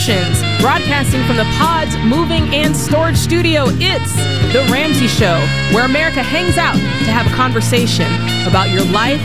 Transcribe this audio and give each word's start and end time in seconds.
Solutions, 0.00 0.40
broadcasting 0.62 1.22
from 1.26 1.36
the 1.36 1.44
Pods 1.58 1.94
Moving 1.98 2.54
and 2.54 2.74
Storage 2.74 3.18
Studio, 3.18 3.64
it's 3.68 4.14
The 4.54 4.66
Ramsey 4.72 5.06
Show, 5.06 5.34
where 5.74 5.84
America 5.84 6.22
hangs 6.22 6.56
out 6.56 6.72
to 6.74 7.10
have 7.12 7.26
a 7.26 7.36
conversation 7.36 8.06
about 8.48 8.70
your 8.70 8.84
life 8.92 9.20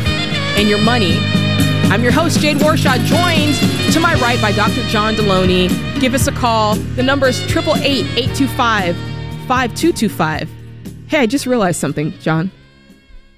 and 0.57 0.67
your 0.67 0.79
money. 0.81 1.17
I'm 1.89 2.03
your 2.03 2.11
host, 2.11 2.41
Jade 2.41 2.57
Warshaw, 2.57 2.97
joined 3.05 3.93
to 3.93 3.99
my 4.01 4.15
right 4.15 4.41
by 4.41 4.51
Dr. 4.51 4.85
John 4.89 5.13
Delony. 5.15 5.69
Give 6.01 6.13
us 6.13 6.27
a 6.27 6.33
call. 6.33 6.75
The 6.75 7.03
number 7.03 7.27
is 7.27 7.39
888 7.43 8.05
825 8.17 8.95
5225. 9.47 10.49
Hey, 11.07 11.19
I 11.19 11.25
just 11.25 11.45
realized 11.45 11.79
something, 11.79 12.11
John. 12.19 12.51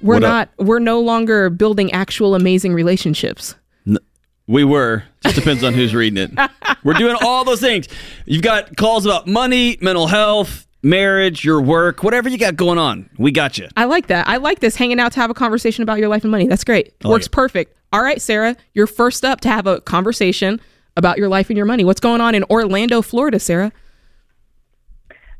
We're 0.01 0.15
What 0.15 0.21
not, 0.23 0.47
up? 0.57 0.65
we're 0.65 0.79
no 0.79 0.99
longer 1.01 1.51
building 1.51 1.91
actual 1.91 2.33
amazing 2.33 2.73
relationships. 2.73 3.53
We 4.47 4.63
were. 4.63 5.03
Just 5.23 5.35
depends 5.35 5.63
on 5.63 5.73
who's 5.73 5.93
reading 5.93 6.17
it. 6.31 6.49
We're 6.83 6.93
doing 6.93 7.17
all 7.21 7.43
those 7.43 7.59
things. 7.59 7.87
You've 8.25 8.41
got 8.43 8.77
calls 8.77 9.05
about 9.05 9.27
money, 9.27 9.77
mental 9.81 10.07
health, 10.07 10.65
marriage, 10.81 11.43
your 11.43 11.61
work, 11.61 12.01
whatever 12.01 12.29
you 12.29 12.37
got 12.37 12.55
going 12.55 12.77
on. 12.77 13.09
We 13.17 13.31
got 13.31 13.57
you. 13.57 13.67
I 13.75 13.85
like 13.85 14.07
that. 14.07 14.27
I 14.27 14.37
like 14.37 14.59
this 14.59 14.77
hanging 14.77 14.99
out 15.01 15.11
to 15.13 15.19
have 15.19 15.29
a 15.29 15.33
conversation 15.33 15.83
about 15.83 15.99
your 15.99 16.07
life 16.07 16.23
and 16.23 16.31
money. 16.31 16.47
That's 16.47 16.63
great. 16.63 16.93
Oh, 17.03 17.09
like 17.09 17.15
Works 17.15 17.25
it. 17.25 17.31
perfect. 17.33 17.77
All 17.91 18.01
right, 18.01 18.21
Sarah, 18.21 18.55
you're 18.73 18.87
first 18.87 19.25
up 19.25 19.41
to 19.41 19.49
have 19.49 19.67
a 19.67 19.81
conversation 19.81 20.61
about 20.95 21.17
your 21.17 21.27
life 21.27 21.49
and 21.49 21.57
your 21.57 21.65
money. 21.65 21.83
What's 21.83 21.99
going 22.01 22.21
on 22.21 22.33
in 22.33 22.43
Orlando, 22.45 23.01
Florida, 23.01 23.39
Sarah? 23.39 23.71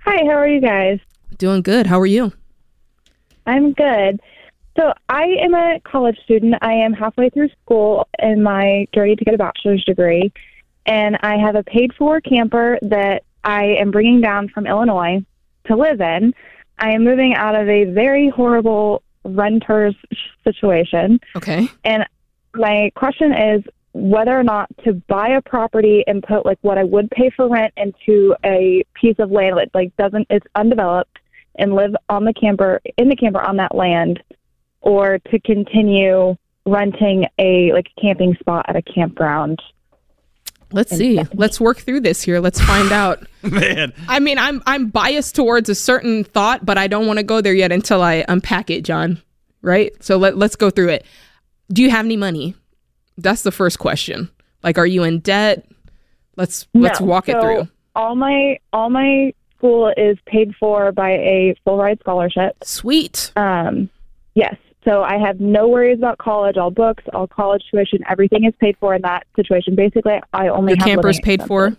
Hi, 0.05 0.23
how 0.25 0.38
are 0.38 0.47
you 0.47 0.61
guys? 0.61 0.99
Doing 1.38 1.61
good. 1.61 1.88
How 1.88 1.99
are 1.99 2.05
you? 2.05 2.31
I'm 3.45 3.73
good. 3.73 4.19
So, 4.78 4.94
I 5.09 5.23
am 5.42 5.56
a 5.56 5.80
college 5.83 6.17
student. 6.23 6.56
I 6.61 6.73
am 6.73 6.94
halfway 6.94 7.30
through 7.30 7.50
school 7.64 8.08
in 8.20 8.44
my 8.44 8.88
journey 8.94 9.16
to 9.16 9.25
get 9.25 9.33
a 9.33 9.38
bachelor's 9.38 9.83
degree, 9.83 10.31
and 10.86 11.17
I 11.23 11.38
have 11.38 11.56
a 11.56 11.64
paid 11.64 11.94
for 11.97 12.22
camper 12.22 12.78
that 12.83 13.23
I 13.44 13.64
am 13.64 13.89
bringing 13.89 14.22
down 14.22 14.50
from 14.50 14.67
Illinois 14.67 15.25
to 15.66 15.75
live 15.75 16.00
in. 16.00 16.33
I 16.78 16.92
am 16.92 17.03
moving 17.03 17.33
out 17.33 17.55
of 17.55 17.67
a 17.67 17.86
very 17.86 18.30
horrible 18.30 19.02
renter's 19.23 19.95
situation, 20.44 21.20
Okay. 21.36 21.67
and 21.83 22.05
my 22.53 22.92
question 22.95 23.33
is 23.33 23.64
whether 23.94 24.38
or 24.38 24.44
not 24.44 24.70
to 24.83 24.94
buy 24.94 25.30
a 25.30 25.42
property 25.42 26.03
and 26.05 26.22
put 26.22 26.45
like 26.45 26.59
what 26.61 26.78
I 26.78 26.83
would 26.83 27.09
pay 27.09 27.31
for 27.31 27.48
rent 27.50 27.73
into 27.78 28.36
a 28.45 28.86
piece 28.94 29.16
of 29.17 29.31
land 29.31 29.58
that 29.58 29.70
like 29.73 29.95
doesn't 29.98 30.28
it's 30.30 30.45
undeveloped 30.53 31.17
and 31.55 31.73
live 31.73 31.95
on 32.09 32.25
the 32.25 32.33
camper 32.33 32.80
in 32.98 33.09
the 33.09 33.16
camper 33.16 33.42
on 33.42 33.58
that 33.58 33.73
land 33.73 34.22
or 34.81 35.20
to 35.31 35.39
continue 35.39 36.36
renting 36.66 37.25
a 37.39 37.72
like 37.73 37.88
camping 38.02 38.36
spot 38.39 38.66
at 38.67 38.75
a 38.75 38.81
campground. 38.81 39.59
Let's 40.73 40.95
see. 40.95 41.23
Let's 41.33 41.61
work 41.61 41.78
through 41.78 42.02
this 42.02 42.22
here. 42.22 42.42
Let's 42.42 42.59
find 42.59 42.92
out. 42.92 43.25
Man. 43.44 43.94
I 44.09 44.20
mean, 44.20 44.38
I'm 44.38 44.61
I'm 44.66 44.89
biased 44.89 45.33
towards 45.36 45.70
a 45.70 45.75
certain 45.75 46.25
thought, 46.25 46.66
but 46.66 46.78
I 46.78 46.88
don't 46.88 47.08
want 47.08 47.20
to 47.20 47.23
go 47.23 47.39
there 47.39 47.53
yet 47.53 47.72
until 47.72 48.02
I 48.02 48.26
unpack 48.27 48.70
it, 48.70 48.83
John. 48.83 49.21
Right? 49.61 49.92
So 50.04 50.17
let 50.17 50.37
let's 50.37 50.55
go 50.58 50.70
through 50.70 50.89
it. 50.89 51.05
Do 51.71 51.82
you 51.82 51.89
have 51.89 52.05
any 52.05 52.17
money? 52.17 52.54
That's 53.17 53.43
the 53.43 53.52
first 53.52 53.80
question. 53.80 54.30
Like 54.61 54.77
are 54.77 54.86
you 54.86 55.04
in 55.04 55.20
debt? 55.20 55.66
Let's 56.36 56.67
let's 56.73 56.99
No. 56.99 57.05
walk 57.05 57.30
it 57.30 57.39
through. 57.39 57.67
All 57.95 58.16
my 58.16 58.60
all 58.73 58.89
my 58.89 59.33
school 59.58 59.92
is 59.95 60.17
paid 60.26 60.54
for 60.60 60.92
by 60.92 61.11
a 61.11 61.55
full 61.64 61.77
ride 61.77 61.99
scholarship. 62.02 62.58
Sweet. 62.64 63.32
Um, 63.37 63.89
yes. 64.36 64.55
So 64.87 65.03
I 65.03 65.17
have 65.17 65.42
no 65.42 65.67
worries 65.67 65.98
about 65.98 66.17
college. 66.17 66.55
All 66.55 66.71
books, 66.71 67.03
all 67.14 67.27
college 67.27 67.64
tuition, 67.70 67.99
everything 68.09 68.45
is 68.45 68.53
paid 68.59 68.77
for 68.80 68.95
in 68.95 69.02
that 69.02 69.27
situation. 69.36 69.75
Basically, 69.75 70.14
I 70.33 70.48
only 70.48 70.73
Your 70.73 70.77
have 70.77 70.87
camper's 70.87 71.17
living 71.17 71.39
paid 71.39 71.43
for? 71.48 71.77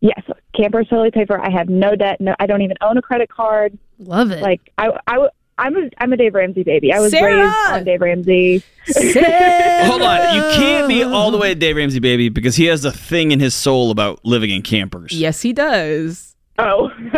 Yes, 0.00 0.22
camper's 0.54 0.88
totally 0.88 1.10
paid 1.10 1.26
for. 1.26 1.38
I 1.38 1.50
have 1.50 1.68
no 1.68 1.94
debt. 1.94 2.20
No, 2.20 2.34
I 2.38 2.46
don't 2.46 2.62
even 2.62 2.76
own 2.80 2.96
a 2.96 3.02
credit 3.02 3.28
card. 3.28 3.78
Love 3.98 4.30
it. 4.30 4.40
Like 4.40 4.60
I, 4.78 4.98
I, 5.06 5.28
I'm 5.58 5.76
a, 5.76 5.90
I'm 5.98 6.12
a 6.12 6.16
Dave 6.16 6.34
Ramsey 6.34 6.62
baby. 6.62 6.92
I 6.92 7.00
was 7.00 7.10
Sarah! 7.10 7.44
raised 7.44 7.72
on 7.72 7.84
Dave 7.84 8.00
Ramsey. 8.00 8.62
Hold 8.94 10.02
on. 10.02 10.36
You 10.36 10.42
can't 10.56 10.88
be 10.88 11.02
all 11.02 11.30
the 11.30 11.38
way 11.38 11.50
at 11.50 11.58
Dave 11.58 11.76
Ramsey, 11.76 11.98
baby, 11.98 12.28
because 12.30 12.56
he 12.56 12.66
has 12.66 12.84
a 12.84 12.92
thing 12.92 13.30
in 13.32 13.40
his 13.40 13.54
soul 13.54 13.90
about 13.90 14.24
living 14.24 14.50
in 14.50 14.62
campers. 14.62 15.12
Yes, 15.12 15.42
he 15.42 15.52
does. 15.52 16.35
Oh, 16.58 16.90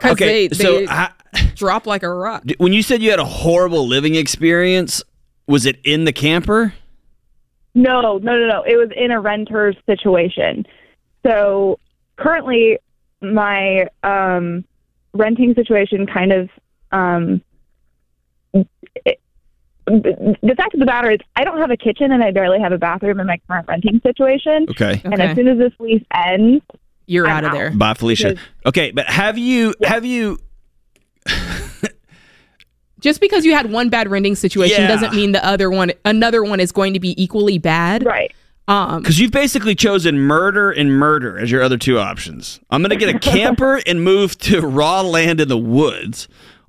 'Cause 0.00 0.12
Okay, 0.12 0.48
they, 0.48 0.54
so 0.54 0.78
they 0.80 0.88
I, 0.88 1.10
drop 1.54 1.86
like 1.86 2.02
a 2.02 2.08
rock. 2.08 2.44
when 2.58 2.72
you 2.72 2.82
said 2.82 3.02
you 3.02 3.10
had 3.10 3.20
a 3.20 3.24
horrible 3.24 3.86
living 3.86 4.14
experience, 4.14 5.02
was 5.46 5.66
it 5.66 5.78
in 5.84 6.04
the 6.04 6.12
camper? 6.12 6.74
no, 7.74 8.00
no, 8.00 8.18
no, 8.18 8.46
no. 8.48 8.62
It 8.66 8.76
was 8.76 8.90
in 8.96 9.10
a 9.12 9.20
renter's 9.20 9.76
situation. 9.86 10.66
So 11.24 11.78
currently, 12.16 12.78
my 13.20 13.86
um, 14.02 14.64
renting 15.14 15.54
situation 15.54 16.06
kind 16.06 16.32
of. 16.32 16.50
Um, 16.90 17.42
it, 19.04 19.20
the 19.86 20.54
fact 20.56 20.74
of 20.74 20.80
the 20.80 20.86
matter 20.86 21.10
is, 21.10 21.18
I 21.36 21.44
don't 21.44 21.58
have 21.58 21.70
a 21.70 21.76
kitchen 21.76 22.12
and 22.12 22.22
I 22.22 22.30
barely 22.30 22.58
have 22.60 22.72
a 22.72 22.78
bathroom 22.78 23.20
in 23.20 23.26
my 23.26 23.40
current 23.48 23.66
renting 23.68 24.00
situation. 24.02 24.66
Okay. 24.70 25.00
And 25.04 25.20
as 25.20 25.34
soon 25.36 25.48
as 25.48 25.56
this 25.58 25.72
lease 25.78 26.04
ends, 26.12 26.62
You're 27.08 27.26
I'm 27.26 27.38
out 27.38 27.44
of 27.44 27.50
out. 27.50 27.54
there. 27.54 27.70
Bye, 27.70 27.94
Felicia. 27.94 28.36
Okay, 28.66 28.90
but 28.92 29.06
have 29.06 29.36
you 29.38 29.74
have 29.84 30.04
you 30.04 30.38
Just 33.00 33.20
because 33.20 33.44
you 33.44 33.54
had 33.54 33.70
one 33.70 33.90
bad 33.90 34.10
renting 34.10 34.34
situation 34.34 34.82
Yeah. 34.82 34.88
doesn't 34.88 35.14
mean 35.14 35.30
the 35.32 35.44
other 35.44 35.70
one 35.70 35.92
another 36.04 36.42
one 36.42 36.58
is 36.58 36.72
going 36.72 36.94
to 36.94 37.00
be 37.00 37.20
equally 37.22 37.58
bad. 37.58 38.04
right? 38.04 38.32
Um 38.66 39.00
because 39.02 39.18
you've 39.20 39.30
basically 39.30 39.74
chosen 39.74 40.18
murder 40.18 40.70
and 40.70 40.92
murder 40.92 41.38
as 41.38 41.50
your 41.50 41.62
other 41.62 41.78
two 41.78 41.98
options. 41.98 42.58
I'm 42.70 42.82
gonna 42.82 42.96
get 42.96 43.14
a 43.14 43.18
camper 43.18 43.80
and 43.86 44.02
move 44.02 44.36
to 44.40 44.60
raw 44.60 45.00
land 45.02 45.40
in 45.40 45.48
the 45.48 45.56
woods, 45.56 46.26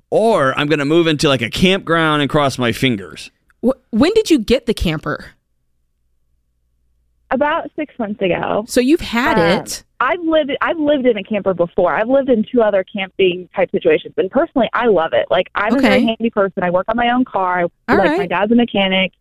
or 0.08 0.56
I'm 0.58 0.68
gonna 0.68 0.84
move 0.84 1.06
into 1.08 1.28
like 1.28 1.42
a 1.42 1.50
campground 1.50 2.22
and 2.22 2.30
cross 2.30 2.58
my 2.58 2.70
fingers. 2.72 3.30
wh- 3.64 3.76
when 3.92 4.12
did 4.14 4.30
you 4.30 4.38
get 4.38 4.66
the 4.66 4.72
camper? 4.74 5.32
About 7.32 7.70
six 7.76 7.96
months 7.98 8.20
ago, 8.20 8.64
So 8.66 8.80
you've 8.80 9.00
had 9.00 9.38
Um, 9.38 9.62
it. 9.62 9.84
I've 10.00 10.20
lived 10.20 10.50
I've 10.60 10.78
lived 10.78 11.06
in 11.06 11.16
a 11.16 11.22
camper 11.22 11.54
before. 11.54 11.94
I've 11.94 12.08
lived 12.08 12.28
in 12.28 12.44
two 12.50 12.60
other 12.62 12.84
camping 12.84 13.48
type 13.54 13.70
situations, 13.70 14.14
and 14.16 14.30
personally, 14.30 14.68
I 14.72 14.86
love 14.86 15.12
it. 15.12 15.26
Like 15.30 15.48
I'm 15.54 15.76
a 15.76 15.80
very 15.80 16.04
handy 16.04 16.30
person. 16.30 16.62
I 16.64 16.70
work 16.70 16.86
on 16.88 16.96
my 16.96 17.10
own 17.10 17.24
car. 17.24 17.62
All 17.62 17.70
like 17.88 17.98
right. 17.98 18.18
my 18.18 18.26
dad's 18.26 18.50
a 18.50 18.54
mechanic. 18.56 19.12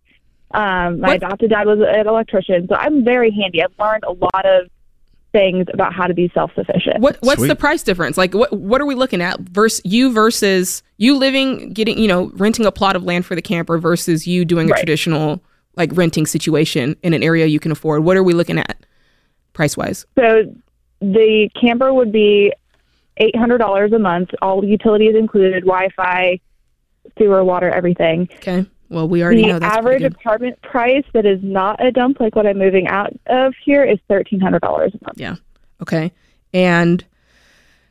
Um, 0.51 1.01
my 1.01 1.09
What- 1.09 1.17
adopted 1.17 1.51
dad 1.51 1.67
was 1.67 1.79
an 1.79 2.07
electrician, 2.07 2.67
so 2.67 2.75
I'm 2.75 3.03
very 3.03 3.29
handy. 3.29 3.61
I've 3.61 3.73
learned 3.79 4.03
a 4.05 4.13
lot 4.13 4.45
of 4.45 4.67
things 5.31 5.67
about 5.71 5.93
how 5.93 6.07
to 6.07 6.13
be 6.15 6.31
self 6.33 6.51
sufficient. 6.55 7.01
What 7.01 7.17
what's 7.21 7.39
Sweet. 7.41 7.49
the 7.49 7.55
price 7.55 7.83
difference? 7.83 8.17
Like 8.17 8.33
what 8.33 8.51
what 8.51 8.81
are 8.81 8.87
we 8.87 8.95
looking 8.95 9.21
at? 9.21 9.39
Versus 9.41 9.81
you 9.85 10.11
versus 10.11 10.81
you 10.97 11.15
living 11.15 11.73
getting, 11.73 11.99
you 11.99 12.07
know, 12.07 12.31
renting 12.35 12.65
a 12.65 12.71
plot 12.71 12.95
of 12.95 13.03
land 13.03 13.25
for 13.27 13.35
the 13.35 13.41
camper 13.43 13.77
versus 13.77 14.25
you 14.25 14.45
doing 14.45 14.69
a 14.69 14.71
Right. 14.71 14.79
traditional 14.79 15.41
like 15.79 15.89
renting 15.93 16.27
situation 16.27 16.95
in 17.01 17.13
an 17.13 17.23
area 17.23 17.47
you 17.47 17.59
can 17.59 17.71
afford. 17.71 18.03
What 18.03 18.17
are 18.17 18.23
we 18.23 18.33
looking 18.33 18.59
at 18.59 18.85
price 19.53 19.75
wise? 19.75 20.05
So 20.19 20.43
the 20.99 21.49
camper 21.59 21.91
would 21.93 22.11
be 22.11 22.53
eight 23.17 23.35
hundred 23.35 23.57
dollars 23.57 23.93
a 23.93 23.99
month, 23.99 24.29
all 24.41 24.63
utilities 24.63 25.15
included, 25.15 25.63
Wi-Fi, 25.63 26.39
sewer, 27.17 27.43
water, 27.43 27.69
everything. 27.69 28.29
Okay. 28.35 28.65
Well, 28.89 29.07
we 29.07 29.23
already 29.23 29.45
know 29.45 29.53
the 29.53 29.59
that's 29.61 29.77
average 29.77 30.03
apartment 30.03 30.61
price 30.61 31.05
that 31.13 31.25
is 31.25 31.39
not 31.41 31.83
a 31.83 31.91
dump 31.91 32.19
like 32.19 32.35
what 32.35 32.45
I'm 32.45 32.57
moving 32.57 32.87
out 32.87 33.13
of 33.27 33.53
here 33.63 33.83
is 33.83 33.97
thirteen 34.07 34.39
hundred 34.39 34.61
dollars 34.61 34.93
a 34.93 35.05
month. 35.05 35.17
Yeah. 35.17 35.35
Okay. 35.81 36.11
And 36.53 37.05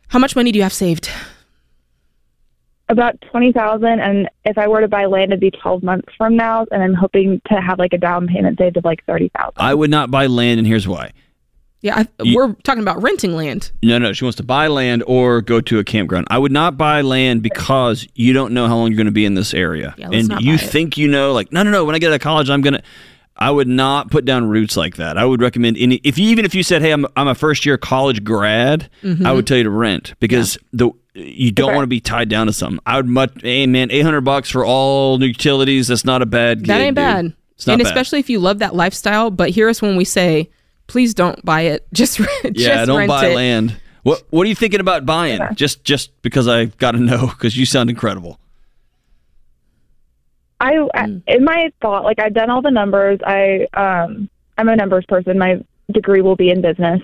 how 0.08 0.18
much 0.18 0.36
money 0.36 0.52
do 0.52 0.58
you 0.58 0.62
have 0.64 0.72
saved? 0.72 1.10
About 2.90 3.20
twenty 3.30 3.52
thousand, 3.52 4.00
and 4.00 4.30
if 4.46 4.56
I 4.56 4.66
were 4.66 4.80
to 4.80 4.88
buy 4.88 5.04
land, 5.04 5.30
it'd 5.32 5.40
be 5.40 5.50
twelve 5.50 5.82
months 5.82 6.08
from 6.16 6.36
now, 6.36 6.64
and 6.70 6.82
I'm 6.82 6.94
hoping 6.94 7.40
to 7.48 7.60
have 7.60 7.78
like 7.78 7.92
a 7.92 7.98
down 7.98 8.26
payment 8.26 8.58
saved 8.58 8.78
of 8.78 8.84
like 8.84 9.04
thirty 9.04 9.30
thousand. 9.36 9.52
I 9.58 9.74
would 9.74 9.90
not 9.90 10.10
buy 10.10 10.26
land, 10.26 10.58
and 10.58 10.66
here's 10.66 10.88
why. 10.88 11.12
Yeah, 11.82 11.98
I, 11.98 12.08
You- 12.24 12.34
we're 12.36 12.54
talking 12.64 12.82
about 12.82 13.02
renting 13.02 13.36
land. 13.36 13.70
No, 13.82 13.98
no, 13.98 14.12
she 14.14 14.24
wants 14.24 14.36
to 14.38 14.42
buy 14.42 14.68
land 14.68 15.04
or 15.06 15.42
go 15.42 15.60
to 15.60 15.78
a 15.78 15.84
campground. 15.84 16.26
I 16.30 16.38
would 16.38 16.50
not 16.50 16.76
buy 16.78 17.02
land 17.02 17.42
because 17.42 18.08
you 18.14 18.32
don't 18.32 18.52
know 18.54 18.66
how 18.66 18.76
long 18.76 18.88
you're 18.90 18.96
going 18.96 19.04
to 19.06 19.12
be 19.12 19.26
in 19.26 19.34
this 19.34 19.52
area, 19.54 19.94
Yeah, 19.98 20.08
let's 20.08 20.20
and 20.20 20.28
not 20.30 20.40
you 20.42 20.56
buy 20.56 20.64
it. 20.64 20.70
think 20.70 20.96
you 20.96 21.08
know. 21.08 21.32
Like, 21.34 21.52
no, 21.52 21.62
no, 21.62 21.70
no. 21.70 21.84
When 21.84 21.94
I 21.94 21.98
get 21.98 22.08
out 22.10 22.14
of 22.16 22.20
college, 22.22 22.48
I'm 22.50 22.62
gonna. 22.62 22.82
I 23.38 23.50
would 23.50 23.68
not 23.68 24.10
put 24.10 24.24
down 24.24 24.48
roots 24.48 24.76
like 24.76 24.96
that. 24.96 25.16
I 25.16 25.24
would 25.24 25.40
recommend 25.40 25.76
any. 25.78 25.96
If 26.04 26.18
you 26.18 26.28
even 26.30 26.44
if 26.44 26.54
you 26.54 26.62
said, 26.62 26.82
"Hey, 26.82 26.90
I'm 26.92 27.06
I'm 27.16 27.28
a 27.28 27.34
first 27.34 27.64
year 27.64 27.78
college 27.78 28.24
grad," 28.24 28.90
Mm-hmm. 29.02 29.24
I 29.26 29.32
would 29.32 29.46
tell 29.46 29.56
you 29.58 29.64
to 29.64 29.70
rent 29.70 30.14
because 30.20 30.58
the 30.72 30.90
you 31.14 31.50
don't 31.52 31.74
want 31.74 31.82
to 31.82 31.88
be 31.88 32.00
tied 32.00 32.28
down 32.28 32.46
to 32.48 32.52
something. 32.52 32.80
I 32.86 32.96
would 32.96 33.06
much. 33.06 33.32
Hey, 33.42 33.66
man, 33.66 33.90
eight 33.90 34.02
hundred 34.02 34.22
bucks 34.22 34.50
for 34.50 34.64
all 34.64 35.22
utilities. 35.22 35.88
That's 35.88 36.04
not 36.04 36.22
a 36.22 36.26
bad. 36.26 36.60
That 36.60 36.66
gig, 36.66 36.70
ain't 36.76 36.96
dude. 36.96 37.02
bad. 37.02 37.32
It's 37.54 37.66
not 37.66 37.74
and 37.74 37.82
bad. 37.82 37.88
especially 37.88 38.18
if 38.20 38.28
you 38.30 38.38
love 38.40 38.58
that 38.60 38.74
lifestyle. 38.74 39.30
But 39.30 39.50
hear 39.50 39.68
us 39.68 39.80
when 39.82 39.96
we 39.96 40.04
say, 40.04 40.48
please 40.86 41.14
don't 41.14 41.44
buy 41.44 41.62
it. 41.62 41.86
Just 41.92 42.18
rent. 42.20 42.56
Yeah, 42.56 42.76
just 42.76 42.86
don't 42.86 42.98
rent 42.98 43.08
buy 43.08 43.26
it. 43.26 43.34
land. 43.34 43.80
What 44.04 44.22
What 44.30 44.46
are 44.46 44.48
you 44.48 44.54
thinking 44.54 44.80
about 44.80 45.06
buying? 45.06 45.40
Just 45.54 45.84
just 45.84 46.10
because 46.22 46.46
I 46.48 46.66
got 46.66 46.92
to 46.92 46.98
know 46.98 47.26
because 47.28 47.56
you 47.56 47.66
sound 47.66 47.90
incredible. 47.90 48.38
I, 50.60 50.76
I 50.94 51.04
in 51.26 51.44
my 51.44 51.70
thought, 51.80 52.04
like 52.04 52.18
I've 52.18 52.34
done 52.34 52.50
all 52.50 52.62
the 52.62 52.70
numbers. 52.70 53.20
I 53.24 53.66
um 53.74 54.28
I'm 54.56 54.68
a 54.68 54.76
numbers 54.76 55.04
person. 55.08 55.38
My 55.38 55.62
degree 55.92 56.20
will 56.20 56.36
be 56.36 56.50
in 56.50 56.60
business. 56.60 57.00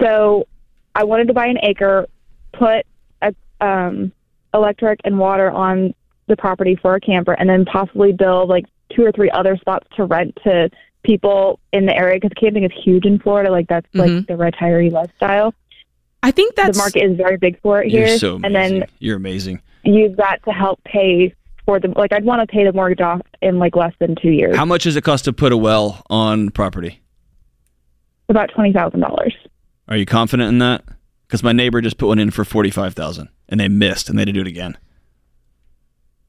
So 0.00 0.46
I 0.94 1.04
wanted 1.04 1.28
to 1.28 1.34
buy 1.34 1.46
an 1.46 1.58
acre, 1.62 2.06
put 2.52 2.84
a, 3.22 3.34
um, 3.60 4.12
electric 4.52 5.00
and 5.04 5.18
water 5.18 5.50
on 5.50 5.94
the 6.26 6.36
property 6.36 6.76
for 6.80 6.94
a 6.94 7.00
camper, 7.00 7.32
and 7.32 7.48
then 7.48 7.64
possibly 7.64 8.12
build 8.12 8.48
like 8.48 8.64
two 8.94 9.04
or 9.04 9.12
three 9.12 9.30
other 9.30 9.56
spots 9.56 9.86
to 9.96 10.04
rent 10.04 10.36
to 10.44 10.70
people 11.02 11.58
in 11.72 11.86
the 11.86 11.96
area 11.96 12.16
because 12.20 12.32
camping 12.38 12.64
is 12.64 12.72
huge 12.84 13.04
in 13.06 13.18
Florida. 13.18 13.50
Like 13.50 13.68
that's 13.68 13.86
Mhm. 13.94 13.98
like 14.18 14.26
the 14.26 14.34
retiree 14.34 14.90
lifestyle. 14.92 15.54
I 16.22 16.30
think 16.30 16.54
that's 16.54 16.76
the 16.76 16.78
market 16.82 17.02
is 17.04 17.16
very 17.16 17.36
big 17.36 17.60
for 17.60 17.82
it 17.82 17.90
here, 17.90 18.06
You're 18.06 18.18
so 18.18 18.36
amazing. 18.36 18.44
and 18.44 18.54
then 18.82 18.88
You're 18.98 19.16
amazing. 19.16 19.60
use 19.84 20.16
that 20.16 20.42
to 20.44 20.52
help 20.52 20.82
pay 20.84 21.34
for 21.66 21.80
the 21.80 21.88
like. 21.96 22.12
I'd 22.12 22.24
want 22.24 22.40
to 22.40 22.46
pay 22.46 22.64
the 22.64 22.72
mortgage 22.72 23.00
off 23.00 23.20
in 23.42 23.58
like 23.58 23.76
less 23.76 23.92
than 23.98 24.14
two 24.20 24.30
years, 24.30 24.56
How 24.56 24.64
much 24.64 24.84
does 24.84 24.96
it 24.96 25.02
cost 25.04 25.24
to 25.26 25.32
put 25.32 25.52
a 25.52 25.56
well 25.56 26.02
on 26.10 26.50
property? 26.50 27.00
about 28.28 28.50
twenty 28.54 28.72
thousand 28.72 29.00
dollars. 29.00 29.34
Are 29.88 29.96
you 29.96 30.06
confident 30.06 30.48
in 30.48 30.58
that? 30.58 30.82
Because 31.26 31.42
my 31.42 31.52
neighbor 31.52 31.80
just 31.80 31.98
put 31.98 32.06
one 32.08 32.18
in 32.18 32.30
for 32.30 32.44
forty 32.44 32.70
five 32.70 32.94
thousand, 32.94 33.28
and 33.48 33.60
they 33.60 33.68
missed, 33.68 34.08
and 34.08 34.18
they 34.18 34.22
had 34.22 34.26
to 34.28 34.32
do 34.32 34.40
it 34.40 34.46
again. 34.46 34.76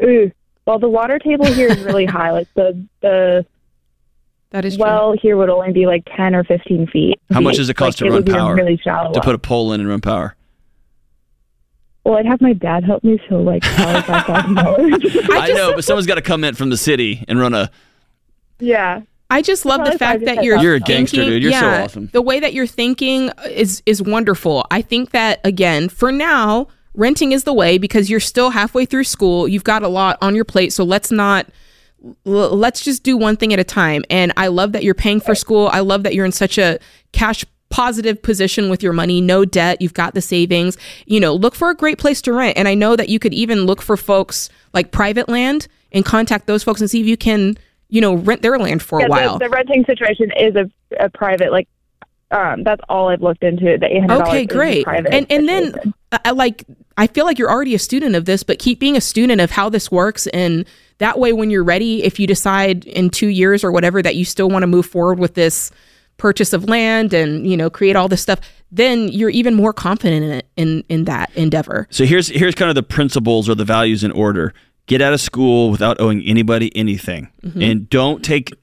Ooh. 0.04 0.32
Well, 0.66 0.80
the 0.80 0.90
water 0.90 1.20
table 1.20 1.46
here 1.46 1.68
is 1.70 1.80
really 1.84 2.06
high. 2.18 2.32
Like 2.32 2.48
the 2.56 2.86
the 3.02 3.46
that 4.52 4.66
is 4.66 4.76
true. 4.78 4.84
well 4.86 5.14
here 5.22 5.38
would 5.38 5.50
only 5.50 5.72
be 5.74 5.86
like 5.86 6.04
ten 6.16 6.34
or 6.36 6.44
fifteen 6.44 6.88
feet. 6.88 7.20
How 7.32 7.42
much 7.42 7.56
does 7.58 7.70
it 7.70 7.76
cost 7.76 8.00
Like, 8.02 8.06
to 8.06 8.06
it 8.06 8.10
run 8.10 8.16
would 8.18 8.26
be 8.26 8.32
a 8.32 8.36
power? 8.36 8.56
Really 8.56 8.78
shallow. 8.84 9.12
To 9.14 9.20
well. 9.20 9.24
put 9.24 9.36
a 9.36 9.40
pole 9.40 9.74
in 9.74 9.80
and 9.80 9.90
run 9.90 10.02
power. 10.02 10.36
Well, 12.06 12.18
I'd 12.18 12.26
have 12.26 12.40
my 12.40 12.54
dad 12.54 12.84
help 12.86 13.04
me, 13.04 13.20
so 13.28 13.36
like 13.42 13.64
five 13.66 14.06
thousand 14.06 14.56
dollars. 14.56 14.94
I, 15.32 15.52
know, 15.54 15.74
but 15.76 15.84
someone's 15.86 16.08
got 16.08 16.16
to 16.16 16.22
come 16.22 16.44
in 16.46 16.56
from 16.56 16.70
the 16.70 16.78
city 16.78 17.26
and 17.28 17.40
run 17.40 17.54
a. 17.54 17.70
yeah. 18.60 19.02
I 19.32 19.42
just 19.42 19.66
love 19.66 19.84
the 19.92 19.98
fact 19.98 20.24
that 20.26 20.44
you're 20.44 20.58
You're 20.60 20.76
a 20.76 20.80
gangster, 20.80 21.18
thinking- 21.18 21.34
dude. 21.34 21.44
You're 21.44 21.52
so 21.54 21.60
yeah, 21.66 21.84
awesome. 21.84 22.10
The 22.14 22.22
way 22.22 22.40
that 22.40 22.54
you're 22.54 22.68
thinking 22.68 23.32
is 23.50 23.82
is 23.88 24.00
wonderful. 24.02 24.68
I 24.70 24.84
think 24.84 25.10
that 25.12 25.42
again, 25.44 25.90
for 25.90 26.12
now, 26.12 26.68
renting 26.94 27.32
is 27.32 27.44
the 27.44 27.52
way 27.52 27.80
because 27.80 28.08
you're 28.08 28.20
still 28.20 28.52
halfway 28.52 28.86
through 28.86 29.06
school. 29.06 29.48
You've 29.48 29.64
got 29.64 29.82
a 29.82 29.88
lot 29.88 30.20
on 30.22 30.36
your 30.36 30.46
plate, 30.46 30.74
so 30.74 30.84
let's 30.84 31.10
not 31.12 31.48
l- 32.28 32.56
let's 32.56 32.82
just 32.82 33.02
do 33.02 33.18
one 33.18 33.36
thing 33.36 33.52
at 33.52 33.60
a 33.60 33.64
time. 33.64 34.06
And 34.12 34.32
I 34.38 34.46
love 34.48 34.74
that 34.74 34.84
you're 34.84 34.94
paying 34.94 35.20
for 35.20 35.34
school. 35.34 35.70
I 35.74 35.80
love 35.80 36.04
that 36.04 36.14
you're 36.14 36.26
in 36.26 36.32
such 36.32 36.60
a 36.60 36.78
cash 37.12 37.44
positive 37.76 38.22
position 38.22 38.70
with 38.70 38.82
your 38.82 38.94
money, 38.94 39.20
no 39.20 39.44
debt, 39.44 39.82
you've 39.82 39.94
got 39.94 40.14
the 40.14 40.22
savings. 40.22 40.78
You 41.08 41.20
know, 41.20 41.34
look 41.36 41.54
for 41.54 41.70
a 41.70 41.76
great 41.76 41.98
place 41.98 42.22
to 42.22 42.32
rent. 42.32 42.58
And 42.58 42.70
I 42.70 42.74
know 42.74 42.96
that 42.96 43.10
you 43.10 43.20
could 43.20 43.34
even 43.34 43.66
look 43.66 43.82
for 43.82 43.98
folks 43.98 44.50
like 44.74 44.92
private 44.92 45.28
land 45.28 45.68
and 45.92 46.06
contact 46.06 46.48
those 46.48 46.64
folks 46.64 46.80
and 46.80 46.90
see 46.90 47.02
if 47.02 47.06
you 47.06 47.18
can, 47.18 47.58
you 47.90 48.00
know, 48.00 48.14
rent 48.14 48.42
their 48.44 48.58
land 48.58 48.82
for 48.82 49.02
Yeah, 49.02 49.08
a 49.08 49.10
while. 49.10 49.40
The, 49.40 49.46
the 49.46 49.50
renting 49.50 49.84
situation 49.84 50.32
is 50.40 50.56
a, 50.56 50.72
a 51.04 51.10
private 51.10 51.52
like. 51.52 51.68
Um, 52.32 52.64
that's 52.64 52.82
all 52.88 53.10
I've 53.10 53.22
looked 53.22 53.44
into. 53.44 53.78
The 53.78 53.88
eight 53.88 54.00
hundred 54.00 54.20
dollars. 54.20 54.30
Okay, 54.30 54.46
great. 54.46 54.88
And 54.88 55.30
and 55.30 55.48
then 55.48 55.66
situation. 55.66 55.94
uh, 56.14 56.18
I 56.24 56.32
like 56.32 56.64
I 56.96 57.08
feel 57.08 57.26
like 57.26 57.38
you're 57.38 57.52
already 57.52 57.76
a 57.76 57.80
student 57.80 58.16
of 58.16 58.24
this, 58.24 58.42
but 58.42 58.58
keep 58.58 58.80
being 58.80 58.96
a 58.96 59.02
student 59.02 59.42
of 59.42 59.52
how 59.52 59.70
this 59.70 59.92
works 59.92 60.28
and 60.28 60.66
that 61.00 61.20
way 61.20 61.34
when 61.34 61.50
you're 61.50 61.64
ready, 61.64 62.04
if 62.04 62.22
you 62.22 62.26
decide 62.26 62.86
in 62.86 63.10
2 63.10 63.28
years 63.28 63.66
or 63.66 63.72
whatever 63.72 64.02
that 64.02 64.16
you 64.16 64.24
still 64.24 64.50
want 64.50 64.64
to 64.64 64.68
move 64.68 64.86
forward 64.86 65.20
with 65.20 65.34
this 65.34 65.72
purchase 66.18 66.54
of 66.54 66.70
land 66.70 67.14
and, 67.14 67.50
you 67.50 67.58
know, 67.58 67.70
create 67.70 67.96
all 67.96 68.08
this 68.08 68.22
stuff, 68.22 68.40
then 68.72 69.08
you're 69.08 69.30
even 69.30 69.54
more 69.54 69.74
confident 69.74 70.24
in 70.24 70.32
it 70.32 70.48
in 70.56 70.84
in 70.90 71.06
that 71.06 71.32
endeavor. 71.36 71.88
So 71.92 72.06
here's 72.06 72.28
here's 72.28 72.56
kind 72.56 72.70
of 72.70 72.76
the 72.76 72.84
principles 72.84 73.50
or 73.50 73.56
the 73.56 73.66
values 73.66 74.04
in 74.04 74.12
order. 74.12 74.54
Get 74.88 75.02
out 75.02 75.14
of 75.14 75.22
school 75.22 75.72
without 75.72 76.00
owing 76.00 76.22
anybody 76.24 76.76
anything, 76.76 77.30
mm-hmm. 77.44 77.62
and 77.62 77.90
don't 77.90 78.24
take 78.24 78.54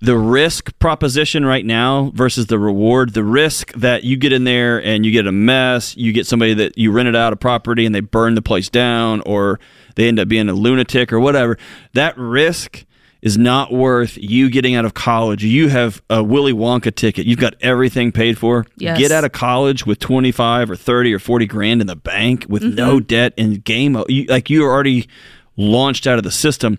the 0.00 0.16
risk 0.16 0.76
proposition 0.78 1.44
right 1.44 1.64
now 1.64 2.12
versus 2.14 2.46
the 2.46 2.58
reward. 2.58 3.14
The 3.14 3.24
risk 3.24 3.72
that 3.74 4.04
you 4.04 4.16
get 4.16 4.32
in 4.32 4.44
there 4.44 4.82
and 4.82 5.04
you 5.04 5.12
get 5.12 5.26
a 5.26 5.32
mess, 5.32 5.96
you 5.96 6.12
get 6.12 6.26
somebody 6.26 6.54
that 6.54 6.78
you 6.78 6.92
rented 6.92 7.16
out 7.16 7.32
a 7.32 7.36
property 7.36 7.84
and 7.86 7.94
they 7.94 8.00
burn 8.00 8.34
the 8.34 8.42
place 8.42 8.68
down, 8.68 9.22
or 9.22 9.60
they 9.96 10.08
end 10.08 10.18
up 10.18 10.28
being 10.28 10.48
a 10.48 10.52
lunatic 10.52 11.12
or 11.12 11.20
whatever. 11.20 11.58
That 11.94 12.16
risk 12.16 12.84
is 13.20 13.36
not 13.36 13.72
worth 13.72 14.16
you 14.16 14.48
getting 14.48 14.74
out 14.74 14.84
of 14.84 14.94
college. 14.94 15.44
You 15.44 15.68
have 15.68 16.00
a 16.08 16.22
Willy 16.22 16.52
Wonka 16.52 16.94
ticket. 16.94 17.26
You've 17.26 17.40
got 17.40 17.54
everything 17.60 18.12
paid 18.12 18.38
for. 18.38 18.64
Yes. 18.76 18.98
Get 18.98 19.10
out 19.10 19.24
of 19.24 19.32
college 19.32 19.86
with 19.86 19.98
25 19.98 20.70
or 20.70 20.76
30 20.76 21.14
or 21.14 21.18
40 21.18 21.46
grand 21.46 21.80
in 21.80 21.86
the 21.86 21.96
bank 21.96 22.46
with 22.48 22.62
no 22.62 22.96
mm-hmm. 22.96 23.06
debt 23.06 23.34
and 23.36 23.64
game 23.64 24.00
you, 24.08 24.24
like 24.26 24.50
you 24.50 24.64
are 24.64 24.72
already 24.72 25.08
launched 25.56 26.06
out 26.06 26.18
of 26.18 26.24
the 26.24 26.30
system. 26.30 26.78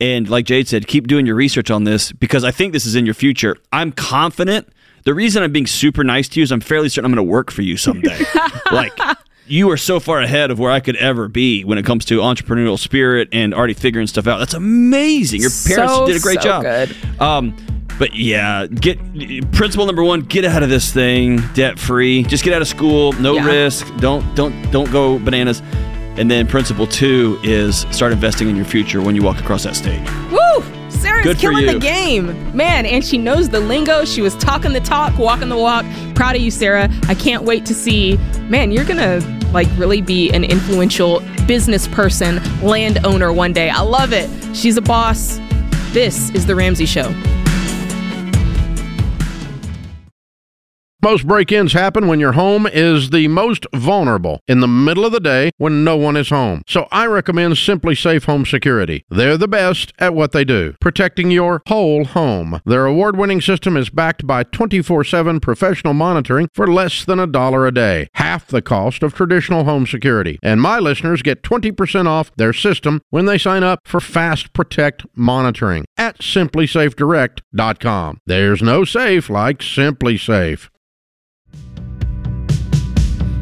And 0.00 0.28
like 0.28 0.44
Jade 0.44 0.68
said, 0.68 0.86
keep 0.86 1.06
doing 1.06 1.26
your 1.26 1.34
research 1.34 1.70
on 1.70 1.84
this 1.84 2.12
because 2.12 2.44
I 2.44 2.50
think 2.50 2.72
this 2.72 2.86
is 2.86 2.94
in 2.94 3.04
your 3.04 3.14
future. 3.14 3.56
I'm 3.72 3.90
confident. 3.90 4.68
The 5.04 5.14
reason 5.14 5.42
I'm 5.42 5.52
being 5.52 5.66
super 5.66 6.04
nice 6.04 6.28
to 6.30 6.40
you 6.40 6.44
is 6.44 6.52
I'm 6.52 6.60
fairly 6.60 6.88
certain 6.88 7.06
I'm 7.06 7.14
going 7.14 7.26
to 7.26 7.32
work 7.32 7.50
for 7.50 7.62
you 7.62 7.76
someday. 7.76 8.18
like 8.72 8.92
you 9.48 9.70
are 9.70 9.76
so 9.76 9.98
far 10.00 10.20
ahead 10.20 10.50
of 10.50 10.58
where 10.58 10.70
I 10.70 10.80
could 10.80 10.96
ever 10.96 11.28
be 11.28 11.64
when 11.64 11.78
it 11.78 11.84
comes 11.84 12.04
to 12.06 12.18
entrepreneurial 12.20 12.78
spirit 12.78 13.28
and 13.32 13.54
already 13.54 13.74
figuring 13.74 14.06
stuff 14.06 14.26
out. 14.26 14.38
That's 14.38 14.54
amazing. 14.54 15.40
Your 15.40 15.50
parents 15.50 15.94
So, 15.94 16.06
did 16.06 16.16
a 16.16 16.20
great 16.20 16.42
so 16.42 16.48
job. 16.48 16.62
good. 16.62 16.96
Um, 17.20 17.56
but 17.98 18.14
yeah, 18.14 18.66
get 18.66 18.98
principle 19.52 19.86
number 19.86 20.04
one: 20.04 20.20
get 20.20 20.44
out 20.44 20.62
of 20.62 20.68
this 20.68 20.92
thing 20.92 21.42
debt 21.54 21.78
free. 21.78 22.22
Just 22.22 22.44
get 22.44 22.52
out 22.52 22.62
of 22.62 22.68
school, 22.68 23.12
no 23.14 23.34
Yeah. 23.34 23.46
risk. 23.46 23.86
Don't 23.98 24.24
don't 24.36 24.70
don't 24.70 24.90
go 24.92 25.18
bananas. 25.18 25.62
And 26.16 26.30
then 26.30 26.46
principle 26.46 26.86
two 26.86 27.38
is 27.44 27.86
start 27.90 28.12
investing 28.12 28.48
in 28.48 28.56
your 28.56 28.64
future 28.64 29.00
when 29.00 29.14
you 29.16 29.22
walk 29.22 29.38
across 29.40 29.62
that 29.64 29.76
stage. 29.76 30.06
Woo! 30.30 30.64
Sarah's 30.98 31.24
Good 31.24 31.38
killing 31.38 31.66
the 31.66 31.78
game. 31.78 32.56
Man, 32.56 32.84
and 32.84 33.04
she 33.04 33.18
knows 33.18 33.48
the 33.48 33.60
lingo. 33.60 34.04
She 34.04 34.20
was 34.20 34.34
talking 34.36 34.72
the 34.72 34.80
talk, 34.80 35.16
walking 35.18 35.48
the 35.48 35.56
walk. 35.56 35.84
Proud 36.14 36.36
of 36.36 36.42
you, 36.42 36.50
Sarah. 36.50 36.88
I 37.06 37.14
can't 37.14 37.44
wait 37.44 37.64
to 37.66 37.74
see. 37.74 38.16
Man, 38.48 38.72
you're 38.72 38.84
going 38.84 38.98
to 38.98 39.50
like 39.52 39.68
really 39.76 40.00
be 40.00 40.30
an 40.32 40.44
influential 40.44 41.20
business 41.46 41.86
person, 41.88 42.40
landowner 42.60 43.32
one 43.32 43.52
day. 43.52 43.70
I 43.70 43.80
love 43.82 44.12
it. 44.12 44.28
She's 44.56 44.76
a 44.76 44.82
boss. 44.82 45.38
This 45.92 46.30
is 46.30 46.46
The 46.46 46.54
Ramsey 46.54 46.86
Show. 46.86 47.14
Most 51.00 51.28
break 51.28 51.52
ins 51.52 51.74
happen 51.74 52.08
when 52.08 52.18
your 52.18 52.32
home 52.32 52.66
is 52.66 53.10
the 53.10 53.28
most 53.28 53.68
vulnerable 53.72 54.40
in 54.48 54.58
the 54.58 54.66
middle 54.66 55.04
of 55.04 55.12
the 55.12 55.20
day 55.20 55.52
when 55.56 55.84
no 55.84 55.96
one 55.96 56.16
is 56.16 56.30
home. 56.30 56.62
So 56.66 56.88
I 56.90 57.06
recommend 57.06 57.54
SimpliSafe 57.54 58.24
Home 58.24 58.44
Security. 58.44 59.04
They're 59.08 59.36
the 59.36 59.46
best 59.46 59.92
at 60.00 60.12
what 60.12 60.32
they 60.32 60.44
do, 60.44 60.74
protecting 60.80 61.30
your 61.30 61.62
whole 61.68 62.04
home. 62.04 62.60
Their 62.66 62.84
award 62.84 63.16
winning 63.16 63.40
system 63.40 63.76
is 63.76 63.90
backed 63.90 64.26
by 64.26 64.42
24 64.42 65.04
7 65.04 65.38
professional 65.38 65.94
monitoring 65.94 66.48
for 66.52 66.66
less 66.66 67.04
than 67.04 67.20
a 67.20 67.28
dollar 67.28 67.64
a 67.64 67.72
day, 67.72 68.08
half 68.14 68.48
the 68.48 68.60
cost 68.60 69.04
of 69.04 69.14
traditional 69.14 69.62
home 69.62 69.86
security. 69.86 70.40
And 70.42 70.60
my 70.60 70.80
listeners 70.80 71.22
get 71.22 71.44
20% 71.44 72.08
off 72.08 72.34
their 72.34 72.52
system 72.52 73.02
when 73.10 73.26
they 73.26 73.38
sign 73.38 73.62
up 73.62 73.82
for 73.84 74.00
Fast 74.00 74.52
Protect 74.52 75.06
monitoring 75.14 75.84
at 75.96 76.18
simplysafedirect.com. 76.18 78.20
There's 78.26 78.62
no 78.62 78.84
safe 78.84 79.30
like 79.30 79.58
SimpliSafe. 79.58 80.68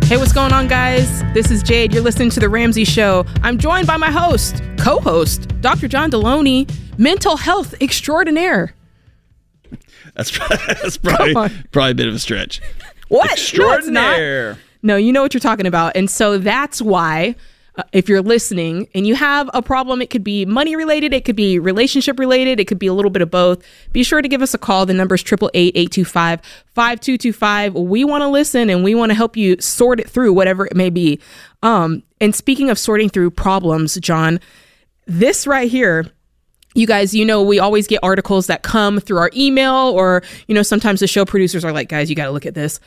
Hey, 0.09 0.17
what's 0.19 0.33
going 0.33 0.53
on, 0.53 0.69
guys? 0.69 1.25
This 1.35 1.51
is 1.51 1.65
Jade. 1.65 1.93
You're 1.93 2.01
listening 2.01 2.31
to 2.31 2.39
The 2.39 2.49
Ramsey 2.49 2.85
Show. 2.85 3.27
I'm 3.43 3.59
joined 3.59 3.89
by 3.89 3.97
my 3.97 4.09
host, 4.09 4.63
co 4.79 5.01
host, 5.01 5.49
Dr. 5.61 5.89
John 5.89 6.13
Delony, 6.13 6.71
mental 6.97 7.37
health 7.37 7.75
extraordinaire. 7.81 8.73
That's, 10.15 10.39
that's 10.69 10.97
probably 10.99 11.35
probably 11.73 11.91
a 11.91 11.95
bit 11.95 12.07
of 12.07 12.15
a 12.15 12.21
stretch. 12.21 12.63
What? 13.09 13.31
No, 13.59 13.73
it's 13.73 13.89
not. 13.89 14.17
No, 14.81 14.95
you 14.97 15.13
know 15.13 15.23
what 15.23 15.35
you're 15.35 15.41
talking 15.41 15.67
about. 15.67 15.97
And 15.97 16.09
so 16.09 16.39
that's 16.39 16.81
why, 16.81 17.35
uh, 17.77 17.83
if 17.93 18.09
you're 18.09 18.23
listening 18.23 18.89
and 18.95 19.07
you 19.07 19.15
have 19.15 19.51
a 19.53 19.63
problem, 19.63 20.01
it 20.01 20.11
could 20.11 20.25
be 20.25 20.45
money 20.45 20.77
related, 20.77 21.13
it 21.13 21.25
could 21.25 21.37
be 21.37 21.59
relationship 21.59 22.19
related, 22.19 22.59
it 22.59 22.67
could 22.67 22.79
be 22.79 22.87
a 22.87 22.93
little 22.93 23.11
bit 23.11 23.23
of 23.23 23.31
both. 23.31 23.63
Be 23.93 24.03
sure 24.03 24.23
to 24.23 24.29
give 24.29 24.43
us 24.43 24.55
a 24.55 24.59
call. 24.59 24.87
The 24.87 24.95
number 24.95 25.15
is 25.15 25.23
888 25.23 25.77
825 25.77 26.41
5225. 26.75 27.75
We 27.75 28.05
want 28.05 28.23
to 28.23 28.29
listen 28.29 28.71
and 28.71 28.83
we 28.83 28.95
want 28.95 29.11
to 29.11 29.15
help 29.15 29.37
you 29.37 29.61
sort 29.61 30.01
it 30.01 30.09
through, 30.09 30.33
whatever 30.33 30.67
it 30.67 30.77
may 30.77 30.91
be. 30.91 31.21
Um, 31.63 32.03
and 32.21 32.35
speaking 32.35 32.71
of 32.71 32.79
sorting 32.79 33.09
through 33.09 33.31
problems, 33.33 33.97
John, 34.01 34.41
this 35.07 35.47
right 35.47 35.71
here 35.71 36.07
you 36.77 36.87
guys, 36.87 37.15
you 37.15 37.25
know, 37.25 37.43
we 37.43 37.59
always 37.59 37.87
get 37.87 38.01
articles 38.03 38.49
that 38.49 38.63
come 38.63 39.01
through 39.01 39.17
our 39.17 39.31
email, 39.35 39.75
or, 39.75 40.23
you 40.47 40.55
know, 40.55 40.63
sometimes 40.63 41.01
the 41.01 41.07
show 41.07 41.25
producers 41.25 41.65
are 41.65 41.73
like, 41.73 41.89
guys, 41.89 42.11
you 42.11 42.15
got 42.15 42.27
to 42.27 42.31
look 42.31 42.45
at 42.45 42.55
this. 42.55 42.81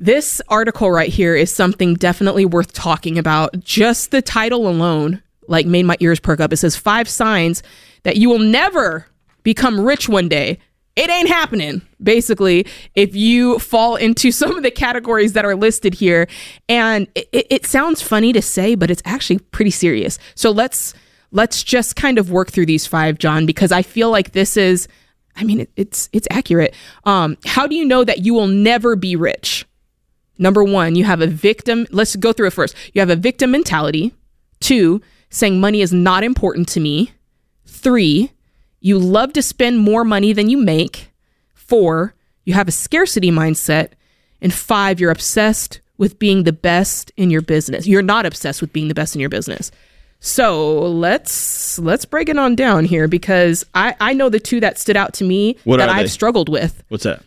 This 0.00 0.40
article 0.48 0.90
right 0.92 1.08
here 1.10 1.34
is 1.34 1.52
something 1.52 1.94
definitely 1.94 2.44
worth 2.44 2.72
talking 2.72 3.18
about. 3.18 3.58
Just 3.60 4.12
the 4.12 4.22
title 4.22 4.68
alone, 4.68 5.22
like, 5.48 5.66
made 5.66 5.86
my 5.86 5.96
ears 5.98 6.20
perk 6.20 6.38
up. 6.38 6.52
It 6.52 6.58
says 6.58 6.76
five 6.76 7.08
signs 7.08 7.64
that 8.04 8.16
you 8.16 8.28
will 8.28 8.38
never 8.38 9.06
become 9.42 9.80
rich 9.80 10.08
one 10.08 10.28
day. 10.28 10.58
It 10.94 11.10
ain't 11.10 11.28
happening, 11.28 11.82
basically, 12.02 12.66
if 12.94 13.16
you 13.16 13.58
fall 13.58 13.96
into 13.96 14.30
some 14.40 14.56
of 14.56 14.62
the 14.62 14.70
categories 14.70 15.32
that 15.32 15.44
are 15.44 15.56
listed 15.56 15.94
here. 15.94 16.28
And 16.68 17.08
it, 17.16 17.28
it- 17.50 17.66
sounds 17.66 18.00
funny 18.00 18.32
to 18.32 18.40
say, 18.40 18.76
but 18.76 18.90
it's 18.90 19.02
actually 19.04 19.40
pretty 19.40 19.70
serious. 19.72 20.18
So 20.36 20.50
let's 20.52 20.94
let's 21.32 21.62
just 21.62 21.96
kind 21.96 22.18
of 22.18 22.30
work 22.30 22.50
through 22.50 22.66
these 22.66 22.86
five, 22.86 23.18
John, 23.18 23.46
because 23.46 23.72
I 23.72 23.82
feel 23.82 24.10
like 24.10 24.30
this 24.32 24.56
is 24.56 24.86
I 25.36 25.44
mean, 25.44 25.60
it, 25.60 25.70
it's 25.76 26.08
it's 26.12 26.26
accurate. 26.30 26.74
Um, 27.04 27.36
how 27.44 27.66
do 27.66 27.74
you 27.74 27.84
know 27.84 28.04
that 28.04 28.24
you 28.24 28.32
will 28.34 28.46
never 28.48 28.96
be 28.96 29.14
rich? 29.16 29.66
Number 30.38 30.62
one, 30.62 30.94
you 30.94 31.04
have 31.04 31.20
a 31.20 31.26
victim. 31.26 31.86
Let's 31.90 32.14
go 32.16 32.32
through 32.32 32.48
it 32.48 32.52
first. 32.52 32.74
You 32.94 33.00
have 33.00 33.10
a 33.10 33.16
victim 33.16 33.50
mentality. 33.50 34.14
Two, 34.60 35.00
saying 35.30 35.60
money 35.60 35.80
is 35.80 35.92
not 35.92 36.22
important 36.24 36.68
to 36.68 36.80
me. 36.80 37.12
Three, 37.66 38.32
you 38.80 38.98
love 38.98 39.32
to 39.34 39.42
spend 39.42 39.78
more 39.80 40.04
money 40.04 40.32
than 40.32 40.48
you 40.48 40.56
make. 40.58 41.10
Four, 41.54 42.14
you 42.44 42.54
have 42.54 42.68
a 42.68 42.72
scarcity 42.72 43.30
mindset. 43.30 43.90
And 44.40 44.54
five, 44.54 45.00
you're 45.00 45.10
obsessed 45.10 45.80
with 45.96 46.18
being 46.20 46.44
the 46.44 46.52
best 46.52 47.10
in 47.16 47.30
your 47.30 47.42
business. 47.42 47.86
You're 47.88 48.02
not 48.02 48.24
obsessed 48.24 48.60
with 48.60 48.72
being 48.72 48.86
the 48.88 48.94
best 48.94 49.16
in 49.16 49.20
your 49.20 49.28
business. 49.30 49.72
So 50.20 50.80
let's 50.88 51.78
let's 51.78 52.04
break 52.04 52.28
it 52.28 52.38
on 52.38 52.56
down 52.56 52.84
here 52.84 53.06
because 53.06 53.64
I, 53.74 53.94
I 54.00 54.12
know 54.14 54.28
the 54.28 54.40
two 54.40 54.58
that 54.60 54.78
stood 54.78 54.96
out 54.96 55.14
to 55.14 55.24
me 55.24 55.56
What 55.64 55.76
that 55.76 55.88
I've 55.88 56.04
they? 56.04 56.08
struggled 56.08 56.48
with. 56.48 56.82
What's 56.88 57.04
that? 57.04 57.22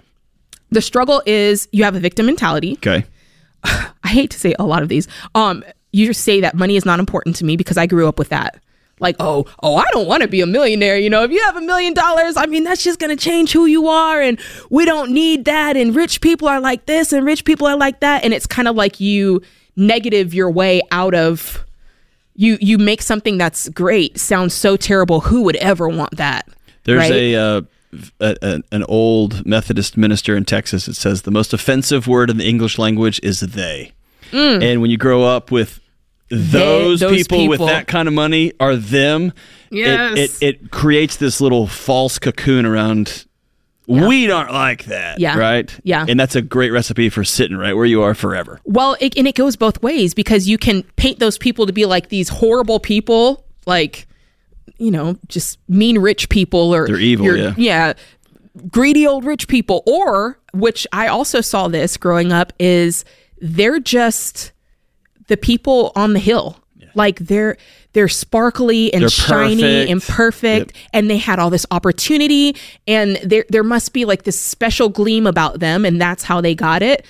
The 0.72 0.82
struggle 0.82 1.22
is 1.25 1.68
you 1.72 1.84
have 1.84 1.96
a 1.96 2.00
victim 2.00 2.25
mentality. 2.25 2.74
Okay. 2.74 3.06
I 3.63 4.08
hate 4.08 4.32
to 4.32 4.40
say 4.40 4.56
a 4.58 4.66
lot 4.66 4.82
of 4.82 4.90
these. 4.90 5.08
Um, 5.36 5.63
you 5.92 6.08
just 6.08 6.24
say 6.24 6.42
that 6.42 6.56
money 6.56 6.75
is 6.75 6.86
not 6.86 7.00
important 7.00 7.36
to 7.38 7.46
me 7.46 7.58
because 7.58 7.78
I 7.78 7.86
grew 7.86 8.08
up 8.08 8.18
with 8.18 8.30
that. 8.30 8.62
Like, 9.01 9.16
oh, 9.20 9.48
oh, 9.63 9.78
I 9.78 9.86
don't 9.92 10.08
want 10.08 10.22
to 10.22 10.28
be 10.28 10.42
a 10.42 10.46
millionaire. 10.46 10.96
You 10.96 11.10
know, 11.10 11.24
if 11.24 11.32
you 11.32 11.44
have 11.46 11.56
a 11.56 11.62
million 11.62 11.96
dollars, 11.96 12.38
I 12.38 12.46
mean, 12.46 12.63
that's 12.63 12.84
just 12.84 13.00
gonna 13.00 13.16
change 13.16 13.51
who 13.51 13.66
you 13.66 13.88
are, 13.88 14.22
and 14.22 14.40
we 14.70 14.86
don't 14.86 15.12
need 15.12 15.46
that. 15.46 15.75
And 15.75 15.96
rich 15.96 16.22
people 16.22 16.48
are 16.48 16.62
like 16.62 16.86
this, 16.86 17.12
and 17.12 17.25
rich 17.25 17.44
people 17.44 17.66
are 17.66 17.75
like 17.75 18.00
that, 18.01 18.24
and 18.24 18.32
it's 18.32 18.46
kind 18.46 18.68
of 18.68 18.75
like 18.75 19.00
you 19.00 19.42
negative 19.75 20.36
your 20.36 20.51
way 20.51 20.82
out 20.92 21.16
of. 21.16 21.66
You 22.36 22.60
you 22.62 22.78
make 22.78 23.01
something 23.01 23.40
that's 23.40 23.70
great 23.70 24.20
sound 24.20 24.51
so 24.51 24.78
terrible. 24.78 25.22
Who 25.22 25.42
would 25.44 25.56
ever 25.58 25.90
want 25.90 26.18
that? 26.18 26.48
There's 26.84 27.00
right? 27.00 27.12
a, 27.12 27.36
uh, 27.36 27.62
a, 28.19 28.36
a 28.41 28.62
an 28.71 28.83
old 28.83 29.45
Methodist 29.45 29.98
minister 29.98 30.36
in 30.36 30.45
Texas. 30.45 30.88
It 30.88 30.95
says 30.95 31.24
the 31.24 31.31
most 31.31 31.53
offensive 31.53 32.07
word 32.07 32.29
in 32.29 32.38
the 32.38 32.48
English 32.48 32.77
language 32.79 33.19
is 33.24 33.39
"they," 33.41 33.91
and 34.31 34.81
when 34.81 34.89
you 34.91 34.98
grow 34.98 35.24
up 35.24 35.51
with 35.51 35.79
those, 36.29 37.00
Mm. 37.01 37.10
those 37.10 37.27
people, 37.27 37.48
with 37.50 37.60
that 37.60 37.88
kind 37.88 38.07
of 38.07 38.13
money 38.13 38.53
are 38.60 38.75
them. 38.75 39.33
it- 39.71 39.77
Yes. 39.77 40.41
it, 40.41 40.45
it 40.62 40.71
creates 40.71 41.15
this 41.17 41.39
little 41.41 41.65
false 41.67 42.19
cocoon 42.19 42.65
around. 42.65 43.25
We 43.88 44.29
aren't 44.31 44.53
like 44.53 44.86
that, 44.86 45.19
Yeah. 45.19 45.38
right? 45.38 45.69
Yeah. 45.83 46.05
and 46.07 46.17
that's 46.19 46.36
a 46.36 46.41
great 46.41 46.71
recipe 46.71 47.10
for 47.10 47.24
sitting 47.25 47.57
right 47.57 47.74
where 47.75 47.86
you 47.86 48.01
are 48.03 48.13
forever. 48.13 48.60
Well, 48.63 48.95
it, 49.01 49.17
and 49.17 49.27
it 49.27 49.36
goes 49.36 49.55
both 49.57 49.81
ways 49.81 50.13
because 50.13 50.48
you 50.48 50.57
can 50.57 50.83
paint 50.95 51.19
those 51.19 51.38
people 51.38 51.65
to 51.65 51.74
be 51.74 51.86
like 51.86 52.07
these 52.10 52.29
horrible 52.29 52.79
people, 52.79 53.43
like 53.65 54.07
you 54.77 54.91
know, 54.91 55.18
just 55.27 55.60
mean 55.70 56.00
rich 56.00 56.30
people 56.30 56.74
or 56.74 56.88
They're 56.88 57.00
evil, 57.00 57.25
you're- 57.25 57.53
yeah. 57.58 57.94
greedy 58.70 59.06
old 59.08 59.25
rich 59.25 59.48
people, 59.48 59.84
or 59.86 60.39
which 60.53 60.86
I 60.91 61.08
also 61.08 61.41
saw 61.41 61.68
this 61.68 61.98
growing 61.98 62.32
up 62.32 62.51
is 62.60 63.06
they're 63.39 63.80
just 63.80 64.51
the 65.27 65.38
people 65.38 65.91
on 65.96 66.13
the 66.13 66.20
hill. 66.20 66.58
Like 66.94 67.20
they're 67.20 67.56
they're 67.94 68.10
sparkly 68.10 68.94
and 68.94 69.03
They're 69.03 69.10
shiny 69.10 69.62
perfect. 69.62 69.91
and 69.91 70.01
perfect, 70.03 70.74
and 70.94 71.10
they 71.10 71.18
had 71.18 71.39
all 71.39 71.50
this 71.50 71.65
opportunity, 71.72 72.56
and 72.86 73.15
there 73.24 73.46
there 73.50 73.63
must 73.63 73.94
be 73.94 74.03
like 74.03 74.24
this 74.24 74.39
special 74.39 74.89
gleam 74.89 75.25
about 75.25 75.60
them, 75.62 75.86
and 75.86 76.01
that's 76.01 76.24
how 76.24 76.41
they 76.41 76.53
got 76.53 76.82
it. 76.82 77.06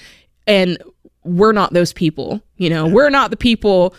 And 0.46 0.77
we're 1.24 1.51
not 1.51 1.74
those 1.74 1.93
people, 1.93 2.41
you 2.58 2.70
know. 2.70 2.86
We're 2.88 3.10
not 3.10 3.31
the 3.31 3.38
people 3.38 3.96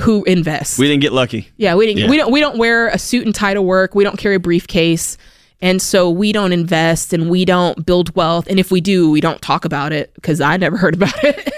who 0.00 0.24
invests. 0.24 0.78
We 0.78 0.86
didn't 0.88 1.02
get 1.02 1.12
lucky. 1.12 1.48
Yeah, 1.56 1.74
we 1.74 1.86
didn't. 1.86 2.00
Yeah. 2.04 2.10
We 2.10 2.16
don't. 2.16 2.32
We 2.32 2.40
don't 2.40 2.58
wear 2.58 2.88
a 2.88 2.98
suit 2.98 3.24
and 3.26 3.34
tie 3.34 3.54
to 3.54 3.62
work. 3.62 3.94
We 3.94 4.04
don't 4.04 4.18
carry 4.18 4.34
a 4.36 4.40
briefcase, 4.40 5.16
and 5.60 5.80
so 5.80 6.10
we 6.10 6.32
don't 6.32 6.52
invest 6.52 7.12
and 7.12 7.30
we 7.30 7.44
don't 7.44 7.84
build 7.86 8.14
wealth. 8.16 8.46
And 8.48 8.58
if 8.58 8.70
we 8.70 8.80
do, 8.80 9.10
we 9.10 9.20
don't 9.20 9.40
talk 9.42 9.64
about 9.64 9.92
it 9.92 10.12
because 10.14 10.40
I 10.40 10.56
never 10.56 10.76
heard 10.84 10.94
about 10.94 11.22
it. 11.24 11.52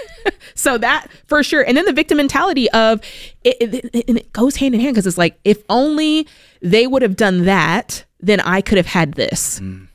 so 0.54 0.78
that 0.78 1.08
for 1.26 1.42
sure. 1.42 1.62
And 1.62 1.76
then 1.76 1.84
the 1.86 1.92
victim 1.92 2.16
mentality 2.18 2.70
of 2.72 3.00
it, 3.44 3.56
it, 3.60 3.90
it- 3.94 4.04
and 4.08 4.18
it 4.18 4.32
goes 4.32 4.56
hand 4.56 4.74
in 4.74 4.80
hand 4.80 4.94
because 4.94 5.06
it's 5.06 5.18
like 5.18 5.38
if 5.44 5.62
only 5.68 6.26
they 6.60 6.86
would 6.86 7.02
have 7.02 7.16
done 7.16 7.44
that, 7.44 8.04
then 8.20 8.40
I 8.40 8.60
could 8.60 8.76
have 8.78 8.86
had 8.86 9.14
this. 9.14 9.60
Mm. 9.60 9.88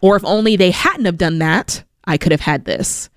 Or 0.00 0.16
if 0.16 0.24
only 0.24 0.56
they 0.56 0.70
hadn't 0.70 1.04
have 1.04 1.18
done 1.18 1.38
that, 1.40 1.84
I 2.04 2.16
could 2.16 2.32
have 2.32 2.40
had 2.40 2.64
this. 2.64 3.10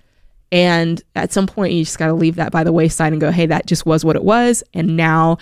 And 0.52 1.02
at 1.16 1.32
some 1.32 1.46
point, 1.46 1.72
you 1.72 1.84
just 1.84 1.98
got 1.98 2.06
to 2.06 2.14
leave 2.14 2.36
that 2.36 2.52
by 2.52 2.64
the 2.64 2.72
wayside 2.72 3.12
and 3.12 3.20
go, 3.20 3.30
hey, 3.30 3.46
that 3.46 3.66
just 3.66 3.86
was 3.86 4.04
what 4.04 4.16
it 4.16 4.24
was. 4.24 4.62
And 4.72 4.96
now 4.96 5.38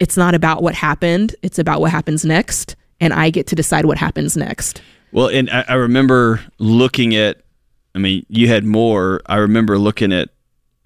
it's 0.00 0.16
not 0.16 0.34
about 0.34 0.62
what 0.62 0.74
happened, 0.74 1.34
it's 1.42 1.58
about 1.58 1.80
what 1.80 1.90
happens 1.90 2.24
next. 2.24 2.76
And 3.00 3.12
I 3.12 3.30
get 3.30 3.46
to 3.48 3.54
decide 3.54 3.86
what 3.86 3.98
happens 3.98 4.36
next. 4.36 4.82
Well, 5.12 5.28
and 5.28 5.48
I, 5.50 5.64
I 5.68 5.74
remember 5.74 6.40
looking 6.58 7.14
at, 7.14 7.42
I 7.94 7.98
mean, 7.98 8.26
you 8.28 8.48
had 8.48 8.64
more. 8.64 9.22
I 9.26 9.36
remember 9.36 9.78
looking 9.78 10.12
at 10.12 10.30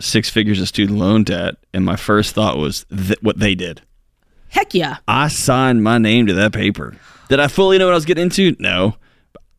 six 0.00 0.28
figures 0.30 0.60
of 0.60 0.68
student 0.68 0.98
loan 0.98 1.24
debt, 1.24 1.56
and 1.72 1.84
my 1.84 1.96
first 1.96 2.34
thought 2.34 2.58
was 2.58 2.84
th- 2.90 3.20
what 3.22 3.38
they 3.38 3.54
did. 3.54 3.82
Heck 4.50 4.74
yeah. 4.74 4.98
I 5.06 5.28
signed 5.28 5.82
my 5.82 5.98
name 5.98 6.26
to 6.26 6.34
that 6.34 6.52
paper. 6.52 6.96
Did 7.28 7.40
I 7.40 7.48
fully 7.48 7.78
know 7.78 7.86
what 7.86 7.92
I 7.92 7.96
was 7.96 8.04
getting 8.04 8.24
into? 8.24 8.56
No. 8.58 8.96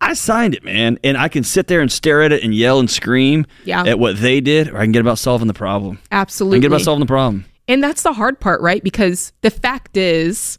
I 0.01 0.13
signed 0.13 0.55
it, 0.55 0.63
man. 0.63 0.97
And 1.03 1.17
I 1.17 1.27
can 1.27 1.43
sit 1.43 1.67
there 1.67 1.81
and 1.81 1.91
stare 1.91 2.21
at 2.23 2.31
it 2.31 2.43
and 2.43 2.53
yell 2.55 2.79
and 2.79 2.89
scream 2.89 3.45
Yeah. 3.65 3.83
at 3.83 3.99
what 3.99 4.17
they 4.19 4.39
did, 4.41 4.69
or 4.69 4.77
I 4.77 4.83
can 4.83 4.91
get 4.91 5.01
about 5.01 5.19
solving 5.19 5.47
the 5.47 5.53
problem. 5.53 5.99
I 6.11 6.15
can 6.15 6.21
Absolutely. 6.21 6.59
get 6.61 6.67
about 6.67 6.81
solving 6.81 7.01
the 7.01 7.05
problem. 7.05 7.45
And 7.67 7.83
that's 7.83 8.01
the 8.01 8.13
hard 8.13 8.39
part, 8.39 8.61
right? 8.61 8.83
Because 8.83 9.33
the 9.41 9.51
fact 9.51 9.97
is, 9.97 10.57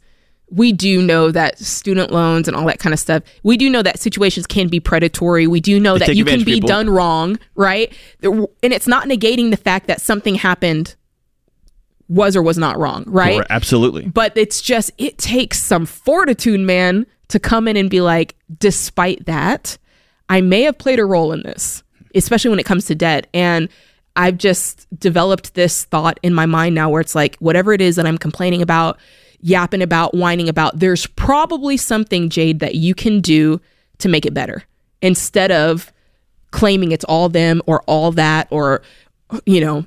we 0.49 0.71
do 0.73 1.01
know 1.01 1.31
that 1.31 1.57
student 1.59 2.11
loans 2.11 2.47
and 2.47 2.55
all 2.55 2.65
that 2.67 2.77
kind 2.79 2.93
of 2.93 2.99
stuff, 2.99 3.23
we 3.41 3.57
do 3.57 3.69
know 3.69 3.81
that 3.81 3.99
situations 3.99 4.45
can 4.45 4.67
be 4.67 4.79
predatory. 4.79 5.47
We 5.47 5.59
do 5.61 5.79
know 5.79 5.97
that 5.97 6.15
you 6.15 6.25
can 6.25 6.43
be 6.43 6.55
people. 6.55 6.67
done 6.67 6.89
wrong, 6.89 7.39
right? 7.55 7.91
And 8.21 8.47
it's 8.61 8.87
not 8.87 9.07
negating 9.07 9.49
the 9.51 9.57
fact 9.57 9.87
that 9.87 10.01
something 10.01 10.35
happened 10.35 10.95
was 12.09 12.35
or 12.35 12.41
was 12.43 12.57
not 12.57 12.77
wrong, 12.77 13.05
right? 13.07 13.39
Or- 13.39 13.45
absolutely. 13.49 14.05
But 14.07 14.33
it's 14.35 14.61
just, 14.61 14.91
it 14.97 15.17
takes 15.17 15.63
some 15.63 15.85
fortitude, 15.85 16.59
man, 16.59 17.05
to 17.31 17.39
come 17.39 17.67
in 17.67 17.77
and 17.77 17.89
be 17.89 18.01
like, 18.01 18.35
despite 18.59 19.25
that, 19.25 19.77
I 20.27 20.41
may 20.41 20.63
have 20.63 20.77
played 20.77 20.99
a 20.99 21.05
role 21.05 21.31
in 21.31 21.43
this, 21.43 21.81
especially 22.13 22.49
when 22.49 22.59
it 22.59 22.65
comes 22.65 22.85
to 22.85 22.95
debt. 22.95 23.27
And 23.33 23.69
I've 24.17 24.37
just 24.37 24.85
developed 24.99 25.53
this 25.53 25.85
thought 25.85 26.19
in 26.23 26.33
my 26.33 26.45
mind 26.45 26.75
now 26.75 26.89
where 26.89 26.99
it's 26.99 27.15
like, 27.15 27.37
whatever 27.37 27.71
it 27.71 27.79
is 27.79 27.95
that 27.95 28.05
I'm 28.05 28.17
complaining 28.17 28.61
about, 28.61 28.99
yapping 29.39 29.81
about, 29.81 30.13
whining 30.13 30.49
about, 30.49 30.77
there's 30.79 31.07
probably 31.07 31.77
something, 31.77 32.29
Jade, 32.29 32.59
that 32.59 32.75
you 32.75 32.93
can 32.93 33.21
do 33.21 33.61
to 33.99 34.09
make 34.09 34.25
it 34.25 34.33
better 34.33 34.63
instead 35.01 35.51
of 35.51 35.93
claiming 36.51 36.91
it's 36.91 37.05
all 37.05 37.29
them 37.29 37.61
or 37.65 37.81
all 37.83 38.11
that 38.11 38.47
or, 38.51 38.81
you 39.45 39.61
know, 39.61 39.85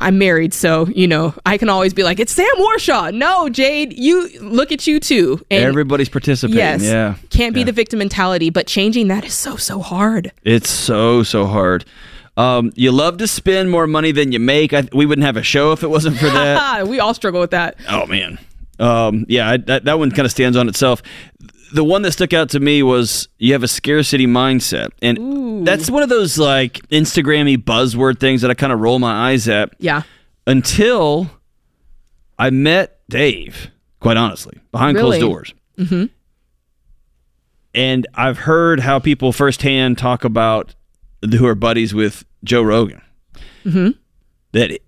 I'm 0.00 0.18
married, 0.18 0.52
so 0.52 0.86
you 0.88 1.06
know 1.08 1.34
I 1.46 1.56
can 1.58 1.68
always 1.68 1.94
be 1.94 2.02
like, 2.02 2.20
"It's 2.20 2.32
Sam 2.32 2.46
Warshaw." 2.58 3.14
No, 3.14 3.48
Jade, 3.48 3.98
you 3.98 4.28
look 4.40 4.70
at 4.72 4.86
you 4.86 5.00
too. 5.00 5.40
And 5.50 5.64
Everybody's 5.64 6.08
participating. 6.10 6.58
yes, 6.58 6.82
Yeah. 6.82 7.14
can't 7.30 7.54
be 7.54 7.62
the 7.64 7.72
victim 7.72 7.98
mentality, 8.00 8.50
but 8.50 8.66
changing 8.66 9.08
that 9.08 9.24
is 9.24 9.32
so 9.34 9.56
so 9.56 9.80
hard. 9.80 10.32
It's 10.44 10.68
so 10.70 11.22
so 11.22 11.46
hard. 11.46 11.84
Um, 12.36 12.70
you 12.76 12.92
love 12.92 13.16
to 13.18 13.26
spend 13.26 13.70
more 13.70 13.86
money 13.86 14.12
than 14.12 14.30
you 14.32 14.38
make. 14.38 14.74
I, 14.74 14.86
we 14.92 15.06
wouldn't 15.06 15.24
have 15.24 15.38
a 15.38 15.42
show 15.42 15.72
if 15.72 15.82
it 15.82 15.88
wasn't 15.88 16.18
for 16.18 16.26
that. 16.26 16.86
we 16.88 17.00
all 17.00 17.14
struggle 17.14 17.40
with 17.40 17.52
that. 17.52 17.76
oh 17.88 18.04
man, 18.06 18.38
um, 18.78 19.24
yeah, 19.28 19.48
I, 19.52 19.56
that 19.56 19.84
that 19.86 19.98
one 19.98 20.10
kind 20.10 20.26
of 20.26 20.30
stands 20.30 20.56
on 20.58 20.68
itself. 20.68 21.02
The 21.72 21.84
one 21.84 22.02
that 22.02 22.12
stuck 22.12 22.32
out 22.32 22.50
to 22.50 22.60
me 22.60 22.82
was 22.82 23.28
you 23.38 23.52
have 23.52 23.62
a 23.62 23.68
scarcity 23.68 24.26
mindset, 24.26 24.88
and 25.02 25.66
that's 25.66 25.90
one 25.90 26.02
of 26.02 26.08
those 26.08 26.38
like 26.38 26.74
Instagrammy 26.90 27.56
buzzword 27.58 28.20
things 28.20 28.42
that 28.42 28.50
I 28.50 28.54
kind 28.54 28.72
of 28.72 28.80
roll 28.80 28.98
my 28.98 29.30
eyes 29.30 29.48
at. 29.48 29.74
Yeah, 29.78 30.02
Until 30.46 31.30
I 32.38 32.50
met 32.50 33.00
Dave, 33.08 33.70
quite 34.00 34.16
honestly, 34.16 34.58
behind 34.70 34.96
Really? 34.96 35.18
closed 35.18 35.20
doors. 35.20 35.54
Mm-hmm. 35.78 36.04
And 37.74 38.06
I've 38.14 38.38
heard 38.38 38.80
how 38.80 38.98
people 38.98 39.32
firsthand 39.32 39.98
talk 39.98 40.24
about 40.24 40.74
who 41.22 41.46
are 41.46 41.54
buddies 41.54 41.92
with 41.94 42.24
Joe 42.44 42.62
Rogan. 42.62 43.02
Mm-hmm. 43.64 43.90
That 44.52 44.78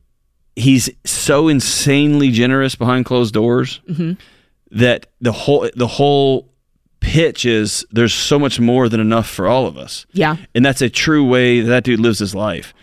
he's 0.57 0.89
so 1.05 1.49
insanely 1.49 2.31
generous 2.31 2.75
behind 2.75 3.05
closed 3.05 3.35
doors 3.35 3.81
Mm-hmm. 3.89 4.13
that 4.79 5.07
the 5.21 5.33
whole 5.33 5.69
the 5.75 5.87
whole 5.87 6.49
pitch 7.01 7.45
is 7.45 7.87
there's 7.91 8.15
so 8.15 8.39
much 8.39 8.59
more 8.61 8.89
than 8.89 9.01
enough 9.01 9.29
for 9.29 9.47
all 9.49 9.67
of 9.67 9.77
us. 9.77 10.07
yeah, 10.13 10.37
And 10.55 10.65
that's 10.65 10.83
a 10.83 10.91
true 10.91 11.25
way 11.27 11.61
that, 11.61 11.69
that 11.69 11.85
dude 11.85 12.01
lives 12.01 12.19
his 12.19 12.35
life. 12.35 12.75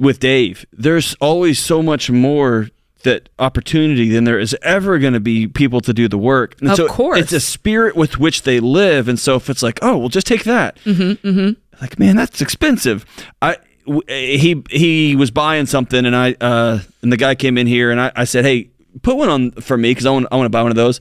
With 0.00 0.20
Dave, 0.20 0.66
there's 0.72 1.14
always 1.20 1.58
so 1.58 1.82
much 1.82 2.10
more 2.10 2.68
that 3.04 3.28
opportunity 3.38 4.10
than 4.10 4.24
there 4.24 4.38
is 4.38 4.56
ever 4.62 4.98
going 4.98 5.12
to 5.14 5.20
be 5.20 5.46
people 5.46 5.80
to 5.80 5.94
do 5.94 6.08
the 6.08 6.18
work. 6.18 6.56
And 6.60 6.70
Of 6.70 6.76
so 6.76 6.86
course. 6.88 7.18
it's 7.20 7.32
a 7.32 7.40
spirit 7.40 7.96
with 7.96 8.18
which 8.18 8.42
they 8.42 8.60
live. 8.60 9.08
And 9.08 9.18
so 9.18 9.36
if 9.36 9.48
it's 9.48 9.62
like, 9.62 9.78
oh, 9.82 9.96
well, 9.96 10.08
just 10.08 10.26
take 10.26 10.44
that. 10.44 10.76
Mm-hmm, 10.84 11.26
mm-hmm. 11.26 11.80
Like, 11.80 11.98
man, 11.98 12.16
that's 12.16 12.40
expensive. 12.42 13.06
I 13.40 13.56
w- 13.86 14.02
he 14.08 14.62
he 14.68 15.14
was 15.16 15.30
buying 15.30 15.66
something, 15.66 16.04
and 16.04 16.14
I 16.16 16.34
uh, 16.40 16.80
and 17.02 17.12
the 17.12 17.16
guy 17.16 17.36
came 17.36 17.56
in 17.56 17.68
here, 17.68 17.92
and 17.92 18.00
I, 18.00 18.10
I 18.16 18.24
said, 18.24 18.44
hey, 18.44 18.70
put 19.02 19.16
one 19.16 19.28
on 19.28 19.50
for 19.52 19.76
me 19.78 19.92
because 19.92 20.04
I 20.04 20.10
want 20.10 20.26
I 20.32 20.36
want 20.36 20.46
to 20.46 20.50
buy 20.50 20.62
one 20.62 20.72
of 20.72 20.76
those 20.76 21.00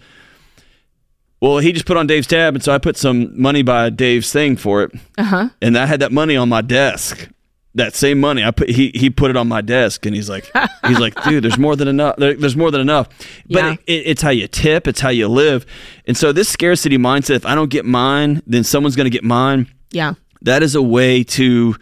Well, 1.41 1.59
he 1.59 1.71
just 1.71 1.85
put 1.85 1.97
on 1.97 2.07
Dave's 2.07 2.25
tab, 2.27 2.55
and 2.55 2.63
so 2.63 2.73
I 2.73 2.77
put 2.79 2.97
some 2.97 3.39
money 3.39 3.61
by 3.61 3.89
Dave's 3.91 4.31
thing 4.31 4.57
for 4.57 4.83
it, 4.83 4.91
Uh 5.17 5.23
huh. 5.23 5.49
and 5.61 5.77
I 5.77 5.85
had 5.85 5.99
that 5.99 6.11
money 6.11 6.35
on 6.35 6.49
my 6.49 6.61
desk. 6.61 7.29
That 7.75 7.93
same 7.93 8.19
money, 8.19 8.43
I 8.43 8.49
put 8.49 8.69
he 8.69 8.91
he 8.95 9.11
put 9.11 9.29
it 9.29 9.37
on 9.37 9.47
my 9.47 9.61
desk, 9.61 10.07
and 10.07 10.15
he's 10.15 10.29
like, 10.29 10.49
he's 10.87 10.97
like, 10.97 11.21
dude, 11.25 11.43
there's 11.43 11.59
more 11.59 11.75
than 11.75 11.87
enough. 11.87 12.15
There, 12.17 12.33
there's 12.33 12.55
more 12.57 12.71
than 12.71 12.81
enough. 12.81 13.07
But 13.49 13.59
Yeah. 13.63 13.71
it, 13.73 13.79
it, 13.85 14.03
it's 14.07 14.21
how 14.23 14.31
you 14.31 14.47
tip, 14.47 14.87
it's 14.87 14.99
how 14.99 15.09
you 15.09 15.27
live, 15.27 15.63
and 16.07 16.17
so 16.17 16.31
this 16.31 16.49
scarcity 16.49 16.97
mindset. 16.97 17.35
If 17.35 17.45
I 17.45 17.53
don't 17.53 17.69
get 17.69 17.85
mine, 17.85 18.41
then 18.47 18.63
someone's 18.63 18.95
going 18.95 19.05
to 19.05 19.11
get 19.11 19.23
mine. 19.23 19.67
Yeah. 19.91 20.15
That 20.41 20.63
is 20.63 20.73
a 20.73 20.81
way 20.81 21.23
to 21.23 21.75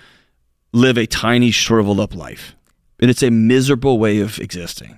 live 0.73 0.97
a 0.97 1.05
tiny, 1.05 1.51
shriveled 1.51 2.01
up 2.01 2.13
life, 2.13 2.55
and 2.99 3.09
it's 3.09 3.23
a 3.23 3.31
miserable 3.31 3.97
way 3.97 4.19
of 4.19 4.37
existing. 4.39 4.97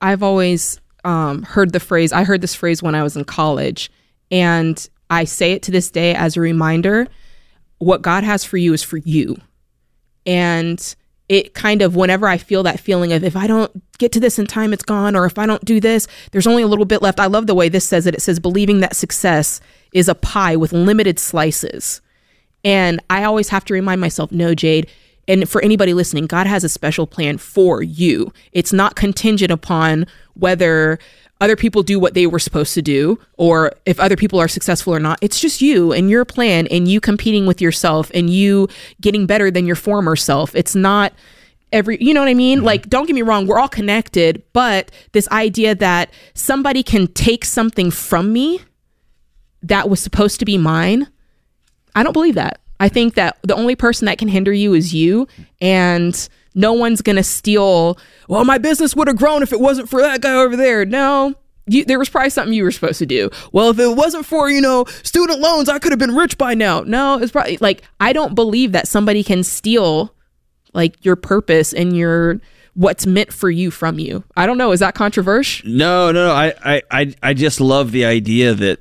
I've 0.00 0.22
always 0.22 0.80
um, 1.04 1.42
heard 1.42 1.72
the 1.72 1.80
phrase. 1.80 2.10
I 2.10 2.24
heard 2.24 2.40
this 2.40 2.54
phrase 2.54 2.82
when 2.82 2.94
I 2.94 3.02
was 3.02 3.16
in 3.18 3.24
college, 3.24 3.90
and 4.30 4.88
I 5.10 5.24
say 5.24 5.52
it 5.52 5.62
to 5.64 5.70
this 5.70 5.90
day 5.90 6.14
as 6.14 6.36
a 6.36 6.40
reminder. 6.40 7.08
What 7.78 8.02
God 8.02 8.24
has 8.24 8.44
for 8.44 8.56
you 8.56 8.72
is 8.72 8.82
for 8.82 8.96
you, 8.96 9.36
and 10.26 10.96
it 11.28 11.54
kind 11.54 11.82
of 11.82 11.94
whenever 11.94 12.26
I 12.26 12.38
feel 12.38 12.62
that 12.62 12.80
feeling 12.80 13.12
of 13.12 13.22
if 13.22 13.36
I 13.36 13.46
don't 13.46 13.70
get 13.98 14.12
to 14.12 14.20
this 14.20 14.38
in 14.38 14.46
time, 14.46 14.72
it's 14.72 14.82
gone, 14.82 15.14
or 15.14 15.26
if 15.26 15.38
I 15.38 15.46
don't 15.46 15.64
do 15.64 15.78
this, 15.78 16.06
there's 16.32 16.46
only 16.46 16.62
a 16.62 16.66
little 16.66 16.84
bit 16.84 17.02
left. 17.02 17.20
I 17.20 17.26
love 17.26 17.46
the 17.46 17.54
way 17.54 17.68
this 17.68 17.84
says 17.84 18.06
it. 18.06 18.14
It 18.14 18.22
says 18.22 18.40
believing 18.40 18.80
that 18.80 18.96
success 18.96 19.60
is 19.92 20.08
a 20.08 20.14
pie 20.14 20.56
with 20.56 20.72
limited 20.72 21.18
slices. 21.18 22.00
And 22.64 23.00
I 23.10 23.24
always 23.24 23.50
have 23.50 23.64
to 23.66 23.74
remind 23.74 24.00
myself, 24.00 24.32
no, 24.32 24.54
Jade. 24.54 24.90
And 25.28 25.48
for 25.48 25.62
anybody 25.62 25.94
listening, 25.94 26.26
God 26.26 26.46
has 26.46 26.64
a 26.64 26.68
special 26.68 27.06
plan 27.06 27.38
for 27.38 27.82
you. 27.82 28.32
It's 28.52 28.72
not 28.72 28.96
contingent 28.96 29.52
upon 29.52 30.06
whether 30.34 30.98
other 31.40 31.54
people 31.54 31.84
do 31.84 32.00
what 32.00 32.14
they 32.14 32.26
were 32.26 32.40
supposed 32.40 32.74
to 32.74 32.82
do 32.82 33.18
or 33.36 33.72
if 33.86 34.00
other 34.00 34.16
people 34.16 34.40
are 34.40 34.48
successful 34.48 34.92
or 34.92 34.98
not. 34.98 35.18
It's 35.22 35.40
just 35.40 35.60
you 35.60 35.92
and 35.92 36.10
your 36.10 36.24
plan 36.24 36.66
and 36.68 36.88
you 36.88 37.00
competing 37.00 37.46
with 37.46 37.60
yourself 37.60 38.10
and 38.12 38.28
you 38.28 38.66
getting 39.00 39.26
better 39.26 39.50
than 39.50 39.64
your 39.64 39.76
former 39.76 40.16
self. 40.16 40.56
It's 40.56 40.74
not 40.74 41.12
every 41.70 42.02
you 42.02 42.12
know 42.12 42.20
what 42.20 42.28
I 42.28 42.34
mean? 42.34 42.58
Mm-hmm. 42.58 42.66
Like 42.66 42.88
don't 42.88 43.06
get 43.06 43.14
me 43.14 43.22
wrong, 43.22 43.46
we're 43.46 43.60
all 43.60 43.68
connected, 43.68 44.42
but 44.52 44.90
this 45.12 45.28
idea 45.28 45.76
that 45.76 46.10
somebody 46.34 46.82
can 46.82 47.06
take 47.08 47.44
something 47.44 47.92
from 47.92 48.32
me 48.32 48.60
that 49.62 49.88
was 49.88 50.00
supposed 50.00 50.40
to 50.40 50.44
be 50.44 50.58
mine 50.58 51.06
I 51.98 52.04
don't 52.04 52.12
believe 52.12 52.36
that. 52.36 52.60
I 52.80 52.88
think 52.88 53.14
that 53.14 53.38
the 53.42 53.54
only 53.54 53.76
person 53.76 54.06
that 54.06 54.18
can 54.18 54.28
hinder 54.28 54.52
you 54.52 54.74
is 54.74 54.94
you, 54.94 55.26
and 55.60 56.28
no 56.54 56.72
one's 56.72 57.02
gonna 57.02 57.22
steal. 57.22 57.98
Well, 58.28 58.44
my 58.44 58.58
business 58.58 58.94
would 58.94 59.08
have 59.08 59.16
grown 59.16 59.42
if 59.42 59.52
it 59.52 59.60
wasn't 59.60 59.88
for 59.88 60.00
that 60.00 60.20
guy 60.20 60.34
over 60.34 60.56
there. 60.56 60.84
No, 60.84 61.34
you, 61.66 61.84
there 61.84 61.98
was 61.98 62.08
probably 62.08 62.30
something 62.30 62.52
you 62.52 62.64
were 62.64 62.70
supposed 62.70 62.98
to 62.98 63.06
do. 63.06 63.30
Well, 63.52 63.70
if 63.70 63.78
it 63.78 63.96
wasn't 63.96 64.26
for 64.26 64.50
you 64.50 64.60
know 64.60 64.84
student 65.02 65.40
loans, 65.40 65.68
I 65.68 65.78
could 65.78 65.92
have 65.92 65.98
been 65.98 66.14
rich 66.14 66.38
by 66.38 66.54
now. 66.54 66.80
No, 66.80 67.18
it's 67.18 67.32
probably 67.32 67.58
like 67.60 67.82
I 68.00 68.12
don't 68.12 68.34
believe 68.34 68.72
that 68.72 68.88
somebody 68.88 69.22
can 69.22 69.42
steal 69.44 70.14
like 70.74 71.04
your 71.04 71.16
purpose 71.16 71.72
and 71.72 71.96
your 71.96 72.40
what's 72.74 73.06
meant 73.06 73.32
for 73.32 73.50
you 73.50 73.70
from 73.72 73.98
you. 73.98 74.22
I 74.36 74.46
don't 74.46 74.56
know. 74.56 74.70
Is 74.70 74.80
that 74.80 74.94
controversial? 74.94 75.68
No, 75.68 76.12
no, 76.12 76.28
no. 76.28 76.32
I, 76.32 76.54
I, 76.64 76.82
I, 76.92 77.14
I 77.24 77.34
just 77.34 77.60
love 77.60 77.90
the 77.90 78.04
idea 78.04 78.54
that 78.54 78.80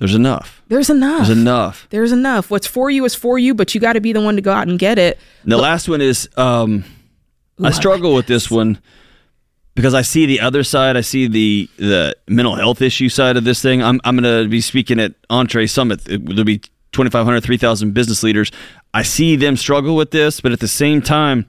there's 0.00 0.14
enough. 0.16 0.62
There's 0.66 0.90
enough. 0.90 1.18
There's 1.28 1.30
enough. 1.38 1.86
There's 1.90 2.12
enough. 2.12 2.50
What's 2.50 2.66
for 2.66 2.90
you 2.90 3.04
is 3.04 3.14
for 3.14 3.38
you, 3.38 3.54
but 3.54 3.74
you 3.74 3.80
got 3.80 3.92
to 3.92 4.00
be 4.00 4.12
the 4.12 4.20
one 4.20 4.34
to 4.34 4.42
go 4.42 4.50
out 4.52 4.66
and 4.66 4.78
get 4.78 4.98
it. 4.98 5.18
And 5.44 5.52
the 5.52 5.56
last 5.58 5.88
one 5.88 6.00
is 6.00 6.28
um, 6.36 6.84
Ooh, 7.60 7.64
I 7.64 7.68
I 7.68 7.70
struggle 7.70 8.14
with 8.14 8.26
this 8.26 8.50
one 8.50 8.80
because 9.76 9.94
I 9.94 10.02
see 10.02 10.26
the 10.26 10.40
other 10.40 10.64
side. 10.64 10.96
I 10.96 11.02
see 11.02 11.28
the 11.28 11.68
the 11.76 12.16
mental 12.28 12.56
health 12.56 12.82
issue 12.82 13.08
side 13.08 13.36
of 13.36 13.44
this 13.44 13.62
thing. 13.62 13.82
I'm 13.82 14.00
I'm 14.04 14.16
going 14.16 14.44
to 14.44 14.48
be 14.48 14.60
speaking 14.60 14.98
at 14.98 15.14
Entree 15.28 15.66
Summit. 15.66 16.08
It- 16.08 16.24
There'll 16.26 16.44
be 16.44 16.58
2,500, 16.92 17.40
3,000 17.42 17.92
business 17.94 18.24
leaders. 18.24 18.50
I 18.92 19.02
see 19.02 19.36
them 19.36 19.56
struggle 19.56 19.94
with 19.94 20.10
this, 20.10 20.40
but 20.40 20.50
at 20.50 20.58
the 20.58 20.66
same 20.66 21.00
time, 21.00 21.46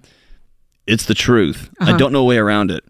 it's 0.86 1.06
the 1.06 1.16
truth. 1.16 1.70
I 1.80 1.98
don't 1.98 2.12
know 2.14 2.22
a 2.22 2.26
way 2.26 2.38
around 2.38 2.70
it. 2.70 2.84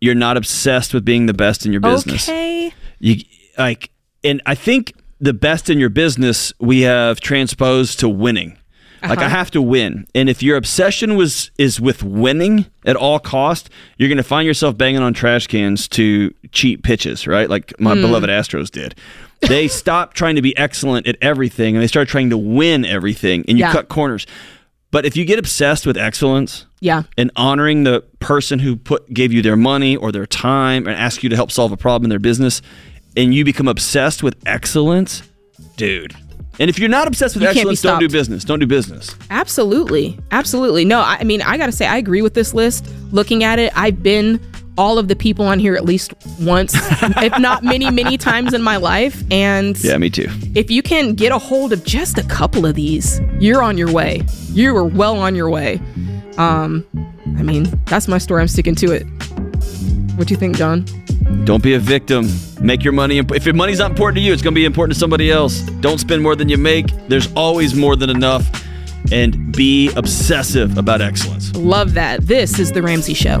You're 0.00 0.14
not 0.14 0.36
obsessed 0.36 0.92
with 0.92 1.06
being 1.06 1.24
the 1.24 1.32
best 1.32 1.64
in 1.64 1.72
your 1.72 1.80
business. 1.80 2.28
Okay. 2.28 2.72
you 2.98 3.22
like 3.56 3.90
and 4.24 4.42
i 4.46 4.54
think 4.54 4.94
the 5.20 5.34
best 5.34 5.68
in 5.70 5.78
your 5.78 5.90
business 5.90 6.52
we 6.58 6.80
have 6.80 7.20
transposed 7.20 8.00
to 8.00 8.08
winning. 8.08 8.56
Like 9.02 9.18
i 9.18 9.26
uh-huh. 9.26 9.28
have 9.30 9.50
to 9.52 9.62
win. 9.62 10.06
And 10.14 10.28
if 10.28 10.42
your 10.42 10.58
obsession 10.58 11.16
was 11.16 11.50
is 11.56 11.80
with 11.80 12.02
winning 12.02 12.66
at 12.84 12.96
all 12.96 13.18
cost 13.18 13.70
you're 13.96 14.10
going 14.10 14.18
to 14.18 14.22
find 14.22 14.46
yourself 14.46 14.76
banging 14.76 15.00
on 15.00 15.14
trash 15.14 15.46
cans 15.46 15.88
to 15.88 16.34
cheat 16.52 16.82
pitches 16.82 17.26
right? 17.26 17.48
Like 17.48 17.78
my 17.80 17.94
mm. 17.94 18.02
beloved 18.02 18.28
astros 18.28 18.70
did. 18.70 18.94
They 19.40 19.68
stopped 19.82 20.18
trying 20.18 20.36
to 20.36 20.42
be 20.42 20.54
excellent 20.58 21.06
at 21.06 21.16
everything 21.22 21.74
and 21.76 21.82
they 21.82 21.86
started 21.86 22.10
trying 22.10 22.28
to 22.28 22.36
win 22.36 22.84
everything 22.84 23.44
and 23.48 23.58
you 23.58 23.64
Yeah. 23.64 23.72
cut 23.72 23.88
corners. 23.88 24.26
But 24.90 25.06
if 25.06 25.16
you 25.16 25.24
get 25.24 25.38
obsessed 25.38 25.86
with 25.86 25.96
excellence 25.96 26.66
Yeah. 26.80 27.04
and 27.16 27.30
honoring 27.36 27.84
the 27.84 28.02
person 28.18 28.58
who 28.58 28.76
put 28.76 29.10
gave 29.14 29.32
you 29.32 29.40
their 29.40 29.56
money 29.56 29.96
or 29.96 30.12
their 30.12 30.26
time 30.26 30.86
and 30.86 30.94
asked 30.94 31.22
you 31.22 31.30
to 31.30 31.36
help 31.36 31.50
solve 31.50 31.72
a 31.72 31.76
problem 31.78 32.04
in 32.04 32.10
their 32.10 32.18
business 32.18 32.60
and 33.16 33.34
you 33.34 33.44
become 33.44 33.68
obsessed 33.68 34.22
with 34.22 34.36
excellence 34.46 35.22
dude 35.76 36.14
and 36.58 36.68
if 36.68 36.78
you're 36.78 36.88
not 36.90 37.06
obsessed 37.06 37.34
with 37.36 37.42
You 37.42 37.48
excellence 37.48 37.80
don't 37.80 38.00
do 38.00 38.08
business 38.08 38.44
don't 38.44 38.58
do 38.58 38.66
business 38.66 39.14
Absolutely. 39.30 40.18
Absolutely. 40.30 40.84
No, 40.84 41.00
I 41.00 41.24
mean, 41.24 41.40
I 41.40 41.56
got 41.56 41.66
to 41.66 41.72
say, 41.72 41.86
I 41.86 41.96
agree 41.96 42.20
with 42.20 42.34
this 42.34 42.52
list. 42.52 42.86
Looking 43.12 43.42
at 43.44 43.58
it, 43.58 43.72
I've 43.76 44.02
been 44.02 44.38
all 44.76 44.98
of 44.98 45.08
the 45.08 45.16
people 45.16 45.46
on 45.46 45.58
here 45.58 45.74
at 45.74 45.84
least 45.84 46.12
once, 46.40 46.74
if 47.02 47.38
not 47.38 47.64
many, 47.64 47.90
many 47.90 48.18
times 48.18 48.52
in 48.52 48.62
my 48.62 48.76
life. 48.76 49.22
And 49.30 49.82
yeah 49.82 49.96
me 49.96 50.10
too 50.10 50.28
if 50.54 50.70
you 50.70 50.82
can 50.82 51.14
get 51.14 51.32
a 51.32 51.38
hold 51.38 51.72
of 51.72 51.84
just 51.84 52.18
a 52.18 52.24
couple 52.24 52.66
of 52.66 52.74
these, 52.74 53.20
you're 53.38 53.62
on 53.62 53.78
your 53.78 53.90
way. 53.90 54.22
You 54.50 54.76
are 54.76 54.84
well 54.84 55.18
on 55.18 55.34
your 55.34 55.48
way. 55.48 55.80
Um, 56.36 56.86
I 57.38 57.42
mean, 57.42 57.64
that's 57.86 58.08
my 58.08 58.18
story. 58.18 58.42
I'm 58.42 58.48
sticking 58.48 58.74
to 58.76 58.92
it. 58.92 59.04
What 60.16 60.28
do 60.28 60.34
you 60.34 60.38
think, 60.38 60.56
John? 60.56 60.84
Don't 61.44 61.62
be 61.62 61.74
a 61.74 61.78
victim. 61.78 62.28
Make 62.60 62.84
your 62.84 62.92
money 62.92 63.18
imp- 63.18 63.32
if 63.32 63.44
your 63.44 63.54
money's 63.54 63.78
not 63.78 63.90
important 63.90 64.16
to 64.16 64.20
you 64.22 64.32
it's 64.32 64.42
going 64.42 64.54
to 64.54 64.58
be 64.58 64.64
important 64.64 64.94
to 64.94 65.00
somebody 65.00 65.30
else. 65.30 65.60
Don't 65.80 65.98
spend 65.98 66.22
more 66.22 66.36
than 66.36 66.48
you 66.48 66.58
make. 66.58 66.86
There's 67.08 67.32
always 67.34 67.74
more 67.74 67.96
than 67.96 68.10
enough. 68.10 68.44
And 69.10 69.56
be 69.56 69.90
obsessive 69.94 70.76
about 70.76 71.00
excellence. 71.00 71.54
Love 71.56 71.94
that. 71.94 72.20
This 72.20 72.58
is 72.58 72.70
The 72.70 72.82
Ramsey 72.82 73.14
Show. 73.14 73.40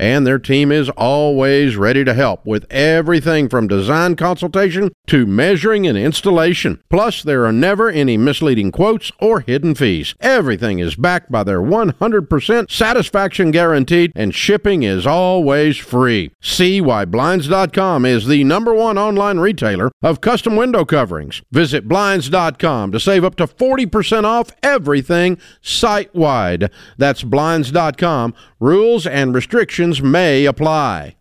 And 0.00 0.26
their 0.26 0.38
team 0.38 0.72
is 0.72 0.88
always 0.96 1.76
ready 1.76 2.04
to 2.04 2.14
help 2.14 2.46
with 2.46 2.64
everything 2.70 3.50
from 3.50 3.68
design 3.68 4.16
consultation 4.16 4.92
to 5.08 5.26
measuring 5.26 5.86
and 5.86 5.98
installation. 5.98 6.82
Plus, 6.88 7.22
there 7.22 7.44
are 7.44 7.52
never 7.52 7.90
any 7.90 8.16
misleading 8.16 8.72
quotes 8.72 9.12
or 9.20 9.40
hidden 9.40 9.74
fees. 9.74 10.14
Everything 10.18 10.78
is 10.78 10.94
backed 10.94 11.30
by 11.30 11.44
their 11.44 11.60
100% 11.60 12.70
satisfaction 12.70 13.50
guaranteed, 13.50 14.10
and 14.16 14.34
shipping 14.34 14.82
is 14.84 15.06
always 15.06 15.76
free. 15.76 16.30
See 16.40 16.80
why 16.80 17.04
Blinds.com 17.04 18.06
is 18.06 18.26
the 18.26 18.42
number 18.44 18.72
one 18.72 18.96
online 18.96 19.38
retailer 19.38 19.92
of 20.00 20.22
custom 20.22 20.56
window 20.56 20.86
coverings. 20.86 21.42
Visit 21.52 21.86
Blinds.com 21.86 22.90
to 22.92 22.98
save 22.98 23.22
up 23.22 23.36
to 23.36 23.46
40% 23.46 24.24
off 24.24 24.50
everything 24.62 25.36
site 25.60 26.14
wide. 26.14 26.70
That's 26.96 27.22
Blinds.com. 27.22 28.32
Rules 28.58 29.06
and 29.06 29.34
restrictions 29.34 29.89
may 30.02 30.44
apply. 30.44 31.16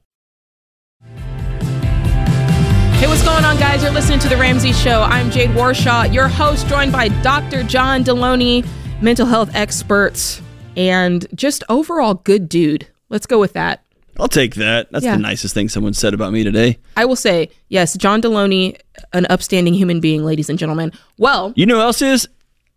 Hey, 2.99 3.07
what's 3.07 3.23
going 3.23 3.45
on, 3.45 3.57
guys? 3.57 3.81
You're 3.81 3.91
listening 3.93 4.19
to 4.19 4.27
The 4.27 4.35
Ramsey 4.35 4.73
Show. 4.73 5.01
I'm 5.03 5.31
Jade 5.31 5.51
Warshaw, 5.51 6.13
your 6.13 6.27
host, 6.27 6.67
joined 6.67 6.91
by 6.91 7.07
Dr. 7.21 7.63
John 7.63 8.03
Delony, 8.03 8.67
mental 9.01 9.25
health 9.25 9.49
expert, 9.55 10.41
and 10.75 11.25
just 11.33 11.63
overall 11.69 12.15
good 12.15 12.49
dude. 12.49 12.87
Let's 13.07 13.25
go 13.25 13.39
with 13.39 13.53
that. 13.53 13.83
i'll 14.17 14.27
take 14.27 14.55
that 14.55 14.91
that's 14.91 15.05
Yeah. 15.05 15.15
the 15.15 15.21
nicest 15.21 15.53
thing 15.53 15.69
someone 15.69 15.93
said 15.93 16.13
about 16.13 16.33
me 16.33 16.43
today 16.43 16.77
I 16.97 17.05
will 17.05 17.15
say, 17.15 17.49
yes, 17.69 17.95
John 17.95 18.21
Delony, 18.21 18.77
an 19.13 19.25
upstanding 19.29 19.73
human 19.73 20.01
being, 20.01 20.25
ladies 20.25 20.49
and 20.49 20.59
gentlemen. 20.59 20.91
Well, 21.17 21.53
You 21.55 21.65
know 21.65 21.75
who 21.75 21.81
else 21.81 22.01
is? 22.01 22.27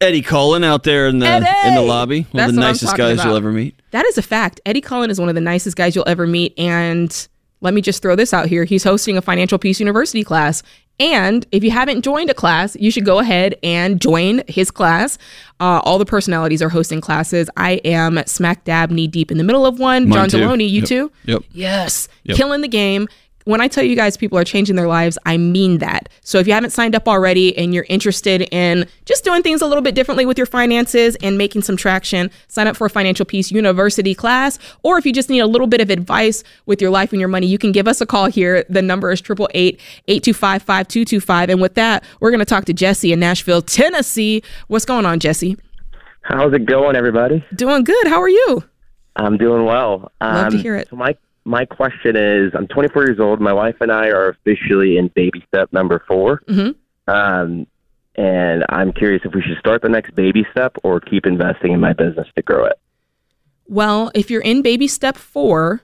Eddie 0.00 0.22
Cullen 0.22 0.62
out 0.62 0.84
there 0.84 1.08
in 1.08 1.18
the 1.18 1.26
Eddie! 1.26 1.46
in 1.68 1.74
the 1.74 1.82
lobby. 1.82 2.20
One 2.22 2.28
That's 2.34 2.50
of 2.50 2.54
the 2.54 2.60
nicest 2.60 2.96
guys 2.96 3.14
about. 3.14 3.26
you'll 3.26 3.36
ever 3.36 3.50
meet. 3.50 3.74
That 3.92 4.04
is 4.06 4.18
a 4.18 4.22
fact. 4.22 4.60
Eddie 4.66 4.80
Cullen 4.82 5.10
is 5.10 5.18
one 5.20 5.28
of 5.28 5.34
the 5.34 5.40
nicest 5.40 5.76
guys 5.76 5.94
you'll 5.96 6.08
ever 6.08 6.26
meet, 6.26 6.52
and 6.58 7.28
let 7.60 7.72
me 7.74 7.80
just 7.80 8.02
throw 8.02 8.16
this 8.16 8.34
out 8.34 8.46
here. 8.48 8.64
He's 8.64 8.84
hosting 8.84 9.16
a 9.16 9.22
Financial 9.22 9.58
Peace 9.58 9.78
University 9.80 10.24
class. 10.24 10.62
And 11.00 11.46
if 11.52 11.64
you 11.64 11.70
haven't 11.70 12.02
joined 12.02 12.28
a 12.28 12.34
class, 12.34 12.76
you 12.76 12.90
should 12.90 13.04
go 13.06 13.18
ahead 13.18 13.56
and 13.62 14.00
join 14.00 14.42
his 14.46 14.70
class. 14.70 15.16
Uh, 15.58 15.80
all 15.84 15.98
the 15.98 16.04
personalities 16.04 16.60
are 16.62 16.68
hosting 16.68 17.00
classes. 17.00 17.48
I 17.56 17.72
am 17.84 18.22
smack 18.26 18.64
dab 18.64 18.90
knee 18.90 19.06
deep 19.06 19.30
in 19.30 19.38
the 19.38 19.44
middle 19.44 19.64
of 19.64 19.78
one. 19.78 20.08
Mine 20.08 20.28
John 20.28 20.28
too. 20.28 20.36
Delony, 20.38 20.68
you 20.68 20.80
Yep. 20.80 20.84
too? 20.88 21.12
Yep. 21.24 21.42
Yes. 21.52 22.08
Yep. 22.24 22.36
Killing 22.36 22.60
the 22.60 22.68
game. 22.68 23.08
When 23.44 23.60
I 23.60 23.68
tell 23.68 23.84
you 23.84 23.96
guys 23.96 24.16
people 24.16 24.38
are 24.38 24.44
changing 24.44 24.76
their 24.76 24.86
lives, 24.88 25.18
I 25.26 25.36
mean 25.36 25.78
that. 25.78 26.08
So 26.22 26.38
if 26.38 26.46
you 26.46 26.52
haven't 26.52 26.70
signed 26.70 26.94
up 26.94 27.08
already 27.08 27.56
and 27.58 27.74
you're 27.74 27.86
interested 27.88 28.42
in 28.52 28.86
just 29.04 29.24
doing 29.24 29.42
things 29.42 29.60
a 29.62 29.66
little 29.66 29.82
bit 29.82 29.94
differently 29.94 30.26
with 30.26 30.38
your 30.38 30.46
finances 30.46 31.16
and 31.22 31.36
making 31.36 31.62
some 31.62 31.76
traction, 31.76 32.30
sign 32.48 32.66
up 32.66 32.76
for 32.76 32.86
a 32.86 32.90
Financial 32.90 33.26
Peace 33.26 33.50
University 33.50 34.14
class. 34.14 34.58
Or 34.82 34.98
if 34.98 35.06
you 35.06 35.12
just 35.12 35.28
need 35.28 35.40
a 35.40 35.46
little 35.46 35.66
bit 35.66 35.80
of 35.80 35.90
advice 35.90 36.44
with 36.66 36.80
your 36.80 36.90
life 36.90 37.12
and 37.12 37.20
your 37.20 37.28
money, 37.28 37.46
you 37.46 37.58
can 37.58 37.72
give 37.72 37.88
us 37.88 38.00
a 38.00 38.06
call 38.06 38.26
here. 38.26 38.64
The 38.68 38.82
number 38.82 39.10
is 39.10 39.20
888-825-5225. 39.22 41.48
And 41.50 41.60
with 41.60 41.74
that, 41.74 42.04
we're 42.20 42.30
going 42.30 42.40
to 42.40 42.44
talk 42.44 42.64
to 42.66 42.72
Jesse 42.72 43.12
in 43.12 43.20
Nashville, 43.20 43.62
Tennessee. 43.62 44.42
What's 44.68 44.84
going 44.84 45.06
on, 45.06 45.20
Jesse? 45.20 45.56
How's 46.22 46.52
it 46.52 46.66
going, 46.66 46.96
everybody? 46.96 47.44
Doing 47.54 47.84
good. 47.84 48.06
How 48.06 48.20
are 48.20 48.28
you? 48.28 48.64
I'm 49.16 49.36
doing 49.36 49.64
well. 49.64 50.10
Love 50.20 50.50
to 50.52 50.56
Um, 50.56 50.62
hear 50.62 50.76
it. 50.76 50.88
So 50.88 50.96
my 50.96 51.16
my 51.44 51.64
question 51.64 52.16
is, 52.16 52.52
I'm 52.54 52.68
24 52.68 53.04
years 53.04 53.20
old. 53.20 53.40
My 53.40 53.52
wife 53.52 53.76
and 53.80 53.90
I 53.90 54.08
are 54.08 54.28
officially 54.28 54.96
in 54.96 55.08
baby 55.08 55.44
step 55.48 55.72
number 55.72 56.02
4 56.06 56.42
Mhm. 56.48 56.74
Um, 57.08 57.66
and 58.14 58.64
I'm 58.68 58.92
curious 58.92 59.22
if 59.24 59.34
we 59.34 59.42
should 59.42 59.58
start 59.58 59.82
the 59.82 59.88
next 59.88 60.14
baby 60.14 60.46
step 60.50 60.76
or 60.82 61.00
keep 61.00 61.26
investing 61.26 61.72
in 61.72 61.80
my 61.80 61.92
business 61.92 62.28
to 62.36 62.42
grow 62.42 62.64
it. 62.66 62.78
Well, 63.66 64.10
if 64.14 64.30
you're 64.30 64.42
in 64.42 64.62
baby 64.62 64.86
step 64.86 65.16
four, 65.16 65.80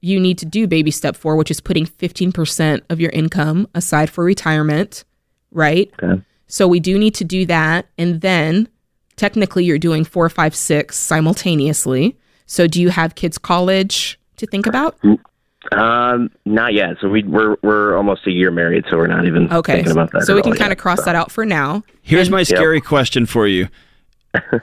you 0.00 0.20
need 0.20 0.38
to 0.38 0.46
do 0.46 0.66
baby 0.66 0.90
step 0.90 1.16
four, 1.16 1.36
which 1.36 1.50
is 1.50 1.60
putting 1.60 1.84
15% 1.84 2.82
of 2.88 3.00
your 3.00 3.10
income 3.10 3.66
aside 3.74 4.10
for 4.10 4.24
retirement, 4.24 5.04
right? 5.50 5.90
Okay. 6.00 6.22
So 6.46 6.68
we 6.68 6.78
do 6.78 6.98
need 6.98 7.14
to 7.16 7.24
do 7.24 7.44
that. 7.46 7.86
And 7.98 8.20
then 8.20 8.68
technically 9.16 9.64
you're 9.64 9.78
doing 9.78 10.04
four, 10.04 10.28
five, 10.28 10.54
six 10.54 10.96
simultaneously. 10.96 12.16
So 12.46 12.68
do 12.68 12.80
you 12.80 12.90
have 12.90 13.16
kids' 13.16 13.38
college 13.38 14.20
to 14.38 14.46
think 14.46 14.66
about? 14.66 14.98
Um, 15.72 16.30
not 16.44 16.74
yet. 16.74 16.96
So 17.00 17.08
we 17.08 17.22
we're 17.24 17.56
we're 17.62 17.96
almost 17.96 18.26
a 18.26 18.30
year 18.30 18.50
married, 18.50 18.84
so 18.88 18.96
we're 18.96 19.06
not 19.08 19.26
even 19.26 19.52
Okay. 19.52 19.74
thinking 19.76 19.92
about 19.92 20.12
that. 20.12 20.22
So 20.22 20.34
at 20.34 20.36
we 20.36 20.42
can 20.42 20.52
all 20.52 20.58
kind 20.58 20.72
of 20.72 20.78
cross 20.78 20.98
So- 20.98 21.04
that 21.06 21.14
out 21.14 21.30
for 21.30 21.44
now. 21.44 21.82
Here's 22.02 22.30
my 22.30 22.42
scary 22.42 22.80
question 22.80 23.26
for 23.26 23.46
you. 23.48 23.68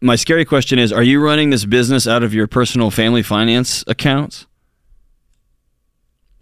my 0.00 0.16
scary 0.16 0.44
question 0.44 0.78
is 0.78 0.92
Are 0.92 1.02
you 1.02 1.20
running 1.20 1.50
this 1.50 1.64
business 1.64 2.06
out 2.06 2.22
of 2.22 2.32
your 2.34 2.46
personal 2.46 2.90
family 2.90 3.22
finance 3.22 3.82
accounts? 3.86 4.46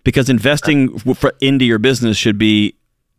Because 0.04 0.28
investing 0.28 0.98
for, 0.98 1.32
into 1.40 1.64
your 1.64 1.78
business 1.78 2.16
should 2.16 2.36
be 2.36 2.74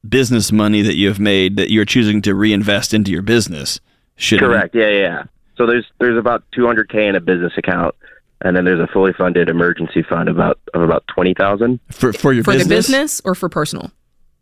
business 0.07 0.51
money 0.51 0.81
that 0.81 0.95
you 0.95 1.07
have 1.07 1.19
made 1.19 1.55
that 1.55 1.71
you're 1.71 1.85
choosing 1.85 2.21
to 2.23 2.35
reinvest 2.35 2.93
into 2.93 3.09
your 3.09 3.21
business. 3.21 3.79
Should 4.17 4.39
Correct. 4.39 4.75
Yeah, 4.75 4.89
yeah. 4.89 4.99
yeah. 4.99 5.23
So 5.57 5.65
there's 5.65 5.85
there's 5.99 6.17
about 6.17 6.43
200k 6.55 7.09
in 7.09 7.15
a 7.15 7.21
business 7.21 7.53
account, 7.57 7.95
and 8.43 8.55
then 8.55 8.65
there's 8.65 8.79
a 8.79 8.87
fully 8.87 9.13
funded 9.13 9.49
emergency 9.49 10.03
fund 10.03 10.29
about 10.29 10.59
of 10.73 10.81
about 10.81 11.03
20,000 11.07 11.79
for 11.91 12.13
for 12.13 12.33
your 12.33 12.43
For 12.43 12.51
business? 12.53 12.67
the 12.67 12.75
business 12.75 13.21
or 13.25 13.35
for 13.35 13.49
personal? 13.49 13.91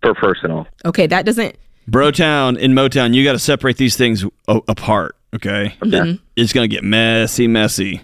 for 0.02 0.14
personal. 0.16 0.68
Okay, 0.86 1.08
that 1.08 1.26
doesn't 1.26 1.56
Brotown 1.90 2.58
in 2.58 2.74
Motown, 2.74 3.14
you 3.14 3.24
got 3.24 3.34
to 3.34 3.40
separate 3.40 3.78
these 3.78 3.96
things 3.98 4.24
a- 4.48 4.62
apart. 4.68 5.16
Okay, 5.36 5.76
Mm-hmm. 5.82 6.16
it's 6.36 6.54
gonna 6.54 6.68
get 6.68 6.84
messy, 6.84 7.48
messy, 7.48 8.02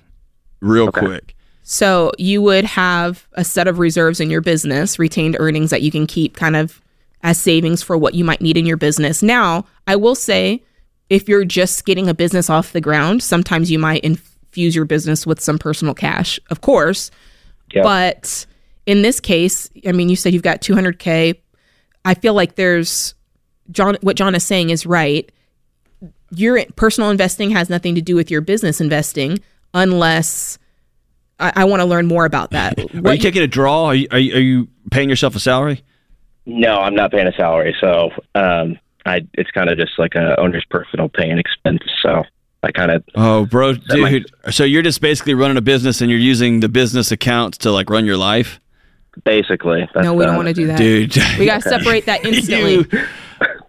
real 0.62 0.88
Okay. 0.90 1.00
quick. 1.06 1.36
So 1.64 2.12
you 2.18 2.42
would 2.42 2.64
have 2.66 3.28
a 3.34 3.44
set 3.44 3.68
of 3.68 3.78
reserves 3.80 4.20
in 4.22 4.30
your 4.30 4.40
business, 4.42 4.98
retained 4.98 5.36
earnings 5.40 5.70
that 5.72 5.82
you 5.82 5.92
can 5.92 6.08
keep 6.08 6.36
kind 6.38 6.56
of 6.56 6.80
as 7.24 7.38
savings 7.38 7.84
for 7.84 7.98
what 7.98 8.14
you 8.14 8.24
might 8.24 8.40
need 8.42 8.56
in 8.58 8.66
your 8.66 8.78
business. 8.78 9.22
Now, 9.22 9.66
I 9.86 9.96
will 9.98 10.16
say 10.16 10.64
if 11.10 11.28
you're 11.28 11.44
just 11.46 11.84
getting 11.86 12.08
a 12.08 12.14
business 12.14 12.50
off 12.50 12.72
the 12.74 12.80
ground, 12.82 13.22
sometimes 13.24 13.70
you 13.72 13.80
might 13.80 14.04
infuse 14.58 14.76
your 14.76 14.86
business 14.86 15.28
with 15.28 15.40
some 15.40 15.60
personal 15.60 15.94
cash, 15.94 16.40
of 16.50 16.62
course. 16.62 17.12
Yeah. 17.72 17.84
But 17.84 18.48
in 18.88 19.04
this 19.04 19.20
case, 19.20 19.70
I 19.86 19.92
mean, 19.92 20.10
you 20.10 20.16
said 20.16 20.34
you've 20.34 20.42
got 20.42 20.62
200K. 20.62 21.40
I 22.04 22.14
feel 22.16 22.34
like 22.34 22.56
there's 22.56 23.14
John, 23.70 23.98
what 24.02 24.16
John 24.16 24.34
is 24.34 24.44
saying 24.44 24.72
is 24.72 24.86
right. 24.86 25.32
Your 26.32 26.66
personal 26.76 27.12
investing 27.12 27.52
has 27.52 27.70
nothing 27.70 27.94
to 27.96 28.02
do 28.02 28.16
with 28.16 28.32
your 28.32 28.42
business 28.42 28.82
investing 28.82 29.38
unless 29.76 30.58
I, 31.40 31.54
I 31.58 31.66
want 31.66 31.82
to 31.82 31.86
learn 31.86 32.08
more 32.08 32.26
about 32.26 32.52
that. 32.52 32.80
Are 32.96 33.02
What 33.02 33.18
you 33.18 33.22
taking 33.22 33.44
a 33.44 33.48
draw? 33.48 33.86
Are 33.86 33.96
you, 33.96 34.08
are 34.10 34.18
you, 34.18 34.36
are 34.36 34.40
you 34.40 34.68
paying 34.90 35.10
yourself 35.10 35.36
a 35.36 35.40
salary? 35.40 35.84
No, 36.48 36.80
I'm 36.80 36.96
not 36.96 37.12
paying 37.12 37.28
a 37.28 37.34
salary, 37.34 37.76
so 37.80 38.10
um, 38.34 38.80
I 39.06 39.28
it's 39.34 39.52
kind 39.52 39.70
of 39.70 39.78
just 39.78 40.00
like 40.00 40.16
a 40.16 40.40
owner's 40.40 40.66
personal 40.70 41.10
pay 41.10 41.30
and 41.30 41.40
expense. 41.40 41.82
So 42.02 42.24
I 42.64 42.72
kind 42.72 42.92
of 42.92 43.04
Oh, 43.16 43.46
bro, 43.46 43.74
That 43.74 44.00
might- 44.00 44.10
dude. 44.12 44.54
So 44.54 44.64
you're 44.64 44.82
just 44.82 45.00
basically 45.02 45.34
running 45.36 45.58
a 45.58 45.62
business 45.62 46.02
and 46.02 46.10
you're 46.10 46.20
using 46.20 46.60
the 46.60 46.70
business 46.70 47.12
accounts 47.12 47.58
to 47.60 47.72
like 47.72 47.90
run 47.90 48.06
your 48.06 48.18
life, 48.18 48.60
basically. 49.24 49.88
That's 49.94 50.06
no, 50.06 50.14
we 50.14 50.26
don't 50.26 50.34
uh, 50.36 50.38
want 50.38 50.48
to 50.50 50.54
do 50.54 50.68
that. 50.68 50.78
dude. 50.78 51.16
We 51.40 51.46
got 51.46 51.62
to 51.64 51.70
separate 51.70 52.06
that 52.08 52.26
instantly. 52.26 52.74
you 52.92 53.08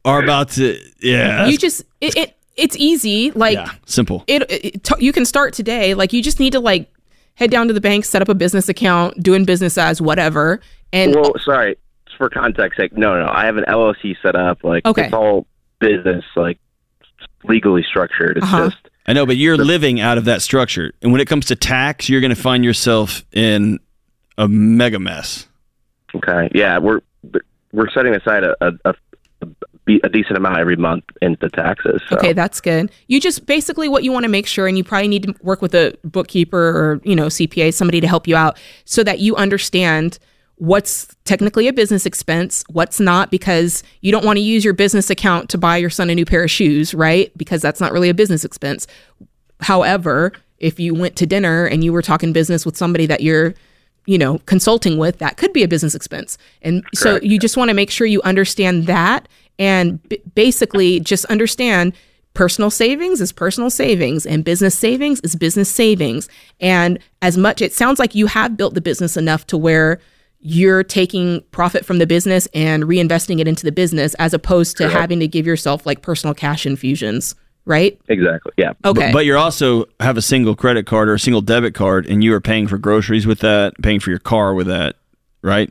are 0.05 0.23
about 0.23 0.51
to, 0.51 0.79
yeah. 1.01 1.47
you 1.47 1.59
just 1.59 1.83
it, 2.01 2.17
it 2.17 2.37
it's 2.57 2.77
easy. 2.77 3.31
Like 3.33 3.55
yeah, 3.57 3.71
simple. 3.87 4.25
it, 4.27 4.43
it 4.51 4.85
t- 4.85 4.95
you 5.05 5.13
can 5.13 5.25
start 5.25 5.53
today. 5.55 5.95
Like 5.95 6.13
you 6.13 6.23
just 6.23 6.41
need 6.41 6.53
to 6.55 6.61
like 6.61 6.91
head 7.35 7.51
down 7.51 7.69
to 7.69 7.75
the 7.75 7.81
bank, 7.81 8.05
set 8.05 8.23
up 8.23 8.29
a 8.29 8.35
business 8.35 8.69
account, 8.69 9.23
doing 9.23 9.45
business 9.45 9.79
as 9.79 10.01
whatever, 10.01 10.61
and 10.93 11.15
Well, 11.15 11.35
sorry 11.45 11.77
for 12.17 12.29
context 12.31 12.79
sake. 12.79 12.97
No, 12.97 13.15
no, 13.23 13.31
I 13.31 13.45
have 13.45 13.59
an 13.59 13.65
LLC 13.69 14.17
set 14.23 14.35
up. 14.35 14.65
Like 14.65 14.85
Okay. 14.87 15.05
it's 15.05 15.13
all 15.15 15.47
business, 15.79 16.25
like 16.35 16.59
legally 17.45 17.83
structured. 17.83 18.37
It's 18.39 18.45
Uh-huh. 18.47 18.71
just 18.71 18.79
I 19.07 19.15
know, 19.15 19.25
but 19.25 19.37
you're 19.39 19.57
living 19.57 20.01
out 20.01 20.19
of 20.19 20.27
that 20.27 20.43
structure. 20.43 20.93
And 21.01 21.13
when 21.13 21.21
it 21.23 21.27
comes 21.27 21.47
to 21.47 21.57
tax, 21.57 22.11
you're 22.11 22.21
going 22.21 22.35
to 22.35 22.41
find 22.41 22.63
yourself 22.63 23.25
in 23.33 23.79
a 24.37 24.47
mega 24.47 24.99
mess. 24.99 25.47
okay. 26.15 26.51
Yeah, 26.55 26.79
we're 26.79 27.01
we're 27.73 27.91
setting 27.91 28.15
aside 28.15 28.45
a 28.45 28.55
a, 28.61 28.73
a, 28.85 28.95
a 30.05 30.09
decent 30.11 30.37
amount 30.37 30.59
every 30.59 30.77
month 30.77 31.05
into 31.23 31.49
taxes. 31.49 32.03
So. 32.09 32.17
Okay, 32.17 32.33
that's 32.35 32.61
good. 32.61 32.91
You 33.07 33.19
just 33.21 33.47
basically 33.47 33.89
what 33.89 34.05
you 34.05 34.13
want 34.13 34.25
to 34.25 34.29
make 34.29 34.47
sure, 34.47 34.67
and 34.67 34.77
you 34.77 34.85
probably 34.85 35.09
need 35.09 35.23
to 35.25 35.35
work 35.43 35.63
with 35.63 35.75
a 35.75 35.97
bookkeeper 36.05 36.59
or 36.59 37.01
you 37.05 37.17
know 37.17 37.27
CPA, 37.27 37.73
somebody 37.73 38.01
to 38.01 38.07
help 38.09 38.27
you 38.29 38.37
out, 38.37 38.59
so 38.85 39.03
that 39.05 39.21
you 39.21 39.37
understand 39.37 40.19
what's 40.59 41.15
technically 41.25 41.69
a 41.69 41.73
business 41.73 42.05
expense, 42.05 42.65
what's 42.69 43.01
not, 43.01 43.31
because 43.31 43.83
you 44.01 44.13
don't 44.13 44.25
want 44.25 44.37
to 44.37 44.43
use 44.43 44.65
your 44.65 44.75
business 44.75 45.09
account 45.09 45.49
to 45.51 45.59
buy 45.59 45.77
your 45.77 45.91
son 45.91 46.11
a 46.11 46.15
new 46.15 46.25
pair 46.25 46.45
of 46.45 46.51
shoes, 46.51 46.95
right? 46.95 47.37
Because 47.37 47.63
that's 47.63 47.81
not 47.81 47.93
really 47.93 48.09
a 48.09 48.15
business 48.15 48.45
expense. 48.45 48.87
However, 49.61 50.33
if 50.59 50.81
you 50.81 50.95
went 50.95 51.17
to 51.17 51.27
dinner 51.27 51.67
and 51.67 51.85
you 51.85 51.93
were 51.93 52.03
talking 52.03 52.33
business 52.33 52.67
with 52.67 52.77
somebody 52.77 53.07
that 53.07 53.21
you're 53.21 53.55
you 54.07 54.19
know 54.19 54.39
consulting 54.47 54.97
with 54.97 55.19
that 55.19 55.37
could 55.37 55.53
be 55.53 55.63
a 55.63 55.69
business 55.69 55.95
expense 55.95 56.39
and 56.63 56.83
so 56.95 57.21
you 57.23 57.39
just 57.39 57.59
want 57.59 57.69
to 57.69 57.75
make 57.75 57.91
sure 57.91 58.07
you 58.07 58.23
understand 58.23 58.87
that 58.87 59.29
and 59.59 60.03
b- 60.09 60.21
basically 60.35 60.99
just 60.99 61.27
understand 61.27 61.93
personal 62.33 62.71
savings 62.71 63.21
is 63.21 63.33
personal 63.33 63.69
savings 63.69 64.25
and 64.25 64.45
business 64.45 64.77
savings 64.77 65.21
is 65.21 65.37
business 65.37 65.69
savings 65.69 66.27
and 66.59 66.99
as 67.21 67.37
much 67.37 67.61
it 67.61 67.73
sounds 67.73 67.99
like 67.99 68.15
you 68.15 68.27
have 68.27 68.57
built 68.57 68.73
the 68.73 68.81
business 68.81 69.17
enough 69.17 69.47
to 69.47 69.59
where 69.59 70.01
you're 70.41 70.85
taking 70.85 71.43
profit 71.51 71.85
from 71.85 71.99
the 71.99 72.07
business 72.07 72.47
and 72.55 72.85
reinvesting 72.85 73.41
it 73.41 73.49
into 73.49 73.65
the 73.65 73.73
business 73.73 74.15
as 74.15 74.33
opposed 74.33 74.77
to 74.77 74.89
having 74.89 75.21
to 75.21 75.27
give 75.27 75.47
yourself 75.47 75.85
like 75.85 76.01
personal 76.01 76.35
cash 76.35 76.65
infusions 76.65 77.35
right 77.65 78.01
Exactly. 78.09 78.53
Yeah. 78.57 78.73
okay 78.85 79.09
But, 79.09 79.13
but 79.13 79.25
you're 79.27 79.37
also 79.37 79.87
have 80.01 80.17
a 80.17 80.23
single 80.23 80.55
credit 80.55 80.87
card 80.87 81.09
or 81.09 81.15
a 81.15 81.19
single 81.19 81.43
debit 81.43 81.75
card, 81.75 82.07
and 82.07 82.23
you 82.23 82.33
are 82.35 82.41
paying 82.41 82.67
for 82.67 82.79
groceries 82.79 83.27
with 83.27 83.41
that, 83.41 83.75
paying 83.83 84.01
for 84.01 84.11
your 84.11 84.19
car 84.21 84.55
with 84.55 84.69
that, 84.69 84.97
right? 85.43 85.71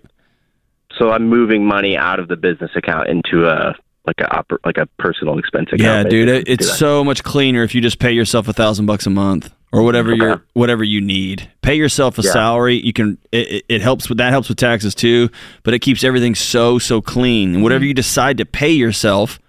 So 0.97 1.11
I'm 1.11 1.27
moving 1.27 1.65
money 1.65 1.95
out 1.95 2.19
of 2.19 2.27
the 2.27 2.35
business 2.35 2.71
account 2.75 3.07
into 3.09 3.47
a 3.47 3.75
like 4.05 4.19
a 4.21 4.43
like 4.65 4.77
a 4.77 4.85
personal 4.99 5.37
expense 5.37 5.67
account. 5.73 5.81
Yeah, 5.81 6.03
dude, 6.09 6.29
it, 6.29 6.47
it's 6.47 6.77
so 6.77 7.03
much 7.03 7.23
cleaner 7.23 7.63
if 7.63 7.75
you 7.75 7.81
just 7.81 7.99
pay 7.99 8.11
yourself 8.11 8.47
a 8.47 8.53
thousand 8.53 8.85
bucks 8.85 9.05
a 9.05 9.09
month 9.09 9.51
or 9.71 9.83
whatever 9.83 10.13
Okay. 10.13 10.25
you 10.25 10.41
whatever 10.53 10.83
you 10.83 11.01
need. 11.01 11.49
Pay 11.61 11.75
yourself 11.75 12.17
a 12.17 12.21
Yeah. 12.21 12.31
salary. 12.31 12.79
You 12.83 12.93
can 12.93 13.17
it, 13.31 13.63
it- 13.67 13.81
helps 13.81 14.09
with 14.09 14.17
that 14.17 14.31
helps 14.31 14.49
with 14.49 14.57
taxes 14.57 14.95
too, 14.95 15.29
but 15.63 15.73
it 15.73 15.79
keeps 15.79 16.03
everything 16.03 16.35
so 16.35 16.79
so 16.79 17.01
clean. 17.01 17.55
And 17.55 17.63
whatever 17.63 17.81
mm-hmm. 17.81 17.89
you 17.89 17.93
decide 17.93 18.37
to 18.37 18.45
pay 18.45 18.71
yourself, 18.71 19.39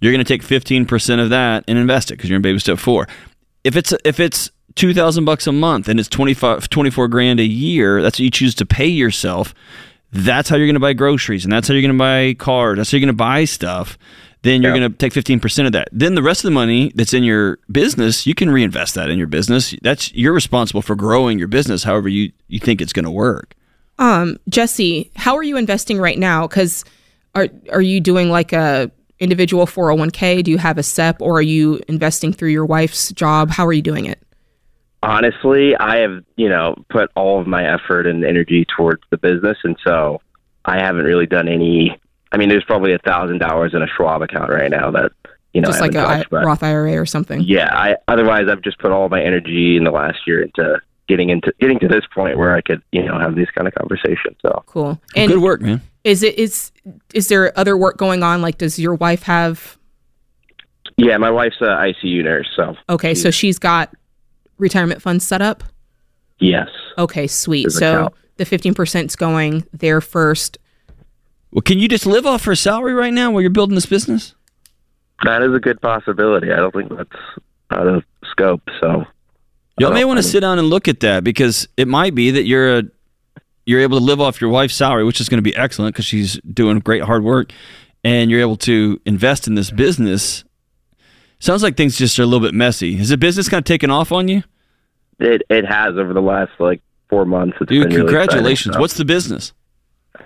you're 0.00 0.12
going 0.12 0.24
to 0.24 0.32
take 0.32 0.42
fifteen 0.42 0.86
percent 0.86 1.20
of 1.20 1.30
that 1.30 1.64
and 1.66 1.78
invest 1.78 2.10
it 2.10 2.14
because 2.14 2.30
you're 2.30 2.36
in 2.36 2.42
baby 2.42 2.58
step 2.58 2.78
four. 2.78 3.08
If 3.64 3.76
it's 3.76 3.92
if 4.04 4.20
it's 4.20 4.50
two 4.74 4.94
thousand 4.94 5.24
bucks 5.24 5.46
a 5.46 5.52
month 5.52 5.88
and 5.88 5.98
it's 6.00 6.08
25, 6.08 6.68
24 6.68 7.08
grand 7.08 7.40
a 7.40 7.44
year, 7.44 8.02
that's 8.02 8.16
what 8.16 8.24
you 8.24 8.30
choose 8.30 8.54
to 8.56 8.66
pay 8.66 8.86
yourself. 8.88 9.54
That's 10.12 10.48
how 10.48 10.56
you're 10.56 10.66
going 10.66 10.74
to 10.74 10.80
buy 10.80 10.92
groceries, 10.92 11.44
and 11.44 11.52
that's 11.52 11.66
how 11.66 11.74
you're 11.74 11.82
going 11.82 11.92
to 11.92 11.98
buy 11.98 12.34
cars. 12.34 12.76
That's 12.76 12.90
how 12.92 12.96
you're 12.96 13.06
going 13.06 13.14
to 13.14 13.16
buy 13.16 13.44
stuff 13.46 13.98
then 14.44 14.62
you're 14.62 14.72
Yeah. 14.72 14.78
going 14.80 14.92
to 14.92 14.96
take 14.96 15.12
15% 15.12 15.66
of 15.66 15.72
that. 15.72 15.88
Then 15.90 16.14
the 16.14 16.22
rest 16.22 16.44
of 16.44 16.48
the 16.48 16.54
money 16.54 16.92
that's 16.94 17.12
in 17.12 17.24
your 17.24 17.58
business, 17.72 18.26
you 18.26 18.34
can 18.34 18.50
reinvest 18.50 18.94
that 18.94 19.10
in 19.10 19.18
your 19.18 19.26
business. 19.26 19.74
That's 19.82 20.14
you're 20.14 20.32
responsible 20.32 20.82
for 20.82 20.94
growing 20.94 21.38
your 21.38 21.48
business 21.48 21.82
however 21.82 22.08
you 22.08 22.30
you 22.48 22.60
think 22.60 22.80
it's 22.80 22.92
going 22.92 23.04
to 23.04 23.10
work. 23.10 23.54
Um, 23.98 24.38
Jesse, 24.48 25.10
how 25.16 25.36
are 25.36 25.42
you 25.42 25.56
investing 25.56 25.98
right 25.98 26.18
now? 26.18 26.46
Because 26.46 26.84
are 27.34 27.48
are 27.72 27.82
you 27.82 28.00
doing 28.00 28.30
like 28.30 28.52
a 28.52 28.90
individual 29.20 29.66
401k? 29.66 30.42
Do 30.44 30.50
you 30.50 30.58
have 30.58 30.78
a 30.78 30.82
SEP 30.82 31.20
or 31.20 31.38
are 31.38 31.42
you 31.42 31.80
investing 31.88 32.32
through 32.32 32.50
your 32.50 32.66
wife's 32.66 33.12
job? 33.12 33.50
How 33.50 33.66
are 33.66 33.72
you 33.72 33.82
doing 33.82 34.06
it? 34.06 34.20
Honestly, 35.02 35.76
I 35.76 35.98
have, 35.98 36.24
you 36.36 36.48
know, 36.48 36.74
put 36.88 37.10
all 37.14 37.38
of 37.40 37.46
my 37.46 37.62
effort 37.66 38.06
and 38.06 38.24
energy 38.24 38.66
towards 38.76 39.02
the 39.10 39.18
business 39.18 39.58
and 39.64 39.76
so 39.86 40.20
I 40.64 40.78
haven't 40.82 41.04
really 41.04 41.26
done 41.26 41.46
any 41.46 41.98
I 42.34 42.36
mean 42.36 42.48
there's 42.48 42.64
probably 42.64 42.92
a 42.92 42.98
thousand 42.98 43.38
dollars 43.38 43.72
in 43.74 43.82
a 43.82 43.86
Schwab 43.96 44.22
account 44.22 44.50
right 44.50 44.70
now 44.70 44.90
that 44.90 45.12
you 45.52 45.60
know 45.60 45.68
Just 45.68 45.78
I 45.78 45.82
like 45.86 45.94
a 45.94 46.00
haven't 46.08 46.26
I- 46.32 46.42
Roth 46.44 46.62
IRA 46.64 46.96
or 47.00 47.06
something. 47.06 47.40
yeah 47.42 47.68
i 47.72 47.96
otherwise 48.08 48.48
i've 48.50 48.60
just 48.62 48.78
put 48.80 48.90
all 48.90 49.08
my 49.08 49.22
energy 49.22 49.76
in 49.76 49.84
the 49.84 49.92
last 49.92 50.18
year 50.26 50.42
into 50.42 50.80
getting 51.08 51.30
into 51.30 51.52
getting 51.60 51.78
to 51.78 51.86
this 51.86 52.02
point 52.12 52.36
where 52.38 52.54
i 52.56 52.60
could 52.60 52.82
you 52.90 53.04
know 53.04 53.18
have 53.20 53.36
these 53.36 53.46
kind 53.54 53.68
of 53.68 53.74
conversations 53.74 54.36
so 54.42 54.62
Cool. 54.66 55.00
And 55.14 55.30
Good 55.30 55.40
work, 55.42 55.60
man. 55.60 55.80
is 56.02 56.22
it 56.24 56.36
is 56.38 56.72
is 57.14 57.28
there 57.28 57.56
other 57.58 57.76
work 57.76 57.96
going 57.98 58.22
on? 58.24 58.42
Like, 58.42 58.58
does 58.58 58.78
your 58.80 58.94
wife 58.96 59.22
have? 59.22 59.78
yeah 60.96 61.16
my 61.18 61.30
wife's 61.30 61.60
a 61.60 61.66
icu 61.66 62.22
nurse 62.24 62.48
so 62.56 62.74
Okay, 62.88 63.14
so 63.14 63.30
she's 63.30 63.58
got 63.58 63.92
retirement 64.58 65.02
funds 65.02 65.26
set 65.26 65.40
up. 65.42 65.62
yes 66.40 66.68
Okay, 66.98 67.26
sweet. 67.26 67.64
There's 67.64 67.78
So 67.78 68.12
the 68.36 68.44
fifteen 68.44 68.74
percent's 68.74 69.14
going 69.16 69.64
there 69.72 70.00
first. 70.00 70.58
Well, 71.54 71.62
can 71.62 71.78
you 71.78 71.88
just 71.88 72.04
live 72.04 72.26
off 72.26 72.44
her 72.44 72.54
salary 72.54 72.92
right 72.92 73.12
now 73.12 73.30
while 73.30 73.40
you're 73.40 73.50
building 73.50 73.74
this 73.74 73.86
business? 73.86 74.34
that 75.24 75.42
is 75.42 75.54
a 75.54 75.60
good 75.60 75.80
possibility 75.80 76.50
i 76.52 76.56
don't 76.56 76.74
think 76.74 76.90
that's 76.94 77.16
out 77.70 77.86
of 77.86 78.02
scope 78.30 78.60
so 78.80 79.04
Y'all 79.78 79.92
may 79.92 80.04
want 80.04 80.18
to 80.18 80.22
sit 80.24 80.40
down 80.40 80.58
and 80.58 80.68
look 80.68 80.86
at 80.88 81.00
that 81.00 81.24
because 81.24 81.66
it 81.76 81.86
might 81.88 82.14
be 82.14 82.30
that 82.32 82.42
you're 82.44 82.78
a 82.78 82.82
you're 83.64 83.80
able 83.80 83.98
to 83.98 84.04
live 84.04 84.20
off 84.20 84.40
your 84.40 84.50
wife's 84.50 84.74
salary, 84.74 85.04
which 85.04 85.20
is 85.20 85.28
going 85.28 85.38
to 85.38 85.42
be 85.42 85.54
excellent 85.56 85.94
because 85.94 86.04
she's 86.04 86.38
doing 86.42 86.78
great 86.80 87.02
hard 87.02 87.24
work, 87.24 87.50
and 88.04 88.30
you're 88.30 88.40
able 88.40 88.56
to 88.58 89.00
invest 89.06 89.46
in 89.48 89.54
this 89.56 89.70
business. 89.72 90.44
Sounds 91.40 91.62
like 91.64 91.76
things 91.76 91.96
just 91.96 92.18
are 92.20 92.22
a 92.22 92.26
little 92.26 92.46
bit 92.46 92.54
messy. 92.54 92.98
Is 93.00 93.08
the 93.08 93.16
business 93.16 93.48
kind 93.48 93.58
of 93.60 93.64
taken 93.64 93.90
off 93.90 94.12
on 94.12 94.28
you, 94.28 94.42
it 95.18 95.42
it 95.50 95.64
has 95.64 95.96
over 95.96 96.12
the 96.12 96.20
last 96.22 96.52
like 96.60 96.80
four 97.08 97.24
months 97.24 97.56
it's 97.60 97.68
dude? 97.68 97.88
been 97.88 97.96
really 97.96 98.02
Congratulations! 98.12 98.66
exciting. 98.74 98.80
What's 98.80 98.94
the 98.94 99.04
business? 99.04 99.52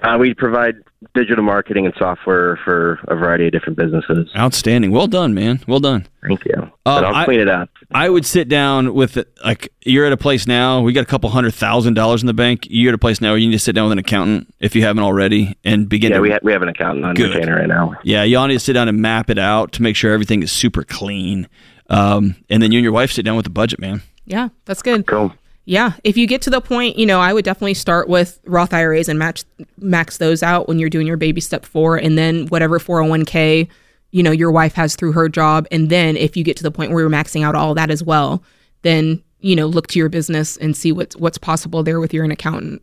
uh, 0.03 0.17
we 0.21 0.35
provide 0.35 0.75
digital 1.15 1.45
marketing 1.45 1.87
and 1.87 1.95
software 1.97 2.59
for 2.65 2.99
a 3.07 3.15
variety 3.15 3.47
of 3.47 3.53
different 3.53 3.79
businesses 3.79 4.29
Outstanding. 4.37 4.91
Well 4.91 5.07
done, 5.07 5.33
man. 5.33 5.61
Well 5.69 5.79
done. 5.79 6.07
thank 6.27 6.45
you 6.45 6.71
but 6.85 7.05
i'll 7.05 7.15
I- 7.15 7.25
clean 7.25 7.41
it 7.41 7.49
up 7.49 7.71
I 7.91 8.11
would 8.11 8.27
sit 8.27 8.49
down 8.49 8.93
with 8.95 9.17
like 9.43 9.73
you're 9.83 10.05
at 10.05 10.13
a 10.13 10.17
place 10.19 10.47
now. 10.47 10.83
We 10.83 10.93
got 10.93 11.03
a 11.03 11.07
couple 11.07 11.31
hundred 11.31 11.55
thousand 11.55 11.95
dollars 11.95 12.23
in 12.23 12.27
the 12.27 12.35
bank. 12.35 12.67
You're 12.69 12.91
at 12.91 12.95
a 12.95 12.99
place 12.99 13.21
now 13.23 13.31
where 13.31 13.39
you 13.39 13.47
need 13.49 13.55
to 13.55 13.59
sit 13.59 13.75
down 13.75 13.85
with 13.85 13.93
an 13.93 13.99
accountant 13.99 14.53
if 14.61 14.77
you 14.77 14.83
haven't 14.83 15.03
already 15.05 15.57
and 15.65 15.89
begin 15.89 16.11
yeah 16.11 16.17
to 16.19 16.23
we, 16.23 16.31
ha- 16.33 16.39
we 16.43 16.53
have 16.53 16.61
an 16.63 16.69
accountant 16.69 17.07
on 17.07 17.15
Good. 17.15 17.33
retainer 17.35 17.57
right 17.57 17.67
now 17.69 17.95
Yeah, 18.03 18.25
y'all 18.25 18.47
need 18.47 18.55
to 18.55 18.61
sit 18.61 18.75
down 18.75 18.89
and 18.89 19.01
map 19.01 19.31
it 19.31 19.39
out 19.39 19.73
to 19.73 19.83
make 19.83 19.97
sure 19.97 20.13
everything 20.13 20.43
is 20.43 20.53
super 20.53 20.83
clean. 20.85 21.49
Um, 21.89 22.35
and 22.51 22.63
then 22.63 22.73
you 22.73 22.79
and 22.81 22.85
your 22.85 22.93
wife 22.93 23.11
sit 23.11 23.25
down 23.25 23.37
with 23.37 23.45
the 23.45 23.51
budget, 23.51 23.81
man. 23.81 24.03
Yeah, 24.27 24.49
that's 24.67 24.83
good. 24.83 25.07
cool 25.07 25.33
Yeah, 25.69 25.93
if 26.03 26.17
you 26.17 26.27
get 26.27 26.41
to 26.43 26.51
the 26.51 26.63
point, 26.63 26.97
you 26.97 27.05
know, 27.05 27.21
I 27.21 27.35
would 27.35 27.45
definitely 27.45 27.75
start 27.75 28.09
with 28.09 28.41
Roth 28.47 28.73
IRAs 28.73 29.07
and 29.07 29.19
match 29.19 29.45
max 29.79 30.17
those 30.17 30.43
out 30.43 30.67
when 30.67 30.79
you're 30.79 30.89
doing 30.89 31.07
your 31.07 31.19
baby 31.19 31.43
step 31.43 31.67
four, 31.67 31.99
and 31.99 32.17
then 32.17 32.47
whatever 32.47 32.79
401k, 32.79 33.69
you 34.11 34.23
know, 34.23 34.31
your 34.31 34.51
wife 34.51 34.73
has 34.73 34.97
through 34.97 35.13
her 35.13 35.29
job, 35.29 35.67
and 35.71 35.91
then 35.91 36.17
if 36.17 36.39
you 36.39 36.43
get 36.43 36.57
to 36.57 36.63
the 36.63 36.71
point 36.71 36.91
where 36.91 37.01
you're 37.01 37.11
maxing 37.11 37.45
out 37.45 37.55
all 37.55 37.75
that 37.75 37.91
as 37.91 38.03
well, 38.03 38.43
then 38.81 39.23
you 39.41 39.55
know, 39.55 39.67
look 39.67 39.87
to 39.89 39.99
your 39.99 40.09
business 40.09 40.57
and 40.57 40.75
see 40.75 40.91
what's 40.91 41.15
what's 41.17 41.37
possible 41.37 41.83
there 41.83 42.01
with 42.01 42.15
your 42.15 42.25
an 42.25 42.31
accountant. 42.31 42.81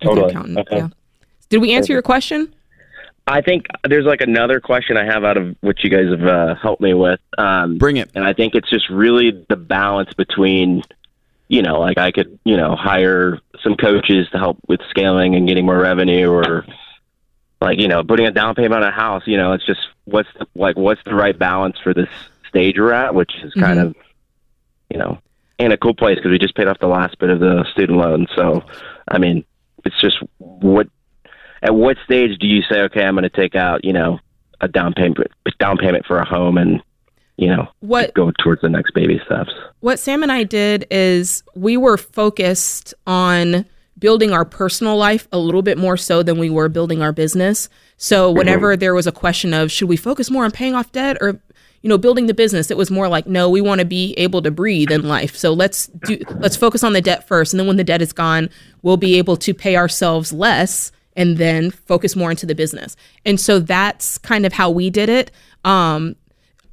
with 0.00 0.06
your 0.06 0.14
Totally. 0.14 0.30
accountant. 0.30 0.58
Okay. 0.58 0.76
Yeah. 0.78 0.88
Did 1.50 1.58
we 1.58 1.74
answer 1.74 1.92
your 1.92 2.02
question? 2.02 2.52
I 3.26 3.42
think 3.42 3.66
there's 3.86 4.06
like 4.06 4.22
another 4.22 4.58
question 4.58 4.96
I 4.96 5.04
have 5.04 5.22
out 5.22 5.36
of 5.36 5.54
what 5.60 5.84
you 5.84 5.90
guys 5.90 6.06
have 6.08 6.26
uh, 6.26 6.54
helped 6.54 6.80
me 6.80 6.94
with. 6.94 7.20
Um, 7.36 7.76
Bring 7.76 7.98
it. 7.98 8.10
and 8.14 8.24
I 8.24 8.32
think 8.32 8.54
it's 8.54 8.70
just 8.70 8.88
really 8.88 9.44
the 9.48 9.56
balance 9.56 10.14
between, 10.14 10.82
you 11.48 11.62
know, 11.62 11.78
like 11.80 11.98
I 11.98 12.10
could, 12.10 12.38
you 12.44 12.56
know, 12.56 12.74
hire 12.74 13.38
some 13.62 13.76
coaches 13.76 14.28
to 14.32 14.38
help 14.38 14.58
with 14.66 14.80
scaling 14.90 15.34
and 15.34 15.46
getting 15.46 15.64
more 15.64 15.78
revenue 15.78 16.30
or 16.30 16.66
like, 17.60 17.78
you 17.78 17.88
know, 17.88 18.02
putting 18.02 18.26
a 18.26 18.32
down 18.32 18.54
payment 18.54 18.74
on 18.74 18.82
a 18.82 18.90
house, 18.90 19.22
you 19.26 19.36
know, 19.36 19.52
it's 19.52 19.64
just 19.64 19.80
what's 20.04 20.28
the, 20.38 20.46
like, 20.54 20.76
what's 20.76 21.00
the 21.04 21.14
right 21.14 21.38
balance 21.38 21.76
for 21.82 21.94
this 21.94 22.08
stage 22.48 22.76
we're 22.78 22.92
at, 22.92 23.14
which 23.14 23.32
is 23.42 23.54
kind 23.54 23.78
mm-hmm. 23.78 23.88
of, 23.88 23.96
you 24.90 24.98
know, 24.98 25.18
in 25.58 25.72
a 25.72 25.76
cool 25.76 25.94
place 25.94 26.16
because 26.16 26.30
we 26.30 26.38
just 26.38 26.54
paid 26.54 26.68
off 26.68 26.78
the 26.80 26.86
last 26.86 27.18
bit 27.18 27.30
of 27.30 27.40
the 27.40 27.64
student 27.72 27.98
loan. 27.98 28.26
So, 28.34 28.64
I 29.08 29.18
mean, 29.18 29.44
it's 29.84 30.00
just 30.00 30.18
what, 30.38 30.88
at 31.62 31.74
what 31.74 31.96
stage 32.04 32.38
do 32.38 32.46
you 32.46 32.62
say, 32.62 32.82
okay, 32.82 33.04
I'm 33.04 33.14
going 33.14 33.22
to 33.22 33.30
take 33.30 33.54
out, 33.54 33.84
you 33.84 33.92
know, 33.92 34.18
a 34.60 34.68
down 34.68 34.92
payment, 34.94 35.30
down 35.58 35.78
payment 35.78 36.06
for 36.06 36.18
a 36.18 36.26
home 36.26 36.58
and, 36.58 36.82
you 37.36 37.48
know, 37.48 37.68
What 37.80 38.14
go 38.14 38.30
towards 38.42 38.62
the 38.62 38.68
next 38.68 38.92
baby 38.94 39.20
steps. 39.26 39.50
what 39.80 39.98
Sam 39.98 40.22
and 40.22 40.32
I 40.32 40.42
did 40.42 40.86
is 40.90 41.42
we 41.54 41.76
were 41.76 41.96
focused 41.96 42.94
on 43.06 43.66
building 43.98 44.32
our 44.32 44.44
personal 44.44 44.96
life 44.96 45.26
a 45.32 45.38
little 45.38 45.62
bit 45.62 45.78
more 45.78 45.96
so 45.96 46.22
than 46.22 46.38
we 46.38 46.50
were 46.50 46.68
building 46.68 47.02
our 47.02 47.12
business. 47.12 47.68
So 47.96 48.30
whenever 48.30 48.76
there 48.76 48.94
was 48.94 49.06
a 49.06 49.12
question 49.12 49.54
of 49.54 49.72
should 49.72 49.88
we 49.88 49.96
focus 49.96 50.30
more 50.30 50.44
on 50.44 50.50
paying 50.50 50.74
off 50.74 50.92
debt 50.92 51.16
or 51.20 51.40
you 51.82 51.88
know 51.88 51.96
building 51.98 52.26
the 52.26 52.34
business, 52.34 52.70
it 52.70 52.76
was 52.76 52.90
more 52.90 53.08
like 53.08 53.26
no, 53.26 53.48
we 53.48 53.60
want 53.60 53.80
to 53.80 53.86
be 53.86 54.12
able 54.14 54.42
to 54.42 54.50
breathe 54.50 54.90
in 54.90 55.08
life. 55.08 55.34
So 55.36 55.52
let's 55.52 55.86
do 55.88 56.18
let's 56.38 56.56
focus 56.56 56.84
on 56.84 56.92
the 56.92 57.00
debt 57.00 57.26
first 57.26 57.52
and 57.52 57.60
then 57.60 57.66
when 57.66 57.76
the 57.76 57.84
debt 57.84 58.02
is 58.02 58.12
gone, 58.12 58.50
we'll 58.82 58.96
be 58.98 59.16
able 59.16 59.36
to 59.38 59.54
pay 59.54 59.76
ourselves 59.76 60.32
less 60.32 60.92
and 61.16 61.38
then 61.38 61.70
focus 61.70 62.14
more 62.14 62.30
into 62.30 62.44
the 62.44 62.54
business. 62.54 62.96
And 63.24 63.40
so 63.40 63.58
that's 63.58 64.18
kind 64.18 64.44
of 64.44 64.52
how 64.52 64.68
we 64.70 64.90
did 64.90 65.08
it. 65.08 65.30
Um, 65.64 66.16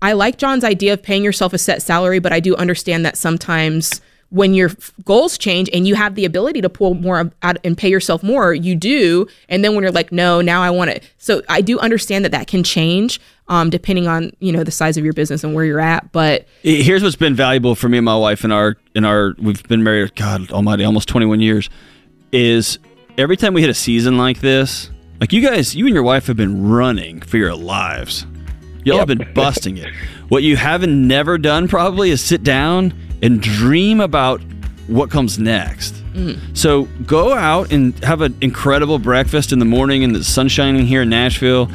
I 0.03 0.11
like 0.13 0.37
John's 0.37 0.65
idea 0.65 0.93
of 0.93 1.01
paying 1.01 1.23
yourself 1.23 1.53
a 1.53 1.57
set 1.57 1.81
salary, 1.81 2.19
but 2.19 2.33
I 2.33 2.41
do 2.41 2.55
understand 2.57 3.05
that 3.05 3.17
sometimes 3.17 4.01
when 4.29 4.53
your 4.53 4.71
goals 5.05 5.37
change 5.37 5.69
and 5.71 5.87
you 5.87 5.95
have 5.95 6.15
the 6.15 6.25
ability 6.25 6.59
to 6.59 6.67
pull 6.67 6.95
more 6.95 7.31
out 7.41 7.57
and 7.63 7.77
pay 7.77 7.87
yourself 7.87 8.21
more, 8.21 8.53
you 8.53 8.75
do. 8.75 9.27
And 9.47 9.63
then 9.63 9.75
when 9.75 9.83
you're 9.83 9.93
like, 9.93 10.11
no, 10.11 10.41
now 10.41 10.61
I 10.61 10.71
want 10.71 10.89
it. 10.89 11.03
So 11.19 11.41
I 11.47 11.61
do 11.61 11.79
understand 11.79 12.25
that 12.25 12.31
that 12.31 12.47
can 12.47 12.63
change 12.63 13.21
um, 13.47 13.69
depending 13.69 14.07
on 14.07 14.31
you 14.39 14.51
know 14.51 14.63
the 14.63 14.71
size 14.71 14.97
of 14.97 15.05
your 15.05 15.13
business 15.13 15.41
and 15.41 15.53
where 15.53 15.63
you're 15.63 15.79
at. 15.79 16.11
But 16.11 16.47
Here's 16.63 17.01
what's 17.01 17.15
been 17.15 17.35
valuable 17.35 17.73
for 17.73 17.87
me 17.87 17.97
and 17.99 18.05
my 18.05 18.17
wife 18.17 18.43
in 18.43 18.51
our 18.51 18.75
in 18.95 19.05
our 19.05 19.35
we've 19.39 19.63
been 19.69 19.83
married 19.83 20.15
God 20.15 20.51
Almighty 20.51 20.83
almost 20.83 21.07
21 21.07 21.39
years 21.39 21.69
is 22.33 22.77
every 23.17 23.37
time 23.37 23.53
we 23.53 23.61
hit 23.61 23.69
a 23.69 23.75
season 23.75 24.17
like 24.17 24.41
this, 24.41 24.89
like 25.21 25.31
you 25.31 25.47
guys, 25.47 25.75
you 25.75 25.85
and 25.85 25.93
your 25.93 26.03
wife 26.03 26.27
have 26.27 26.35
been 26.37 26.67
running 26.67 27.21
for 27.21 27.37
your 27.37 27.55
lives. 27.55 28.25
Y'all 28.85 28.99
have 28.99 29.07
been 29.07 29.33
busting 29.33 29.77
it. 29.77 29.93
What 30.29 30.43
you 30.43 30.55
haven't 30.55 31.07
never 31.07 31.37
done 31.37 31.67
probably 31.67 32.11
is 32.11 32.21
sit 32.21 32.43
down 32.43 32.93
and 33.21 33.41
dream 33.41 34.01
about 34.01 34.41
what 34.87 35.09
comes 35.09 35.39
next. 35.39 35.93
Mm. 36.13 36.39
So 36.55 36.83
go 37.05 37.33
out 37.33 37.71
and 37.71 37.97
have 38.03 38.21
an 38.21 38.37
incredible 38.41 38.99
breakfast 38.99 39.51
in 39.51 39.59
the 39.59 39.65
morning 39.65 40.03
in 40.03 40.13
the 40.13 40.23
sun 40.23 40.47
shining 40.47 40.85
here 40.85 41.03
in 41.03 41.09
Nashville 41.09 41.69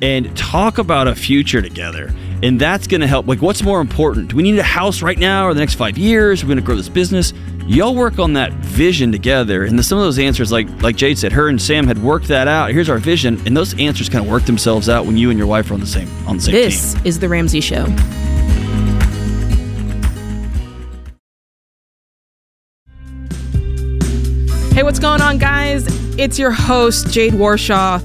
and 0.00 0.34
talk 0.36 0.78
about 0.78 1.08
a 1.08 1.14
future 1.14 1.60
together. 1.62 2.12
And 2.44 2.60
that's 2.60 2.86
going 2.86 3.00
to 3.00 3.06
help. 3.06 3.26
Like, 3.26 3.40
what's 3.40 3.62
more 3.62 3.80
important? 3.80 4.28
Do 4.28 4.36
we 4.36 4.42
need 4.42 4.58
a 4.58 4.62
house 4.62 5.00
right 5.00 5.16
now 5.16 5.46
or 5.46 5.54
the 5.54 5.60
next 5.60 5.76
five 5.76 5.96
years? 5.96 6.44
We're 6.44 6.48
going 6.48 6.58
to 6.58 6.62
grow 6.62 6.76
this 6.76 6.90
business. 6.90 7.32
Y'all 7.66 7.94
work 7.94 8.18
on 8.18 8.34
that 8.34 8.52
vision 8.52 9.10
together. 9.10 9.64
And 9.64 9.78
the, 9.78 9.82
some 9.82 9.96
of 9.96 10.04
those 10.04 10.18
answers, 10.18 10.52
like 10.52 10.68
like 10.82 10.94
Jade 10.94 11.16
said, 11.16 11.32
her 11.32 11.48
and 11.48 11.60
Sam 11.60 11.86
had 11.86 12.02
worked 12.02 12.28
that 12.28 12.46
out. 12.46 12.70
Here's 12.70 12.90
our 12.90 12.98
vision, 12.98 13.40
and 13.46 13.56
those 13.56 13.72
answers 13.80 14.10
kind 14.10 14.22
of 14.22 14.30
work 14.30 14.42
themselves 14.44 14.90
out 14.90 15.06
when 15.06 15.16
you 15.16 15.30
and 15.30 15.38
your 15.38 15.46
wife 15.46 15.70
are 15.70 15.74
on 15.74 15.80
the 15.80 15.86
same 15.86 16.06
on 16.26 16.36
the 16.36 16.42
same 16.42 16.52
this 16.52 16.92
team. 16.92 17.06
is 17.06 17.18
the 17.18 17.30
Ramsey 17.30 17.62
Show. 17.62 17.86
Hey, 24.74 24.82
what's 24.82 24.98
going 24.98 25.22
on, 25.22 25.38
guys? 25.38 25.86
It's 26.18 26.38
your 26.38 26.50
host, 26.50 27.08
Jade 27.10 27.32
Warshaw, 27.32 28.04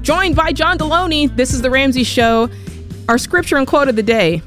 joined 0.00 0.34
by 0.34 0.52
John 0.52 0.78
Delony. 0.78 1.36
This 1.36 1.52
is 1.52 1.60
The 1.60 1.70
Ramsey 1.70 2.04
Show. 2.04 2.48
Our 3.10 3.18
scripture 3.18 3.56
and 3.56 3.66
quote 3.66 3.88
of 3.88 3.96
the 3.96 4.04
day 4.04 4.40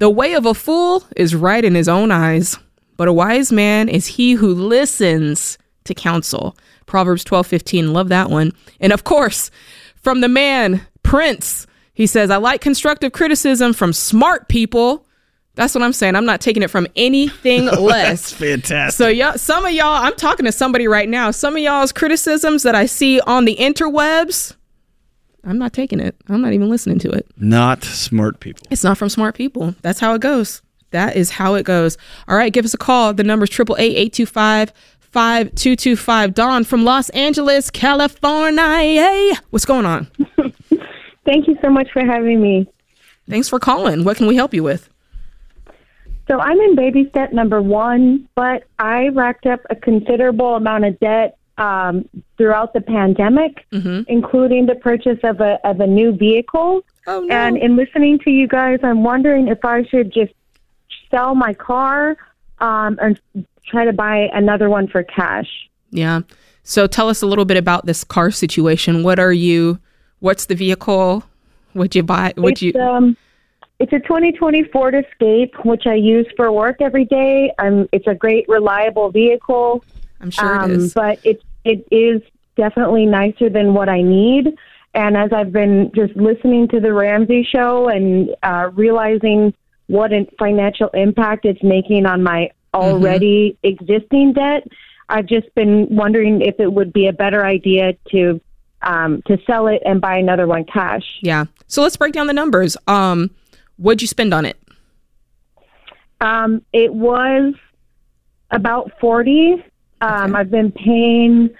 The 0.00 0.10
way 0.10 0.34
of 0.34 0.44
a 0.44 0.52
fool 0.52 1.04
is 1.14 1.32
right 1.32 1.64
in 1.64 1.76
his 1.76 1.88
own 1.88 2.10
eyes, 2.10 2.58
but 2.96 3.06
a 3.06 3.12
wise 3.12 3.52
man 3.52 3.88
is 3.88 4.08
he 4.08 4.32
who 4.32 4.52
listens 4.52 5.58
to 5.84 5.94
counsel. 5.94 6.56
Proverbs 6.86 7.22
twelve 7.22 7.46
fifteen. 7.46 7.92
Love 7.92 8.08
that 8.08 8.28
one. 8.28 8.50
And 8.80 8.92
of 8.92 9.04
course, 9.04 9.52
from 9.94 10.22
the 10.22 10.28
man, 10.28 10.84
Prince, 11.04 11.68
he 11.94 12.08
says, 12.08 12.32
I 12.32 12.38
like 12.38 12.60
constructive 12.60 13.12
criticism 13.12 13.72
from 13.72 13.92
smart 13.92 14.48
people. 14.48 15.06
That's 15.54 15.72
what 15.76 15.84
I'm 15.84 15.92
saying. 15.92 16.16
I'm 16.16 16.26
not 16.26 16.40
taking 16.40 16.64
it 16.64 16.70
from 16.70 16.88
anything 16.96 17.66
less. 17.80 18.30
That's 18.30 18.32
fantastic. 18.32 18.98
So 18.98 19.06
y'all, 19.06 19.38
some 19.38 19.64
of 19.64 19.70
y'all, 19.70 19.86
I'm 19.86 20.16
talking 20.16 20.46
to 20.46 20.52
somebody 20.52 20.88
right 20.88 21.08
now. 21.08 21.30
Some 21.30 21.54
of 21.54 21.62
y'all's 21.62 21.92
criticisms 21.92 22.64
that 22.64 22.74
I 22.74 22.86
see 22.86 23.20
on 23.20 23.44
the 23.44 23.54
interwebs, 23.54 24.56
I'm 25.44 25.58
not 25.58 25.72
taking 25.72 26.00
it. 26.00 26.16
I'm 26.28 26.40
not 26.40 26.52
even 26.52 26.68
listening 26.68 26.98
to 27.00 27.10
it. 27.10 27.26
Not 27.36 27.82
smart 27.84 28.40
people. 28.40 28.66
It's 28.70 28.84
not 28.84 28.98
from 28.98 29.08
smart 29.08 29.34
people. 29.34 29.74
That's 29.82 30.00
how 30.00 30.14
it 30.14 30.20
goes. 30.20 30.62
That 30.90 31.16
is 31.16 31.30
how 31.30 31.54
it 31.54 31.64
goes. 31.64 31.96
All 32.28 32.36
right, 32.36 32.52
give 32.52 32.64
us 32.64 32.74
a 32.74 32.78
call. 32.78 33.14
The 33.14 33.24
number 33.24 33.44
is 33.44 33.50
888 33.50 33.96
825 33.96 34.72
5225. 35.12 36.34
Dawn 36.34 36.64
from 36.64 36.84
Los 36.84 37.08
Angeles, 37.10 37.70
California. 37.70 38.62
Hey, 38.62 39.32
what's 39.50 39.64
going 39.64 39.86
on? 39.86 40.08
Thank 41.24 41.46
you 41.46 41.56
so 41.62 41.70
much 41.70 41.90
for 41.92 42.04
having 42.04 42.40
me. 42.40 42.66
Thanks 43.28 43.48
for 43.48 43.58
calling. 43.58 44.04
What 44.04 44.16
can 44.16 44.26
we 44.26 44.36
help 44.36 44.52
you 44.52 44.62
with? 44.62 44.88
So 46.28 46.38
I'm 46.38 46.58
in 46.60 46.76
baby 46.76 47.08
step 47.10 47.32
number 47.32 47.60
one, 47.60 48.28
but 48.36 48.64
I 48.78 49.08
racked 49.08 49.46
up 49.46 49.60
a 49.68 49.74
considerable 49.74 50.54
amount 50.54 50.84
of 50.84 50.98
debt 51.00 51.36
um, 51.60 52.08
throughout 52.38 52.72
the 52.72 52.80
pandemic, 52.80 53.66
including 53.70 54.66
the 54.66 54.74
purchase 54.74 55.18
of 55.22 55.40
a 55.40 55.58
of 55.68 55.80
a 55.80 55.86
new 55.86 56.12
vehicle. 56.12 56.82
Oh, 57.06 57.20
no. 57.20 57.34
And 57.34 57.56
in 57.56 57.76
listening 57.76 58.18
to 58.20 58.30
you 58.30 58.48
guys, 58.48 58.80
I'm 58.82 59.04
wondering 59.04 59.48
if 59.48 59.64
I 59.64 59.84
should 59.84 60.12
just 60.12 60.32
sell 61.10 61.34
my 61.34 61.52
car 61.52 62.16
um, 62.58 62.98
and 63.00 63.20
try 63.66 63.84
to 63.84 63.92
buy 63.92 64.30
another 64.32 64.70
one 64.70 64.88
for 64.88 65.02
cash. 65.02 65.48
Yeah. 65.90 66.20
So 66.62 66.86
tell 66.86 67.08
us 67.08 67.22
a 67.22 67.26
little 67.26 67.44
bit 67.44 67.56
about 67.56 67.86
this 67.86 68.04
car 68.04 68.30
situation. 68.30 69.02
What 69.02 69.18
are 69.18 69.32
you, 69.32 69.78
what's 70.20 70.46
the 70.46 70.54
vehicle? 70.54 71.24
What'd 71.72 71.94
you 71.94 72.02
buy? 72.02 72.32
Would 72.36 72.52
it's, 72.52 72.62
you, 72.62 72.74
um, 72.74 73.16
it's 73.78 73.92
a 73.92 73.98
2020 73.98 74.64
Ford 74.64 74.94
Escape, 74.94 75.54
which 75.64 75.86
I 75.86 75.94
use 75.94 76.26
for 76.36 76.52
work 76.52 76.80
every 76.80 77.04
day. 77.04 77.52
Um, 77.58 77.88
it's 77.92 78.06
a 78.06 78.14
great, 78.14 78.48
reliable 78.48 79.10
vehicle. 79.10 79.84
I'm 80.20 80.30
sure 80.30 80.54
it 80.54 80.58
um, 80.58 80.70
is. 80.70 80.94
But 80.94 81.18
it 81.24 81.42
it 81.64 81.86
is 81.90 82.22
definitely 82.56 83.06
nicer 83.06 83.48
than 83.48 83.74
what 83.74 83.88
I 83.88 84.02
need. 84.02 84.48
And 84.94 85.16
as 85.16 85.32
I've 85.32 85.52
been 85.52 85.92
just 85.94 86.16
listening 86.16 86.68
to 86.68 86.80
the 86.80 86.92
Ramsey 86.92 87.46
show 87.48 87.88
and 87.88 88.30
uh, 88.42 88.70
realizing 88.74 89.54
what 89.86 90.12
a 90.12 90.26
financial 90.38 90.88
impact 90.94 91.44
it's 91.44 91.62
making 91.62 92.06
on 92.06 92.22
my 92.22 92.50
already 92.74 93.56
existing 93.62 94.32
debt, 94.32 94.66
I've 95.08 95.26
just 95.26 95.52
been 95.54 95.88
wondering 95.90 96.40
if 96.40 96.58
it 96.58 96.72
would 96.72 96.92
be 96.92 97.06
a 97.06 97.12
better 97.12 97.44
idea 97.44 97.94
to 98.10 98.40
um, 98.82 99.22
to 99.26 99.36
sell 99.46 99.66
it 99.66 99.82
and 99.84 100.00
buy 100.00 100.16
another 100.16 100.46
one 100.46 100.64
cash. 100.64 101.18
Yeah. 101.20 101.44
So 101.66 101.82
let's 101.82 101.96
break 101.96 102.12
down 102.12 102.28
the 102.28 102.32
numbers. 102.32 102.76
Um, 102.86 103.30
what'd 103.76 104.00
you 104.00 104.08
spend 104.08 104.32
on 104.32 104.46
it? 104.46 104.56
Um, 106.20 106.62
it 106.72 106.92
was 106.92 107.54
about 108.50 108.92
forty. 109.00 109.62
Um, 110.00 110.34
I've 110.34 110.50
been 110.50 110.72
paying. 110.72 111.50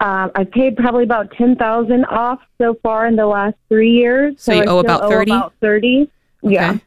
Uh, 0.00 0.28
I've 0.34 0.50
paid 0.50 0.76
probably 0.76 1.04
about 1.04 1.32
ten 1.32 1.56
thousand 1.56 2.04
off 2.06 2.40
so 2.58 2.74
far 2.82 3.06
in 3.06 3.16
the 3.16 3.26
last 3.26 3.56
three 3.68 3.90
years. 3.90 4.34
So 4.38 4.52
you 4.52 4.62
I 4.62 4.66
owe 4.66 4.78
about 4.78 5.08
30? 5.08 5.30
About 5.32 5.54
thirty. 5.60 6.10
Yeah, 6.42 6.78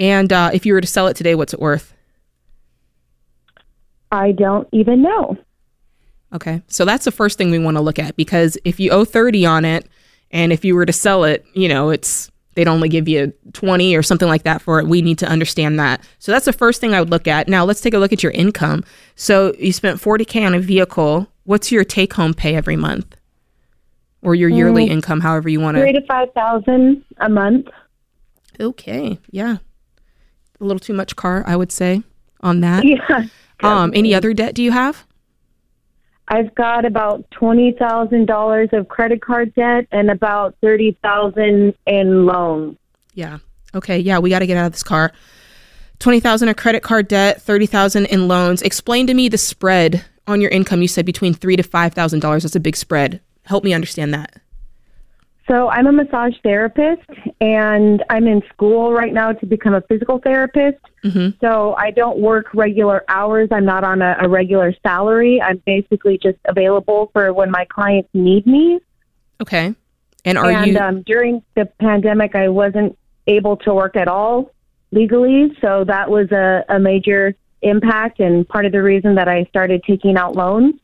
And 0.00 0.32
uh, 0.32 0.50
if 0.54 0.64
you 0.64 0.72
were 0.72 0.80
to 0.80 0.86
sell 0.86 1.06
it 1.06 1.16
today, 1.16 1.34
what's 1.34 1.52
it 1.52 1.60
worth? 1.60 1.92
I 4.10 4.32
don't 4.32 4.66
even 4.72 5.02
know. 5.02 5.36
Okay. 6.32 6.62
So 6.66 6.84
that's 6.84 7.04
the 7.04 7.12
first 7.12 7.38
thing 7.38 7.50
we 7.50 7.58
want 7.58 7.76
to 7.76 7.80
look 7.82 7.98
at 7.98 8.16
because 8.16 8.58
if 8.64 8.80
you 8.80 8.90
owe 8.90 9.04
30 9.04 9.46
on 9.46 9.64
it 9.64 9.86
and 10.30 10.52
if 10.52 10.64
you 10.64 10.74
were 10.74 10.86
to 10.86 10.92
sell 10.92 11.24
it, 11.24 11.44
you 11.54 11.68
know, 11.68 11.90
it's 11.90 12.30
they'd 12.56 12.66
only 12.66 12.88
give 12.88 13.06
you 13.06 13.32
20 13.52 13.94
or 13.94 14.02
something 14.02 14.26
like 14.26 14.42
that 14.42 14.60
for 14.60 14.80
it. 14.80 14.88
We 14.88 15.02
need 15.02 15.18
to 15.18 15.28
understand 15.28 15.78
that. 15.78 16.02
So 16.18 16.32
that's 16.32 16.46
the 16.46 16.52
first 16.52 16.80
thing 16.80 16.94
I 16.94 17.00
would 17.00 17.10
look 17.10 17.28
at. 17.28 17.46
Now, 17.46 17.64
let's 17.64 17.80
take 17.80 17.94
a 17.94 17.98
look 17.98 18.12
at 18.12 18.22
your 18.22 18.32
income. 18.32 18.82
So 19.14 19.54
you 19.58 19.72
spent 19.72 20.00
40k 20.00 20.44
on 20.44 20.54
a 20.54 20.58
vehicle. 20.58 21.28
What's 21.44 21.70
your 21.70 21.84
take 21.84 22.14
home 22.14 22.34
pay 22.34 22.56
every 22.56 22.76
month? 22.76 23.14
Or 24.22 24.34
your 24.34 24.48
yearly 24.48 24.86
income, 24.86 25.20
however 25.20 25.48
you 25.48 25.60
want 25.60 25.76
to. 25.76 25.82
Three 25.82 25.92
to. 25.92 26.00
to 26.00 26.06
five 26.06 26.32
thousand 26.32 27.04
a 27.18 27.28
month. 27.28 27.68
Okay. 28.58 29.18
Yeah. 29.30 29.58
A 30.60 30.64
little 30.64 30.80
too 30.80 30.94
much 30.94 31.14
car, 31.14 31.44
I 31.46 31.54
would 31.54 31.70
say, 31.70 32.02
on 32.40 32.60
that. 32.62 32.84
Yeah. 33.62 33.80
Um, 33.82 33.92
any 33.94 34.14
other 34.14 34.34
debt 34.34 34.54
do 34.54 34.62
you 34.62 34.70
have? 34.72 35.05
I've 36.28 36.54
got 36.54 36.84
about 36.84 37.30
twenty 37.30 37.72
thousand 37.72 38.26
dollars 38.26 38.70
of 38.72 38.88
credit 38.88 39.22
card 39.22 39.54
debt 39.54 39.86
and 39.92 40.10
about 40.10 40.56
thirty 40.60 40.96
thousand 41.02 41.74
in 41.86 42.26
loans. 42.26 42.76
Yeah. 43.14 43.38
Okay. 43.74 43.98
Yeah, 43.98 44.18
we 44.18 44.30
got 44.30 44.40
to 44.40 44.46
get 44.46 44.56
out 44.56 44.66
of 44.66 44.72
this 44.72 44.82
car. 44.82 45.12
Twenty 45.98 46.20
thousand 46.20 46.48
of 46.48 46.56
credit 46.56 46.82
card 46.82 47.08
debt, 47.08 47.40
thirty 47.42 47.66
thousand 47.66 48.06
in 48.06 48.28
loans. 48.28 48.62
Explain 48.62 49.06
to 49.06 49.14
me 49.14 49.28
the 49.28 49.38
spread 49.38 50.04
on 50.26 50.40
your 50.40 50.50
income. 50.50 50.82
You 50.82 50.88
said 50.88 51.06
between 51.06 51.32
three 51.32 51.56
to 51.56 51.62
five 51.62 51.94
thousand 51.94 52.20
dollars. 52.20 52.42
That's 52.42 52.56
a 52.56 52.60
big 52.60 52.76
spread. 52.76 53.20
Help 53.44 53.62
me 53.64 53.72
understand 53.72 54.12
that. 54.12 54.34
So 55.48 55.68
I'm 55.68 55.86
a 55.86 55.92
massage 55.92 56.34
therapist, 56.42 57.08
and 57.40 58.02
I'm 58.10 58.26
in 58.26 58.42
school 58.52 58.92
right 58.92 59.12
now 59.12 59.32
to 59.32 59.46
become 59.46 59.74
a 59.74 59.80
physical 59.82 60.18
therapist. 60.18 60.78
Mm-hmm. 61.04 61.38
So 61.40 61.74
I 61.78 61.92
don't 61.92 62.18
work 62.18 62.52
regular 62.52 63.04
hours. 63.08 63.48
I'm 63.52 63.64
not 63.64 63.84
on 63.84 64.02
a, 64.02 64.16
a 64.20 64.28
regular 64.28 64.74
salary. 64.82 65.40
I'm 65.40 65.62
basically 65.64 66.18
just 66.20 66.38
available 66.46 67.10
for 67.12 67.32
when 67.32 67.52
my 67.52 67.64
clients 67.66 68.08
need 68.12 68.44
me. 68.44 68.80
Okay. 69.40 69.74
And 70.24 70.36
are 70.36 70.50
and 70.50 70.72
you? 70.72 70.78
um, 70.78 71.02
during 71.02 71.42
the 71.54 71.66
pandemic, 71.78 72.34
I 72.34 72.48
wasn't 72.48 72.98
able 73.28 73.56
to 73.58 73.72
work 73.72 73.94
at 73.94 74.08
all 74.08 74.50
legally, 74.90 75.56
so 75.60 75.84
that 75.84 76.10
was 76.10 76.30
a, 76.32 76.64
a 76.68 76.80
major 76.80 77.34
impact 77.62 78.18
and 78.18 78.48
part 78.48 78.66
of 78.66 78.72
the 78.72 78.82
reason 78.82 79.14
that 79.14 79.28
I 79.28 79.44
started 79.44 79.84
taking 79.84 80.16
out 80.16 80.34
loans. 80.34 80.74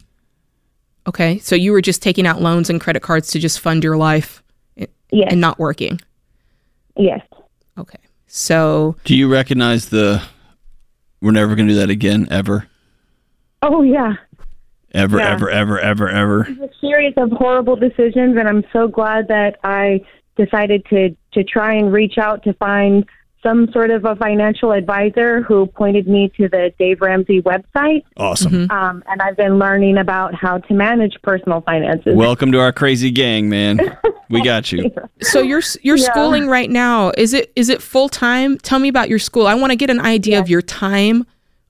okay. 1.08 1.38
So 1.38 1.56
you 1.56 1.72
were 1.72 1.82
just 1.82 2.00
taking 2.00 2.26
out 2.26 2.40
loans 2.40 2.70
and 2.70 2.80
credit 2.80 3.02
cards 3.02 3.32
to 3.32 3.40
just 3.40 3.58
fund 3.58 3.82
your 3.82 3.96
life 3.96 4.42
Yes, 5.12 5.28
and 5.30 5.40
not 5.40 5.58
working. 5.58 6.00
yes. 6.96 7.20
Okay. 7.78 7.98
So 8.26 8.96
Do 9.04 9.14
you 9.16 9.30
recognize 9.30 9.88
the 9.90 10.22
we're 11.20 11.30
never 11.32 11.54
going 11.54 11.68
to 11.68 11.74
do 11.74 11.80
that 11.80 11.90
again 11.90 12.26
ever? 12.30 12.66
Oh 13.62 13.82
yeah. 13.82 14.14
Ever, 14.94 15.18
Yeah. 15.18 15.30
ever, 15.32 15.48
ever, 15.50 15.78
ever, 15.78 16.08
ever. 16.08 16.40
a 16.42 16.68
series 16.80 17.14
of 17.16 17.30
horrible 17.32 17.76
decisions, 17.76 18.36
and 18.36 18.46
I'm 18.48 18.64
so 18.72 18.88
glad 18.88 19.28
that 19.28 19.58
I 19.64 20.00
decided 20.36 20.84
to 20.90 21.14
to 21.32 21.44
try 21.44 21.74
and 21.74 21.92
reach 21.92 22.18
out 22.18 22.42
to 22.44 22.52
find 22.54 23.04
some 23.42 23.68
sort 23.72 23.90
of 23.90 24.04
a 24.04 24.14
financial 24.16 24.70
advisor 24.72 25.42
who 25.42 25.66
pointed 25.66 26.06
me 26.06 26.30
to 26.36 26.48
the 26.48 26.72
Dave 26.78 27.00
Ramsey 27.00 27.42
website. 27.42 28.04
Awesome. 28.16 28.70
Um, 28.70 29.02
and 29.08 29.20
I've 29.20 29.36
been 29.36 29.58
learning 29.58 29.98
about 29.98 30.34
how 30.34 30.58
to 30.58 30.74
manage 30.74 31.14
personal 31.22 31.60
finances. 31.62 32.14
Welcome 32.14 32.52
to 32.52 32.60
our 32.60 32.72
crazy 32.72 33.10
gang, 33.10 33.48
man. 33.48 33.96
We 34.30 34.42
got 34.42 34.70
you. 34.70 34.90
so 35.22 35.40
you're 35.40 35.62
you're 35.82 35.96
Yeah. 35.96 36.10
schooling 36.10 36.46
right 36.46 36.70
now. 36.70 37.10
Is 37.18 37.34
it 37.34 37.52
is 37.56 37.68
it 37.68 37.82
full 37.82 38.08
time? 38.08 38.58
Tell 38.58 38.78
me 38.78 38.88
about 38.88 39.08
your 39.08 39.18
school. 39.18 39.46
I 39.46 39.54
want 39.54 39.70
to 39.72 39.76
get 39.76 39.90
an 39.90 40.00
idea 40.00 40.38
of 40.38 40.48
your 40.48 40.62
time. 40.62 41.26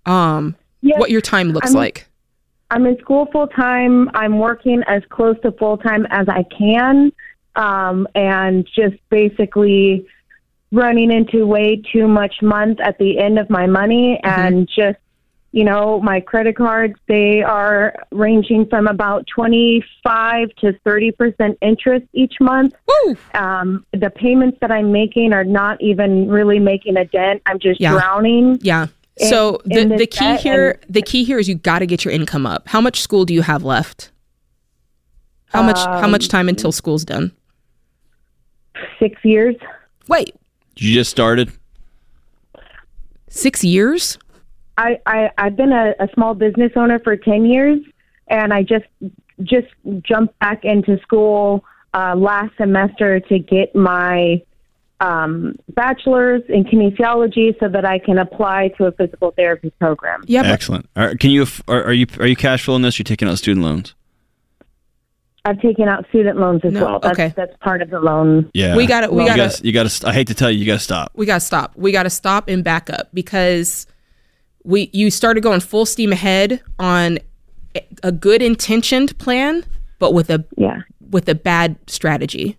Um, 0.06 0.56
Yes, 0.82 0.98
what 0.98 1.11
your 1.11 1.20
time 1.20 1.50
looks 1.52 1.68
I'm- 1.68 1.76
like. 1.76 2.08
I'm 2.70 2.87
in 2.87 2.98
school 2.98 3.26
full 3.32 3.48
time. 3.48 4.11
I'm 4.14 4.38
working 4.38 4.82
as 4.88 5.02
close 5.11 5.37
to 5.42 5.52
full 5.52 5.76
time 5.76 6.06
as 6.11 6.26
I 6.28 6.42
can, 6.44 7.12
um, 7.54 8.08
and 8.14 8.66
just 8.74 8.96
basically 9.11 10.06
running 10.72 11.12
into 11.12 11.46
way 11.46 11.80
too 11.92 12.08
much 12.08 12.35
month 12.42 12.80
at 12.80 12.98
the 12.98 13.18
end 13.18 13.38
of 13.38 13.48
my 13.50 13.66
money, 13.66 14.18
and 14.24 14.66
just 14.68 14.98
you 15.52 15.64
know 15.64 16.00
my 16.00 16.18
credit 16.18 16.56
cards 16.56 16.94
they 17.08 17.42
are 17.42 17.94
ranging 18.11 18.66
from 18.66 18.87
about 18.87 19.26
twenty 19.26 19.85
five 20.02 20.48
to 20.60 20.73
thirty 20.85 21.12
percent 21.12 21.58
interest 21.60 22.06
each 22.14 22.35
month. 22.40 22.75
Woo! 23.04 23.16
Um, 23.35 23.85
the 23.92 24.08
payments 24.10 24.58
that 24.62 24.70
I'm 24.73 24.90
making 24.92 25.33
are 25.35 25.44
not 25.44 25.81
even 25.83 26.29
really 26.29 26.58
making 26.58 26.96
a 26.96 27.04
dent. 27.04 27.42
I'm 27.46 27.58
just 27.58 27.81
Yeah. 27.81 27.92
drowning. 27.92 28.58
Yeah. 28.62 28.87
in- 29.18 29.27
So 29.29 29.60
the, 29.66 29.85
the 29.98 30.06
key 30.06 30.37
here 30.37 30.81
the 30.88 31.02
key 31.02 31.23
here 31.25 31.38
is 31.38 31.48
you 31.48 31.54
got 31.56 31.81
to 31.81 31.87
get 31.87 32.02
your 32.04 32.14
income 32.14 32.46
up. 32.46 32.66
How 32.68 32.81
much 32.81 33.00
school 33.02 33.27
do 33.27 33.35
you 33.35 33.42
have 33.42 33.62
left? 33.62 34.10
How 35.48 35.62
much 35.62 35.79
how 35.79 36.08
much 36.08 36.29
time 36.29 36.48
until 36.48 36.73
school's 36.73 37.04
done? 37.04 37.31
Six 38.98 39.23
years. 39.23 39.54
Wait, 40.08 40.35
You 40.77 40.94
just 40.94 41.10
started? 41.10 41.52
6 43.29 43.64
years? 43.64 44.18
I, 44.79 44.98
I 45.06 45.31
I've 45.38 45.56
been 45.56 45.73
a, 45.73 45.94
a 46.00 46.08
small 46.14 46.35
business 46.35 46.73
owner 46.77 46.98
for 46.98 47.16
ten 47.16 47.44
years, 47.44 47.79
and 48.29 48.52
I 48.52 48.62
just 48.62 48.87
just 49.42 49.68
jumped 50.00 50.38
back 50.38 50.64
into 50.64 50.98
school 51.00 51.64
uh, 51.94 52.14
last 52.16 52.56
semester 52.56 53.20
to 53.20 53.38
get 53.38 53.75
my 53.75 54.42
um, 55.00 55.56
bachelor's 55.70 56.42
in 56.48 56.64
kinesiology 56.64 57.58
so 57.58 57.68
that 57.68 57.85
I 57.85 57.98
can 57.98 58.18
apply 58.18 58.68
to 58.79 58.87
a 58.87 58.92
physical 58.92 59.33
therapy 59.33 59.70
program. 59.79 60.23
Yeah, 60.27 60.42
Excellent. 60.44 60.88
Are, 60.96 61.14
can 61.16 61.31
you 61.31 61.46
are, 61.68 61.85
are 61.85 61.92
you 61.92 62.06
are 62.18 62.27
you 62.27 62.37
cash 62.37 62.64
flowing 62.64 62.83
this? 62.83 62.98
You're 62.98 63.04
taking 63.04 63.29
out 63.29 63.38
student 63.38 63.64
loans? 63.64 63.94
I've 65.45 65.61
taken 65.61 65.88
out 65.88 66.07
student 66.11 66.38
loans 66.38 66.61
as 66.65 66.73
No, 66.73 66.85
well. 66.85 67.01
That's, 67.01 67.13
okay. 67.19 67.33
that's 67.37 67.57
part 67.61 67.83
of 67.83 67.90
the 67.90 67.99
loan. 67.99 68.49
Yeah. 68.55 68.77
We 68.77 68.87
gotta- 68.87 69.11
we 69.11 69.23
you 69.23 69.29
gotta- 69.29 69.43
gotta 69.51 69.67
you 69.67 69.73
got 69.73 69.88
to 69.88 70.09
I 70.09 70.13
hate 70.13 70.29
to 70.29 70.35
tell 70.35 70.51
you 70.51 70.59
you 70.61 70.67
got 70.67 70.75
to 70.75 70.79
stop. 70.79 71.11
we 71.15 71.27
got 71.27 71.35
to 71.35 71.40
stop. 71.40 71.73
We 71.77 71.90
got 71.90 72.05
to 72.05 72.11
stop 72.11 72.49
and 72.49 72.63
back 72.63 72.88
up 72.90 73.09
because 73.13 73.87
we 74.65 74.88
you 74.93 75.11
started 75.11 75.43
going 75.43 75.61
full 75.61 75.85
steam 75.85 76.13
ahead 76.13 76.61
on 76.79 77.19
a- 77.75 77.85
a 78.05 78.13
good 78.13 78.40
intentioned 78.43 79.19
plan 79.19 79.65
but 79.99 80.15
with 80.15 80.31
a 80.31 80.45
Yeah. 80.57 80.83
with 81.11 81.29
a 81.29 81.35
bad 81.35 81.77
strategy. 81.88 82.57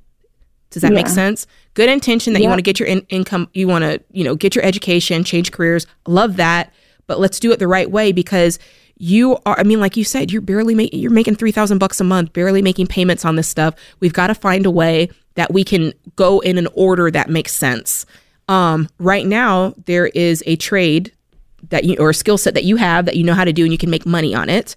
Does 0.70 0.82
that 0.82 0.92
make 0.92 1.06
Yeah. 1.08 1.14
sense? 1.14 1.48
Good 1.76 1.90
intention 1.90 2.34
that 2.34 2.42
you 2.42 2.50
want 2.50 2.58
to 2.60 2.64
get 2.64 2.80
your 2.80 2.88
in- 2.88 3.06
income, 3.10 3.48
you 3.54 3.68
want 3.68 3.84
to, 3.84 4.02
you 4.12 4.24
know, 4.24 4.36
get 4.36 4.56
your 4.56 4.66
education, 4.66 5.24
change 5.24 5.52
careers. 5.52 5.86
Love 6.08 6.36
that, 6.38 6.74
but 7.08 7.20
let's 7.20 7.40
do 7.40 7.52
it 7.52 7.60
the 7.60 7.68
right 7.68 7.90
way 7.90 8.12
because 8.12 8.60
you 9.04 9.38
are 9.46 9.60
i 9.60 9.64
mean 9.64 9.82
like 9.82 9.98
you 9.98 10.06
said 10.06 10.32
you're 10.32 10.42
barely 10.42 10.74
making 10.74 10.98
you're 10.98 11.12
making 11.12 11.36
3000 11.36 11.78
bucks 11.78 12.00
a 12.00 12.06
month 12.06 12.32
barely 12.32 12.62
making 12.62 12.88
payments 12.88 13.26
on 13.26 13.36
this 13.36 13.50
stuff 13.50 13.76
we've 14.00 14.14
got 14.14 14.28
to 14.28 14.36
find 14.36 14.66
a 14.66 14.72
way 14.72 15.10
that 15.36 15.52
we 15.52 15.64
can 15.64 15.92
go 16.16 16.40
in 16.40 16.58
an 16.58 16.68
order 16.74 17.12
that 17.12 17.30
makes 17.30 17.52
sense 17.52 18.06
um, 18.48 18.90
right 19.00 19.26
now 19.26 19.74
there 19.86 20.08
is 20.08 20.42
a 20.46 20.56
trade 20.56 21.12
that 21.70 21.84
you 21.84 21.98
or 21.98 22.12
a 22.12 22.14
skill 22.14 22.38
set 22.38 22.54
that 22.54 22.64
you 22.64 22.78
have 22.78 23.06
that 23.06 23.18
you 23.18 23.24
know 23.26 23.34
how 23.34 23.44
to 23.44 23.52
do 23.52 23.64
and 23.64 23.74
you 23.74 23.78
can 23.78 23.90
make 23.90 24.06
money 24.06 24.34
on 24.34 24.50
it 24.50 24.76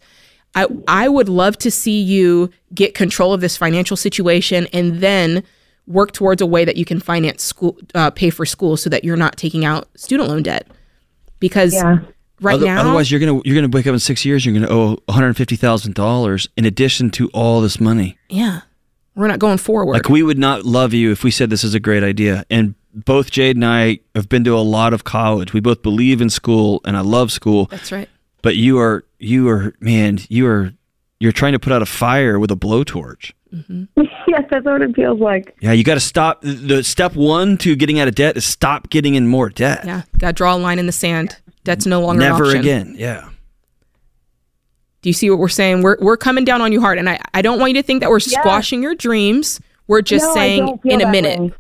I, 0.56 0.66
I 0.88 1.08
would 1.08 1.28
love 1.28 1.58
to 1.58 1.70
see 1.70 2.00
you 2.00 2.50
get 2.74 2.94
control 2.94 3.32
of 3.32 3.40
this 3.40 3.56
financial 3.56 3.96
situation 3.96 4.66
and 4.72 5.00
then 5.00 5.44
work 5.86 6.12
towards 6.12 6.40
a 6.42 6.46
way 6.46 6.64
that 6.64 6.76
you 6.76 6.84
can 6.84 6.98
finance 6.98 7.44
school, 7.44 7.76
uh, 7.94 8.10
pay 8.10 8.30
for 8.30 8.46
school, 8.46 8.76
so 8.76 8.88
that 8.88 9.04
you're 9.04 9.18
not 9.18 9.36
taking 9.36 9.64
out 9.66 9.86
student 9.96 10.30
loan 10.30 10.42
debt. 10.42 10.66
Because 11.38 11.74
Yeah. 11.74 11.98
Right 12.40 12.54
Other- 12.54 12.66
now, 12.66 12.80
otherwise 12.80 13.10
you're 13.10 13.20
gonna 13.20 13.40
you're 13.44 13.54
gonna 13.54 13.68
wake 13.68 13.86
up 13.86 13.92
in 13.92 13.98
six 13.98 14.24
years. 14.24 14.44
You're 14.44 14.54
gonna 14.54 14.72
owe 14.72 14.88
one 15.04 15.14
hundred 15.14 15.36
fifty 15.36 15.56
thousand 15.56 15.94
dollars 15.94 16.48
in 16.56 16.64
addition 16.64 17.10
to 17.12 17.28
all 17.28 17.60
this 17.60 17.80
money. 17.80 18.18
yeah, 18.28 18.60
we're 19.14 19.28
not 19.28 19.38
going 19.38 19.58
forward. 19.58 19.92
Like 19.94 20.08
we 20.08 20.22
would 20.22 20.38
not 20.38 20.64
love 20.64 20.92
you 20.92 21.10
if 21.12 21.24
we 21.24 21.30
said 21.30 21.50
this 21.50 21.64
is 21.64 21.74
a 21.74 21.80
great 21.80 22.02
idea. 22.02 22.44
And 22.50 22.74
both 22.94 23.30
Jade 23.30 23.56
and 23.56 23.64
I 23.64 24.00
have 24.14 24.28
been 24.28 24.44
to 24.44 24.56
a 24.56 24.60
lot 24.60 24.92
of 24.94 25.04
college. 25.04 25.52
We 25.52 25.60
both 25.60 25.82
believe 25.82 26.20
in 26.20 26.30
school, 26.30 26.80
and 26.84 26.96
I 26.96 27.00
love 27.00 27.30
school. 27.32 27.66
That's 27.66 27.92
right. 27.92 28.08
But 28.42 28.56
you 28.56 28.78
are 28.78 29.04
you 29.18 29.48
are 29.48 29.74
man, 29.80 30.18
you 30.28 30.46
are 30.46 30.72
you're 31.20 31.32
trying 31.32 31.52
to 31.52 31.58
put 31.58 31.72
out 31.72 31.80
a 31.82 31.86
fire 31.86 32.38
with 32.38 32.50
a 32.50 32.56
blowtorch. 32.56 33.32
Mm-hmm. 33.54 33.84
yes, 34.28 34.42
that's 34.50 34.64
what 34.66 34.82
it 34.82 34.94
feels 34.94 35.18
like. 35.20 35.56
Yeah, 35.60 35.72
you 35.72 35.82
got 35.84 35.94
to 35.94 36.00
stop. 36.00 36.40
The 36.42 36.82
step 36.84 37.14
one 37.16 37.56
to 37.58 37.74
getting 37.74 37.98
out 37.98 38.06
of 38.08 38.14
debt 38.14 38.36
is 38.36 38.44
stop 38.44 38.90
getting 38.90 39.14
in 39.14 39.26
more 39.26 39.48
debt. 39.48 39.84
Yeah, 39.86 40.02
got 40.18 40.28
to 40.28 40.32
draw 40.34 40.54
a 40.54 40.58
line 40.58 40.78
in 40.78 40.84
the 40.86 40.92
sand. 40.92 41.36
Debt's 41.66 41.84
no 41.86 42.00
longer 42.00 42.22
an 42.22 42.30
Never 42.30 42.44
option. 42.46 42.60
again. 42.60 42.94
Yeah. 42.96 43.28
Do 45.02 45.08
you 45.10 45.12
see 45.12 45.28
what 45.30 45.38
we're 45.38 45.48
saying? 45.48 45.82
We're 45.82 45.96
we're 46.00 46.16
coming 46.16 46.44
down 46.44 46.60
on 46.62 46.72
you 46.72 46.80
hard, 46.80 46.98
and 46.98 47.08
I 47.08 47.18
I 47.34 47.42
don't 47.42 47.58
want 47.60 47.72
you 47.72 47.82
to 47.82 47.86
think 47.86 48.00
that 48.00 48.08
we're 48.10 48.20
squashing 48.20 48.82
your 48.82 48.94
dreams. 48.94 49.60
We're 49.88 50.02
just 50.02 50.24
No, 50.26 50.34
saying 50.34 50.80
in 50.84 51.00
a 51.00 51.10
minute. 51.10 51.38
way. 51.40 51.52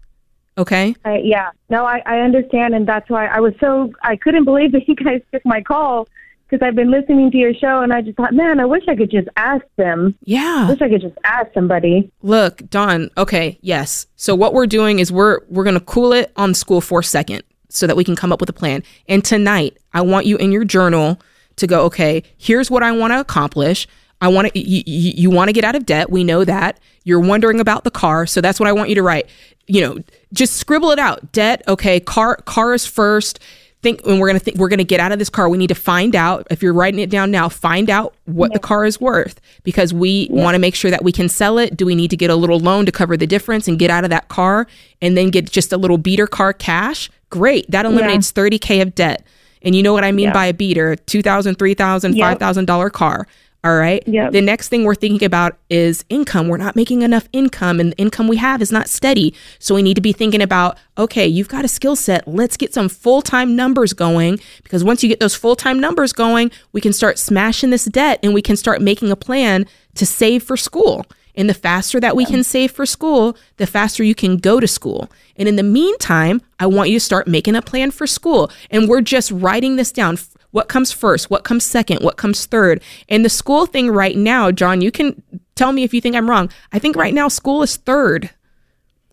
Okay. 0.58 0.96
I, 1.04 1.18
yeah, 1.18 1.50
no, 1.68 1.84
I, 1.84 2.02
I 2.06 2.20
understand, 2.20 2.74
and 2.74 2.86
that's 2.88 3.10
why 3.10 3.26
I 3.26 3.40
was 3.40 3.52
so 3.60 3.92
I 4.02 4.16
couldn't 4.16 4.44
believe 4.44 4.72
that 4.76 4.88
you 4.88 4.94
guys 4.94 5.20
took 5.32 5.44
my 5.44 5.60
call 5.60 6.08
because 6.48 6.64
I've 6.66 6.74
been 6.76 6.90
listening 6.90 7.30
to 7.32 7.36
your 7.36 7.52
show, 7.54 7.80
and 7.82 7.92
I 7.92 8.00
just 8.02 8.16
thought, 8.16 8.32
man, 8.32 8.58
I 8.60 8.64
wish 8.64 8.84
I 8.88 8.94
could 8.96 9.10
just 9.10 9.28
ask 9.36 9.64
them. 9.76 10.14
I 10.20 10.22
Yeah. 10.24 10.68
wish 10.68 10.80
I 10.80 10.88
could 10.88 11.00
just 11.02 11.16
ask 11.24 11.52
somebody. 11.52 12.10
Look, 12.22 12.68
Don. 12.70 13.10
Okay. 13.18 13.58
Yes. 13.60 14.06
So 14.16 14.34
what 14.34 14.54
we're 14.54 14.66
doing 14.66 14.98
is 15.00 15.12
we're 15.12 15.40
we're 15.48 15.64
gonna 15.64 15.80
cool 15.80 16.12
it 16.12 16.32
on 16.36 16.54
school 16.54 16.80
for 16.80 17.00
a 17.00 17.04
second 17.04 17.42
so 17.68 17.86
that 17.86 17.96
we 17.96 18.04
can 18.04 18.16
come 18.16 18.32
up 18.32 18.40
with 18.40 18.48
a 18.48 18.54
plan. 18.54 18.82
And 19.08 19.24
tonight, 19.24 19.76
I 19.92 20.00
want 20.02 20.26
you 20.26 20.36
in 20.36 20.52
your 20.52 20.64
journal 20.64 21.20
to 21.56 21.66
go. 21.66 21.84
Okay. 21.84 22.22
Here's 22.36 22.70
what 22.70 22.82
I 22.82 22.92
want 22.92 23.12
to 23.12 23.20
accomplish. 23.20 23.86
I 24.20 24.28
want 24.28 24.52
to. 24.52 24.58
You, 24.58 24.82
you, 24.86 25.12
you 25.16 25.30
want 25.30 25.48
to 25.48 25.52
get 25.52 25.64
out 25.64 25.74
of 25.74 25.84
debt. 25.84 26.10
We 26.10 26.24
know 26.24 26.44
that. 26.44 26.78
You're 27.04 27.20
wondering 27.20 27.60
about 27.60 27.84
the 27.84 27.90
car, 27.90 28.26
so 28.26 28.40
that's 28.40 28.58
what 28.58 28.68
I 28.68 28.72
want 28.72 28.88
you 28.88 28.94
to 28.94 29.02
write. 29.02 29.28
You 29.66 29.80
know, 29.82 29.98
just 30.32 30.54
scribble 30.54 30.90
it 30.90 30.98
out. 30.98 31.32
Debt. 31.32 31.62
Okay. 31.68 32.00
Car. 32.00 32.36
Car 32.36 32.72
is 32.74 32.86
first. 32.86 33.40
Think 33.82 34.04
when 34.06 34.18
we're 34.18 34.26
gonna 34.26 34.38
think 34.38 34.56
we're 34.56 34.70
gonna 34.70 34.84
get 34.84 35.00
out 35.00 35.12
of 35.12 35.18
this 35.18 35.28
car. 35.28 35.48
We 35.48 35.58
need 35.58 35.68
to 35.68 35.74
find 35.74 36.16
out. 36.16 36.46
If 36.50 36.62
you're 36.62 36.72
writing 36.72 36.98
it 36.98 37.10
down 37.10 37.30
now, 37.30 37.48
find 37.48 37.90
out 37.90 38.14
what 38.24 38.52
the 38.54 38.58
car 38.58 38.86
is 38.86 39.00
worth 39.00 39.38
because 39.64 39.92
we 39.92 40.28
want 40.30 40.54
to 40.54 40.58
make 40.58 40.74
sure 40.74 40.90
that 40.90 41.04
we 41.04 41.12
can 41.12 41.28
sell 41.28 41.58
it. 41.58 41.76
Do 41.76 41.84
we 41.84 41.94
need 41.94 42.08
to 42.08 42.16
get 42.16 42.30
a 42.30 42.36
little 42.36 42.58
loan 42.58 42.86
to 42.86 42.92
cover 42.92 43.16
the 43.16 43.26
difference 43.26 43.68
and 43.68 43.78
get 43.78 43.90
out 43.90 44.02
of 44.02 44.10
that 44.10 44.28
car 44.28 44.66
and 45.02 45.16
then 45.16 45.28
get 45.30 45.50
just 45.50 45.72
a 45.72 45.76
little 45.76 45.98
beater 45.98 46.26
car 46.26 46.52
cash? 46.54 47.10
Great. 47.30 47.70
That 47.70 47.84
eliminates 47.86 48.32
30K 48.32 48.82
of 48.82 48.94
debt. 48.94 49.24
And 49.62 49.74
you 49.74 49.82
know 49.82 49.92
what 49.92 50.04
I 50.04 50.12
mean 50.12 50.32
by 50.32 50.46
a 50.46 50.54
beater 50.54 50.96
$2,000, 51.06 51.56
$3,000, 51.56 52.14
Yep. 52.16 52.38
$5,000 52.38 52.92
car. 52.92 53.26
All 53.64 53.74
right. 53.76 54.00
Yep. 54.06 54.30
The 54.30 54.42
next 54.42 54.68
thing 54.68 54.84
we're 54.84 54.94
thinking 54.94 55.26
about 55.26 55.58
is 55.68 56.04
income. 56.08 56.46
We're 56.46 56.56
not 56.56 56.76
making 56.76 57.02
enough 57.02 57.28
income, 57.32 57.80
and 57.80 57.90
the 57.90 57.96
income 57.96 58.28
we 58.28 58.36
have 58.36 58.62
is 58.62 58.70
not 58.70 58.88
steady. 58.88 59.34
So 59.58 59.74
we 59.74 59.82
need 59.82 59.94
to 59.94 60.00
be 60.00 60.12
thinking 60.12 60.40
about 60.40 60.78
okay, 60.96 61.26
you've 61.26 61.48
got 61.48 61.64
a 61.64 61.68
skill 61.68 61.96
set. 61.96 62.28
Let's 62.28 62.56
get 62.56 62.72
some 62.72 62.88
full 62.88 63.22
time 63.22 63.56
numbers 63.56 63.92
going 63.92 64.38
because 64.62 64.84
once 64.84 65.02
you 65.02 65.08
get 65.08 65.18
those 65.18 65.34
full 65.34 65.56
time 65.56 65.80
numbers 65.80 66.12
going, 66.12 66.52
we 66.72 66.80
can 66.80 66.92
start 66.92 67.18
smashing 67.18 67.70
this 67.70 67.86
debt 67.86 68.20
and 68.22 68.32
we 68.32 68.40
can 68.42 68.56
start 68.56 68.80
making 68.80 69.10
a 69.10 69.16
plan 69.16 69.66
to 69.96 70.06
save 70.06 70.44
for 70.44 70.56
school. 70.56 71.04
And 71.36 71.50
the 71.50 71.54
faster 71.54 72.00
that 72.00 72.16
we 72.16 72.24
can 72.24 72.42
save 72.42 72.72
for 72.72 72.86
school, 72.86 73.36
the 73.58 73.66
faster 73.66 74.02
you 74.02 74.14
can 74.14 74.38
go 74.38 74.58
to 74.58 74.66
school. 74.66 75.10
And 75.36 75.48
in 75.48 75.56
the 75.56 75.62
meantime, 75.62 76.40
I 76.58 76.66
want 76.66 76.90
you 76.90 76.96
to 76.98 77.04
start 77.04 77.28
making 77.28 77.56
a 77.56 77.62
plan 77.62 77.90
for 77.90 78.06
school. 78.06 78.50
And 78.70 78.88
we're 78.88 79.02
just 79.02 79.30
writing 79.30 79.76
this 79.76 79.92
down. 79.92 80.18
What 80.52 80.68
comes 80.68 80.92
first? 80.92 81.30
What 81.30 81.44
comes 81.44 81.64
second? 81.64 82.02
What 82.02 82.16
comes 82.16 82.46
third? 82.46 82.82
And 83.08 83.24
the 83.24 83.28
school 83.28 83.66
thing 83.66 83.90
right 83.90 84.16
now, 84.16 84.50
John, 84.50 84.80
you 84.80 84.90
can 84.90 85.22
tell 85.54 85.72
me 85.72 85.82
if 85.82 85.92
you 85.92 86.00
think 86.00 86.16
I'm 86.16 86.30
wrong. 86.30 86.50
I 86.72 86.78
think 86.78 86.96
right 86.96 87.12
now 87.12 87.28
school 87.28 87.62
is 87.62 87.76
third 87.76 88.30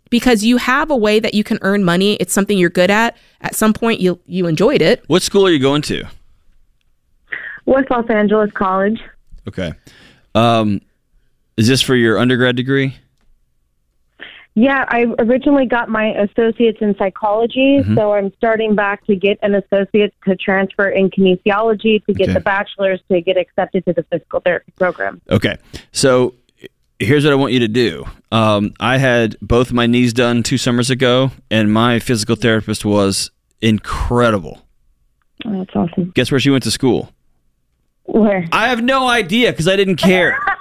because 0.09 0.43
you 0.43 0.57
have 0.57 0.91
a 0.91 0.95
way 0.95 1.19
that 1.19 1.33
you 1.33 1.43
can 1.43 1.57
earn 1.63 1.83
money. 1.83 2.13
It's 2.15 2.31
something 2.31 2.57
you're 2.57 2.69
good 2.69 2.91
at. 2.91 3.17
At 3.41 3.55
some 3.55 3.73
point, 3.73 3.99
you 3.99 4.19
you 4.27 4.47
enjoyed 4.47 4.81
it. 4.81 5.03
What 5.07 5.23
school 5.23 5.45
are 5.45 5.49
you 5.49 5.59
going 5.59 5.81
to? 5.83 6.05
West 7.65 7.89
Los 7.89 8.09
Angeles 8.09 8.51
College. 8.53 9.01
Okay. 9.47 9.73
Um, 10.35 10.81
is 11.57 11.67
this 11.67 11.81
for 11.81 11.95
your 11.95 12.17
undergrad 12.17 12.55
degree? 12.55 12.95
Yeah, 14.55 14.85
I 14.87 15.05
originally 15.17 15.65
got 15.65 15.89
my 15.89 16.09
associates 16.13 16.77
in 16.79 16.95
psychology, 16.97 17.79
Mm-hmm. 17.79 17.95
so 17.95 18.13
I'm 18.13 18.31
starting 18.37 18.75
back 18.75 19.03
to 19.07 19.15
get 19.15 19.39
an 19.41 19.55
associate 19.55 20.13
to 20.25 20.35
transfer 20.35 20.87
in 20.89 21.09
kinesiology 21.09 22.05
to 22.05 22.13
get 22.13 22.25
Okay. 22.25 22.33
the 22.33 22.39
bachelor's 22.39 23.01
to 23.11 23.19
get 23.21 23.35
accepted 23.35 23.83
to 23.85 23.93
the 23.93 24.03
physical 24.11 24.41
therapy 24.41 24.71
program. 24.77 25.21
Okay. 25.31 25.57
So 25.91 26.35
here's 26.99 27.23
what 27.23 27.33
I 27.33 27.35
want 27.35 27.53
you 27.53 27.59
to 27.61 27.67
do. 27.67 28.05
Um, 28.31 28.73
I 28.79 28.97
had 28.97 29.35
both 29.41 29.73
my 29.73 29.87
knees 29.87 30.13
done 30.13 30.43
two 30.43 30.59
summers 30.59 30.91
ago, 30.91 31.31
and 31.49 31.73
my 31.73 31.97
physical 31.97 32.35
therapist 32.35 32.85
was 32.85 33.31
incredible. 33.59 34.61
Oh, 35.45 35.57
that's 35.65 35.75
awesome. 35.75 36.11
Guess 36.13 36.29
where 36.31 36.39
she 36.39 36.51
went 36.51 36.63
to 36.65 36.71
school? 36.71 37.11
Where? 38.03 38.45
I 38.51 38.67
have 38.67 38.83
no 38.83 39.07
idea 39.07 39.51
because 39.51 39.67
I 39.67 39.75
didn't 39.77 39.95
care. 39.95 40.37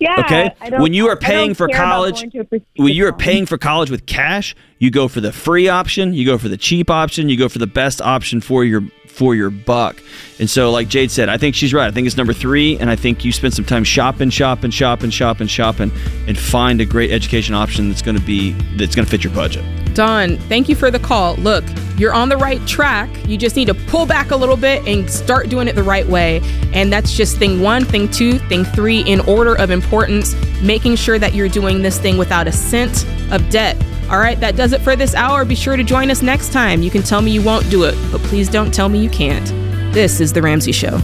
Yeah. 0.00 0.20
Okay. 0.20 0.78
When 0.78 0.94
you 0.94 1.08
are 1.08 1.16
paying 1.16 1.54
for 1.54 1.68
college, 1.68 2.20
going 2.20 2.30
to 2.30 2.40
a 2.40 2.44
prestigious 2.44 2.72
when 2.76 2.94
you 2.94 3.06
are 3.06 3.12
paying 3.12 3.44
for 3.44 3.58
college 3.58 3.90
with 3.90 4.06
cash, 4.06 4.56
you 4.78 4.90
go 4.90 5.08
for 5.08 5.20
the 5.20 5.30
free 5.30 5.68
option, 5.68 6.14
you 6.14 6.24
go 6.24 6.38
for 6.38 6.48
the 6.48 6.56
cheap 6.56 6.88
option, 6.88 7.28
you 7.28 7.36
go 7.36 7.50
for 7.50 7.58
the 7.58 7.66
best 7.66 8.00
option 8.00 8.40
for 8.40 8.64
your 8.64 8.82
for 9.20 9.34
your 9.34 9.50
buck. 9.50 10.02
And 10.38 10.48
so, 10.48 10.70
like 10.70 10.88
Jade 10.88 11.10
said, 11.10 11.28
I 11.28 11.36
think 11.36 11.54
she's 11.54 11.74
right. 11.74 11.86
I 11.86 11.90
think 11.90 12.06
it's 12.06 12.16
number 12.16 12.32
three, 12.32 12.78
and 12.78 12.88
I 12.88 12.96
think 12.96 13.22
you 13.22 13.32
spend 13.32 13.52
some 13.52 13.66
time 13.66 13.84
shopping, 13.84 14.30
shopping, 14.30 14.70
shopping, 14.70 15.10
shopping, 15.10 15.46
shopping, 15.46 15.92
and 16.26 16.38
find 16.38 16.80
a 16.80 16.86
great 16.86 17.10
education 17.10 17.54
option 17.54 17.90
that's 17.90 18.00
going 18.00 18.16
to 18.16 18.22
be 18.22 18.52
that's 18.78 18.94
going 18.94 19.04
to 19.04 19.10
fit 19.10 19.22
your 19.22 19.34
budget. 19.34 19.62
Don, 19.94 20.38
thank 20.48 20.70
you 20.70 20.74
for 20.74 20.90
the 20.90 20.98
call. 20.98 21.34
Look, 21.34 21.64
you're 21.98 22.14
on 22.14 22.30
the 22.30 22.38
right 22.38 22.66
track. 22.66 23.10
You 23.28 23.36
just 23.36 23.56
need 23.56 23.66
to 23.66 23.74
pull 23.74 24.06
back 24.06 24.30
a 24.30 24.36
little 24.36 24.56
bit 24.56 24.88
and 24.88 25.10
start 25.10 25.50
doing 25.50 25.68
it 25.68 25.74
the 25.74 25.82
right 25.82 26.06
way. 26.06 26.40
And 26.72 26.90
that's 26.90 27.14
just 27.14 27.36
thing 27.36 27.60
one, 27.60 27.84
thing 27.84 28.10
two, 28.10 28.38
thing 28.38 28.64
three, 28.64 29.00
in 29.00 29.20
order 29.20 29.54
of 29.54 29.70
importance, 29.70 30.34
making 30.62 30.96
sure 30.96 31.18
that 31.18 31.34
you're 31.34 31.50
doing 31.50 31.82
this 31.82 31.98
thing 31.98 32.16
without 32.16 32.48
a 32.48 32.52
cent 32.52 33.04
of 33.30 33.46
debt. 33.50 33.76
All 34.10 34.18
right, 34.18 34.38
that 34.40 34.56
does 34.56 34.72
it 34.72 34.80
for 34.80 34.96
this 34.96 35.14
hour. 35.14 35.44
Be 35.44 35.54
sure 35.54 35.76
to 35.76 35.84
join 35.84 36.10
us 36.10 36.20
next 36.20 36.52
time. 36.52 36.82
You 36.82 36.90
can 36.90 37.02
tell 37.02 37.22
me 37.22 37.30
you 37.30 37.42
won't 37.42 37.70
do 37.70 37.84
it, 37.84 37.94
but 38.10 38.20
please 38.22 38.48
don't 38.48 38.74
tell 38.74 38.88
me 38.88 38.98
you 38.98 39.08
can't. 39.08 39.46
This 39.94 40.20
is 40.20 40.32
The 40.32 40.42
Ramsey 40.42 40.72
Show. 40.72 41.00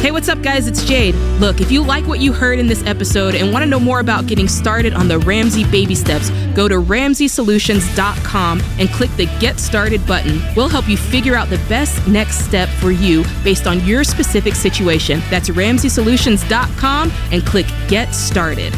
Hey, 0.00 0.10
what's 0.10 0.28
up, 0.28 0.42
guys? 0.42 0.66
It's 0.66 0.84
Jade. 0.84 1.14
Look, 1.38 1.60
if 1.60 1.70
you 1.70 1.84
like 1.84 2.06
what 2.08 2.20
you 2.20 2.32
heard 2.32 2.58
in 2.58 2.66
this 2.66 2.84
episode 2.86 3.34
and 3.34 3.52
want 3.52 3.62
to 3.62 3.68
know 3.68 3.78
more 3.78 4.00
about 4.00 4.26
getting 4.26 4.48
started 4.48 4.94
on 4.94 5.06
the 5.06 5.18
Ramsey 5.18 5.62
baby 5.70 5.94
steps, 5.94 6.30
go 6.54 6.66
to 6.66 6.76
ramseysolutions.com 6.76 8.62
and 8.78 8.88
click 8.88 9.10
the 9.16 9.26
Get 9.38 9.60
Started 9.60 10.04
button. 10.06 10.40
We'll 10.56 10.68
help 10.68 10.88
you 10.88 10.96
figure 10.96 11.36
out 11.36 11.50
the 11.50 11.64
best 11.68 12.04
next 12.08 12.38
step 12.38 12.68
for 12.68 12.90
you 12.90 13.24
based 13.44 13.66
on 13.66 13.78
your 13.84 14.04
specific 14.04 14.54
situation. 14.54 15.20
That's 15.30 15.50
ramseysolutions.com 15.50 17.12
and 17.30 17.46
click 17.46 17.66
Get 17.88 18.12
Started. 18.14 18.74